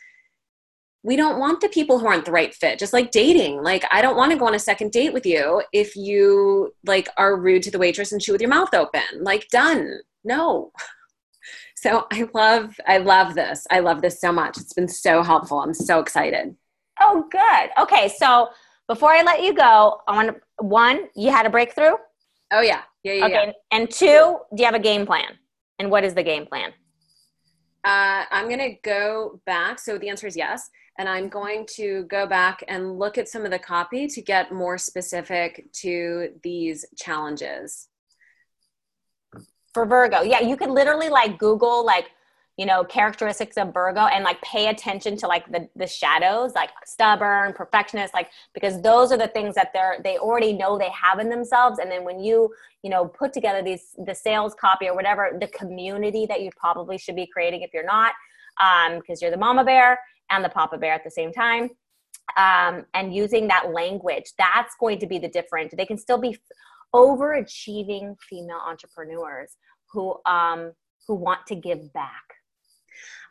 we 1.01 1.15
don't 1.15 1.39
want 1.39 1.61
the 1.61 1.69
people 1.69 1.97
who 1.97 2.05
aren't 2.05 2.25
the 2.25 2.31
right 2.31 2.53
fit 2.53 2.77
just 2.77 2.93
like 2.93 3.09
dating. 3.09 3.63
Like 3.63 3.85
i 3.91 3.99
don't 3.99 4.15
want 4.15 4.31
to 4.31 4.37
go 4.37 4.45
on 4.45 4.53
a 4.53 4.59
second 4.59 4.91
date 4.91 5.13
with 5.13 5.25
you 5.25 5.63
if 5.73 5.95
you 5.95 6.75
like 6.85 7.09
are 7.17 7.39
rude 7.39 7.63
to 7.63 7.71
the 7.71 7.79
waitress 7.79 8.11
and 8.11 8.21
chew 8.21 8.33
with 8.33 8.41
your 8.41 8.51
mouth 8.51 8.73
open. 8.73 9.01
Like 9.19 9.47
done. 9.49 9.97
No. 10.23 10.71
So 11.75 12.07
i 12.13 12.29
love 12.33 12.79
i 12.87 12.97
love 12.97 13.35
this. 13.35 13.67
I 13.69 13.79
love 13.79 14.01
this 14.01 14.21
so 14.21 14.31
much. 14.31 14.57
It's 14.57 14.71
been 14.71 14.87
so 14.87 15.21
helpful. 15.21 15.59
I'm 15.59 15.73
so 15.73 15.99
excited 15.99 16.55
Oh, 17.01 17.25
good. 17.31 17.69
Okay, 17.81 18.09
so 18.09 18.49
before 18.87 19.11
I 19.11 19.21
let 19.23 19.41
you 19.41 19.53
go, 19.53 20.01
I 20.07 20.15
want 20.15 20.29
to, 20.29 20.65
one, 20.65 21.07
you 21.15 21.31
had 21.31 21.45
a 21.45 21.49
breakthrough. 21.49 21.95
Oh 22.51 22.61
yeah, 22.61 22.81
yeah, 23.03 23.13
yeah. 23.13 23.25
Okay, 23.25 23.45
yeah. 23.47 23.51
and 23.71 23.89
two, 23.89 24.37
do 24.55 24.61
you 24.61 24.65
have 24.65 24.75
a 24.75 24.79
game 24.79 25.05
plan? 25.05 25.37
And 25.79 25.89
what 25.89 26.03
is 26.03 26.13
the 26.13 26.23
game 26.23 26.45
plan? 26.45 26.71
Uh, 27.83 28.25
I'm 28.31 28.47
gonna 28.49 28.75
go 28.83 29.41
back. 29.45 29.79
So 29.79 29.97
the 29.97 30.09
answer 30.09 30.27
is 30.27 30.37
yes. 30.37 30.69
and 30.99 31.09
I'm 31.09 31.27
going 31.27 31.65
to 31.75 32.03
go 32.03 32.27
back 32.27 32.63
and 32.67 32.99
look 32.99 33.17
at 33.17 33.27
some 33.27 33.45
of 33.45 33.51
the 33.51 33.59
copy 33.59 34.07
to 34.07 34.21
get 34.21 34.51
more 34.51 34.77
specific 34.77 35.71
to 35.81 36.29
these 36.43 36.85
challenges. 36.95 37.87
For 39.73 39.87
Virgo, 39.87 40.21
yeah, 40.21 40.41
you 40.41 40.55
could 40.55 40.69
literally 40.69 41.09
like 41.09 41.39
Google 41.39 41.83
like 41.83 42.11
you 42.57 42.65
know 42.65 42.83
characteristics 42.83 43.57
of 43.57 43.73
virgo 43.73 44.01
and 44.01 44.23
like 44.23 44.39
pay 44.41 44.67
attention 44.67 45.17
to 45.17 45.27
like 45.27 45.51
the 45.51 45.67
the 45.75 45.87
shadows 45.87 46.53
like 46.53 46.69
stubborn 46.85 47.51
perfectionist 47.53 48.13
like 48.13 48.29
because 48.53 48.81
those 48.81 49.11
are 49.11 49.17
the 49.17 49.27
things 49.27 49.55
that 49.55 49.71
they're 49.73 49.97
they 50.03 50.17
already 50.17 50.53
know 50.53 50.77
they 50.77 50.91
have 50.91 51.19
in 51.19 51.29
themselves. 51.29 51.79
And 51.79 51.89
then 51.91 52.03
when 52.03 52.19
you 52.19 52.53
you 52.83 52.89
know 52.89 53.05
put 53.05 53.33
together 53.33 53.61
these 53.63 53.95
the 54.05 54.13
sales 54.13 54.53
copy 54.53 54.87
or 54.87 54.95
whatever 54.95 55.37
the 55.39 55.47
community 55.47 56.25
that 56.27 56.41
you 56.41 56.51
probably 56.55 56.97
should 56.97 57.15
be 57.15 57.25
creating 57.25 57.61
if 57.61 57.71
you're 57.73 57.85
not 57.85 58.13
um 58.61 58.99
because 58.99 59.21
you're 59.21 59.31
the 59.31 59.37
mama 59.37 59.63
bear 59.63 59.99
and 60.29 60.43
the 60.43 60.49
papa 60.49 60.77
bear 60.77 60.93
at 60.93 61.03
the 61.03 61.11
same 61.11 61.31
time 61.31 61.69
um 62.37 62.85
and 62.93 63.15
using 63.15 63.47
that 63.47 63.71
language 63.71 64.31
that's 64.37 64.75
going 64.79 64.99
to 64.99 65.07
be 65.07 65.17
the 65.17 65.29
difference. 65.29 65.73
They 65.75 65.85
can 65.85 65.97
still 65.97 66.19
be 66.19 66.37
overachieving 66.93 68.15
female 68.29 68.61
entrepreneurs 68.63 69.57
who 69.91 70.15
um 70.27 70.73
who 71.07 71.15
want 71.15 71.45
to 71.47 71.55
give 71.55 71.91
back 71.93 72.23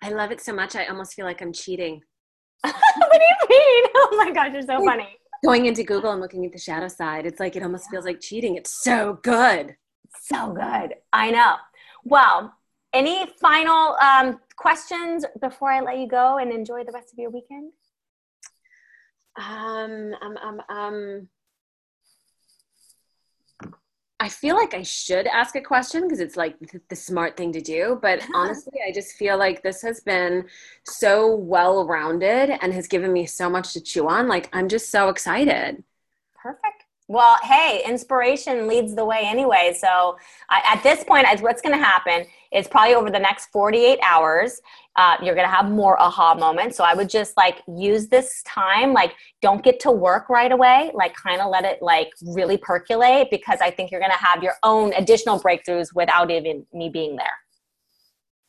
I 0.02 0.10
love 0.10 0.30
it 0.30 0.40
so 0.40 0.52
much. 0.52 0.76
I 0.76 0.86
almost 0.86 1.14
feel 1.14 1.24
like 1.24 1.40
I'm 1.40 1.52
cheating. 1.52 2.00
what 2.62 2.74
do 3.12 3.20
you 3.20 3.48
mean? 3.48 3.84
Oh 3.94 4.16
my 4.16 4.30
gosh, 4.30 4.52
you're 4.52 4.62
so 4.62 4.84
funny. 4.84 5.16
Going 5.44 5.66
into 5.66 5.82
Google 5.82 6.12
and 6.12 6.20
looking 6.20 6.44
at 6.44 6.52
the 6.52 6.58
shadow 6.58 6.88
side, 6.88 7.26
it's 7.26 7.40
like 7.40 7.56
it 7.56 7.62
almost 7.62 7.90
feels 7.90 8.04
like 8.04 8.20
cheating. 8.20 8.56
It's 8.56 8.82
so 8.82 9.18
good. 9.22 9.74
So 10.22 10.52
good. 10.52 10.94
I 11.12 11.30
know. 11.30 11.56
Well, 12.04 12.54
any 12.92 13.26
final 13.40 13.96
um, 13.96 14.38
questions 14.56 15.24
before 15.40 15.70
I 15.70 15.80
let 15.80 15.98
you 15.98 16.06
go 16.06 16.38
and 16.38 16.52
enjoy 16.52 16.84
the 16.84 16.92
rest 16.92 17.12
of 17.12 17.18
your 17.18 17.30
weekend? 17.30 17.72
Um, 19.36 20.14
um, 20.20 20.36
um, 20.36 20.60
um, 20.68 21.28
I 24.22 24.28
feel 24.28 24.54
like 24.54 24.72
I 24.72 24.84
should 24.84 25.26
ask 25.26 25.56
a 25.56 25.60
question 25.60 26.02
because 26.02 26.20
it's 26.20 26.36
like 26.36 26.54
the 26.88 26.94
smart 26.94 27.36
thing 27.36 27.50
to 27.54 27.60
do. 27.60 27.98
But 28.00 28.24
honestly, 28.36 28.78
I 28.86 28.92
just 28.92 29.16
feel 29.16 29.36
like 29.36 29.64
this 29.64 29.82
has 29.82 29.98
been 29.98 30.46
so 30.84 31.34
well 31.34 31.88
rounded 31.88 32.56
and 32.62 32.72
has 32.72 32.86
given 32.86 33.12
me 33.12 33.26
so 33.26 33.50
much 33.50 33.72
to 33.72 33.80
chew 33.80 34.08
on. 34.08 34.28
Like, 34.28 34.48
I'm 34.52 34.68
just 34.68 34.92
so 34.92 35.08
excited. 35.08 35.82
Perfect. 36.36 36.81
Well, 37.09 37.36
hey, 37.42 37.82
inspiration 37.86 38.66
leads 38.66 38.94
the 38.94 39.05
way 39.05 39.22
anyway. 39.24 39.74
So 39.78 40.16
at 40.50 40.82
this 40.82 41.05
point, 41.05 41.26
as 41.26 41.42
what's 41.42 41.61
going 41.61 41.76
to 41.76 41.84
happen 41.84 42.24
is 42.53 42.68
probably 42.68 42.94
over 42.94 43.11
the 43.11 43.18
next 43.18 43.46
48 43.46 43.98
hours, 44.03 44.61
uh, 44.96 45.16
you're 45.22 45.34
going 45.34 45.46
to 45.46 45.53
have 45.55 45.70
more 45.70 46.00
aha 46.00 46.34
moments. 46.34 46.76
So 46.76 46.84
I 46.84 46.94
would 46.94 47.11
just 47.11 47.36
like 47.36 47.62
use 47.66 48.09
this 48.09 48.42
time, 48.44 48.92
like 48.92 49.14
don't 49.40 49.64
get 49.64 49.80
to 49.80 49.90
work 49.90 50.28
right 50.28 50.53
away, 50.53 50.90
like 50.94 51.14
kind 51.14 51.40
of 51.40 51.50
let 51.50 51.64
it 51.64 51.82
like 51.82 52.11
really 52.22 52.57
percolate 52.57 53.28
because 53.30 53.61
I 53.61 53.70
think 53.70 53.90
you're 53.90 54.00
going 54.00 54.12
to 54.12 54.24
have 54.24 54.42
your 54.42 54.55
own 54.62 54.92
additional 54.94 55.40
breakthroughs 55.40 55.94
without 55.94 56.30
even 56.30 56.66
me 56.72 56.88
being 56.88 57.16
there. 57.16 57.26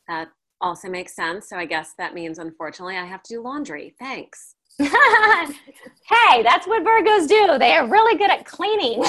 That 0.07 0.29
also 0.61 0.89
makes 0.89 1.15
sense. 1.15 1.49
So 1.49 1.57
I 1.57 1.65
guess 1.65 1.93
that 1.97 2.13
means, 2.13 2.39
unfortunately, 2.39 2.97
I 2.97 3.05
have 3.05 3.23
to 3.23 3.35
do 3.35 3.41
laundry. 3.41 3.95
Thanks. 3.99 4.55
hey, 4.79 6.43
that's 6.43 6.65
what 6.65 6.83
Virgos 6.83 7.27
do. 7.27 7.59
They 7.59 7.73
are 7.73 7.87
really 7.87 8.17
good 8.17 8.31
at 8.31 8.45
cleaning. 8.45 9.03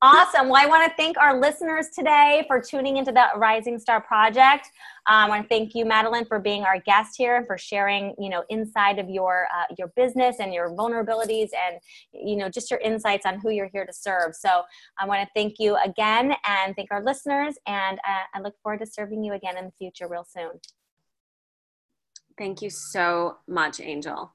awesome. 0.00 0.48
Well, 0.48 0.62
I 0.62 0.66
want 0.66 0.88
to 0.88 0.96
thank 0.96 1.18
our 1.18 1.40
listeners 1.40 1.88
today 1.92 2.44
for 2.46 2.60
tuning 2.60 2.98
into 2.98 3.10
the 3.10 3.26
Rising 3.36 3.80
Star 3.80 4.00
Project. 4.00 4.70
Um, 5.08 5.24
I 5.24 5.28
want 5.28 5.42
to 5.42 5.48
thank 5.48 5.74
you, 5.74 5.84
Madeline, 5.84 6.24
for 6.24 6.38
being 6.38 6.62
our 6.62 6.78
guest 6.80 7.14
here 7.16 7.36
and 7.36 7.46
for 7.48 7.58
sharing, 7.58 8.14
you 8.16 8.28
know, 8.28 8.44
inside 8.48 9.00
of 9.00 9.10
your 9.10 9.48
uh, 9.52 9.64
your 9.76 9.88
business 9.96 10.36
and 10.38 10.54
your 10.54 10.70
vulnerabilities 10.70 11.48
and 11.66 11.80
you 12.12 12.36
know 12.36 12.48
just 12.48 12.70
your 12.70 12.80
insights 12.80 13.26
on 13.26 13.40
who 13.40 13.50
you're 13.50 13.70
here 13.72 13.86
to 13.86 13.92
serve. 13.92 14.36
So 14.36 14.62
I 14.98 15.06
want 15.06 15.20
to 15.22 15.28
thank 15.34 15.56
you 15.58 15.76
again 15.84 16.32
and 16.46 16.76
thank 16.76 16.92
our 16.92 17.02
listeners, 17.02 17.56
and 17.66 17.98
uh, 17.98 18.22
I 18.34 18.40
look 18.40 18.54
forward 18.62 18.80
to 18.80 18.86
serving 18.86 19.24
you 19.24 19.32
again 19.32 19.56
in 19.56 19.64
the 19.64 19.72
future 19.78 20.06
real 20.06 20.24
soon. 20.28 20.60
Thank 22.38 22.60
you 22.60 22.68
so 22.68 23.38
much, 23.48 23.80
Angel. 23.80 24.32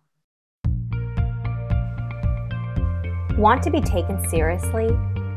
Want 3.37 3.63
to 3.63 3.71
be 3.71 3.81
taken 3.81 4.27
seriously, 4.29 4.89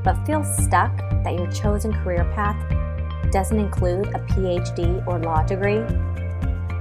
but 0.03 0.15
feel 0.27 0.43
stuck 0.43 0.97
that 1.25 1.35
your 1.35 1.51
chosen 1.51 1.93
career 2.03 2.25
path 2.35 2.57
doesn't 3.31 3.59
include 3.59 4.07
a 4.09 4.19
PhD 4.31 5.07
or 5.07 5.19
law 5.19 5.43
degree? 5.43 5.83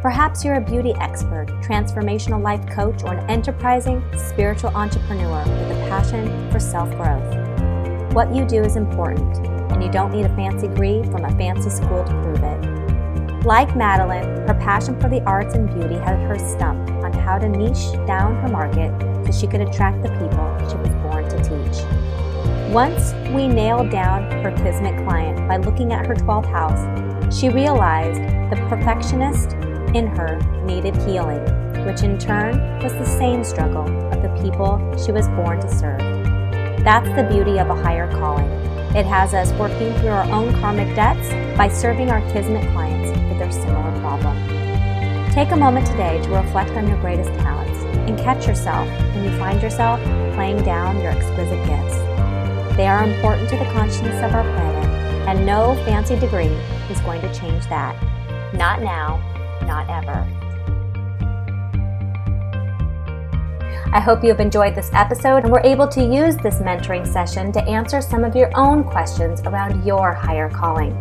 Perhaps 0.01 0.43
you're 0.43 0.55
a 0.55 0.61
beauty 0.61 0.93
expert, 0.99 1.47
transformational 1.61 2.41
life 2.41 2.65
coach, 2.69 3.03
or 3.03 3.13
an 3.13 3.29
enterprising 3.29 4.03
spiritual 4.17 4.69
entrepreneur 4.75 5.43
with 5.45 5.77
a 5.77 5.88
passion 5.89 6.51
for 6.51 6.59
self 6.59 6.89
growth. 6.91 8.13
What 8.13 8.34
you 8.34 8.45
do 8.45 8.61
is 8.61 8.75
important, 8.75 9.38
and 9.71 9.84
you 9.84 9.91
don't 9.91 10.11
need 10.11 10.25
a 10.25 10.36
fancy 10.36 10.67
degree 10.67 11.03
from 11.03 11.25
a 11.25 11.31
fancy 11.38 11.69
school 11.69 12.03
to 12.03 12.11
prove 12.21 12.43
it. 12.43 12.72
Like 13.46 13.76
Madeline, 13.76 14.48
her 14.48 14.54
passion 14.54 14.98
for 15.02 15.10
the 15.10 15.22
arts 15.24 15.54
and 15.54 15.68
beauty 15.68 15.96
had 15.96 16.18
her 16.30 16.39
stumped 16.39 16.89
on 17.04 17.12
how 17.12 17.38
to 17.38 17.50
niche 17.50 17.91
down 18.08 18.36
her 18.36 18.48
market 18.48 18.89
so 19.26 19.38
she 19.38 19.48
could 19.48 19.60
attract 19.60 20.02
the 20.02 20.08
people 20.12 20.48
she 20.70 20.78
was 20.78 20.89
born 21.04 21.28
to 21.28 21.38
teach. 21.44 21.84
Once 22.74 23.12
we 23.36 23.50
nailed 23.50 23.89
down 23.89 24.32
her 24.44 24.52
Kismet 24.52 24.96
client 25.06 25.46
by 25.46 25.58
looking 25.58 25.91
at 25.91 26.06
her 26.06 26.16
12th 26.16 26.46
house, 26.46 27.38
she 27.38 27.50
realized 27.50 28.22
the 28.50 28.66
perfectionist 28.70 29.52
in 29.94 30.08
her 30.08 30.39
needed 30.64 30.96
healing, 31.02 31.44
which 31.86 32.02
in 32.02 32.18
turn 32.18 32.82
was 32.82 32.94
the 32.94 33.06
same 33.06 33.44
struggle 33.44 33.86
of 34.14 34.22
the 34.22 34.30
people 34.41 34.80
she 34.98 35.12
was 35.12 35.28
born 35.28 35.60
to 35.60 35.70
serve. 35.70 36.00
That's 36.86 37.10
the 37.10 37.28
beauty 37.30 37.60
of 37.60 37.70
a 37.70 37.76
higher 37.76 38.10
calling. 38.14 38.50
It 38.96 39.08
has 39.08 39.34
us 39.34 39.52
working 39.54 39.91
through 39.96 40.10
our 40.10 40.30
own 40.32 40.54
karmic 40.62 40.96
debts 40.96 41.28
by 41.58 41.68
serving 41.68 42.12
our 42.12 42.22
Kismet 42.32 42.62
clients 42.74 43.10
with 43.28 43.39
their 43.39 43.52
similar 43.52 43.91
problem. 44.02 44.38
Take 45.32 45.50
a 45.50 45.56
moment 45.56 45.88
today 45.88 46.22
to 46.22 46.30
reflect 46.30 46.70
on 46.72 46.88
your 46.88 47.00
greatest 47.02 47.32
talents 47.39 47.80
and 48.08 48.20
catch 48.20 48.46
yourself 48.46 48.88
when 49.16 49.24
you 49.24 49.36
find 49.39 49.60
yourself 49.64 50.00
playing 50.36 50.62
down 50.62 51.02
your 51.02 51.10
exquisite 51.10 51.66
gifts. 51.66 51.96
They 52.78 52.86
are 52.86 53.04
important 53.04 53.50
to 53.50 53.58
the 53.58 53.66
consciousness 53.74 54.22
of 54.24 54.32
our 54.36 54.44
planet, 54.44 54.86
and 55.28 55.44
no 55.44 55.74
fancy 55.86 56.16
degree 56.20 56.54
is 56.91 57.02
going 57.02 57.22
to 57.22 57.34
change 57.34 57.66
that. 57.70 57.96
Not 58.54 58.84
now, 58.84 59.18
not 59.66 59.89
ever. 59.89 60.32
I 63.94 64.00
hope 64.00 64.24
you 64.24 64.30
have 64.30 64.39
enjoyed 64.39 64.74
this 64.74 64.89
episode 64.91 65.44
and 65.44 65.52
were 65.52 65.62
able 65.64 65.88
to 65.89 66.04
use 66.04 66.36
this 66.36 66.56
mentoring 66.56 67.06
session 67.06 67.52
to 67.52 67.62
answer 67.66 68.02
some 68.02 68.24
of 68.24 68.36
your 68.36 68.50
own 68.56 68.84
questions 68.84 69.41
around 69.41 69.86
your 69.86 70.14
higher 70.14 70.50
calling. 70.50 70.98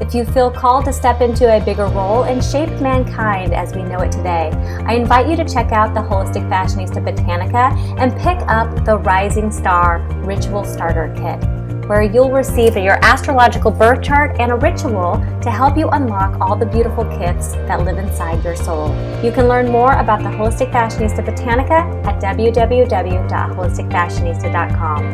If 0.00 0.14
you 0.14 0.24
feel 0.24 0.48
called 0.48 0.84
to 0.84 0.92
step 0.92 1.20
into 1.20 1.52
a 1.52 1.60
bigger 1.64 1.86
role 1.86 2.22
and 2.22 2.42
shape 2.42 2.80
mankind 2.80 3.52
as 3.52 3.74
we 3.74 3.82
know 3.82 3.98
it 4.02 4.12
today, 4.12 4.52
I 4.86 4.94
invite 4.94 5.28
you 5.28 5.34
to 5.34 5.44
check 5.44 5.72
out 5.72 5.94
the 5.94 6.00
Holistic 6.00 6.48
Fashionista 6.48 7.04
Botanica 7.04 7.76
and 7.98 8.12
pick 8.20 8.38
up 8.48 8.84
the 8.84 8.98
Rising 8.98 9.50
Star 9.50 9.98
Ritual 10.22 10.62
Starter 10.62 11.12
Kit 11.16 11.67
where 11.88 12.02
you'll 12.02 12.30
receive 12.30 12.76
your 12.76 13.02
astrological 13.02 13.70
birth 13.70 14.02
chart 14.02 14.36
and 14.38 14.52
a 14.52 14.54
ritual 14.54 15.16
to 15.40 15.50
help 15.50 15.74
you 15.76 15.88
unlock 15.88 16.38
all 16.40 16.54
the 16.54 16.66
beautiful 16.66 17.02
gifts 17.18 17.52
that 17.66 17.82
live 17.82 17.96
inside 17.96 18.44
your 18.44 18.54
soul. 18.54 18.90
You 19.24 19.32
can 19.32 19.48
learn 19.48 19.72
more 19.72 19.94
about 19.94 20.18
the 20.18 20.28
Holistic 20.28 20.70
Fashionista 20.70 21.24
Botanica 21.24 22.06
at 22.06 22.22
www.holisticfashionista.com. 22.22 25.04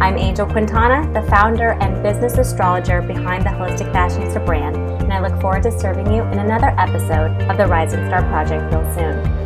I'm 0.00 0.18
Angel 0.18 0.44
Quintana, 0.44 1.08
the 1.12 1.22
founder 1.28 1.78
and 1.80 2.02
business 2.02 2.36
astrologer 2.36 3.00
behind 3.00 3.44
the 3.44 3.50
Holistic 3.50 3.92
Fashionista 3.92 4.44
brand, 4.44 4.74
and 4.76 5.12
I 5.12 5.20
look 5.20 5.40
forward 5.40 5.62
to 5.62 5.70
serving 5.70 6.12
you 6.12 6.24
in 6.24 6.40
another 6.40 6.74
episode 6.78 7.30
of 7.48 7.56
the 7.56 7.66
Rising 7.66 8.04
Star 8.06 8.22
Project 8.22 8.74
real 8.74 8.82
soon. 8.92 9.43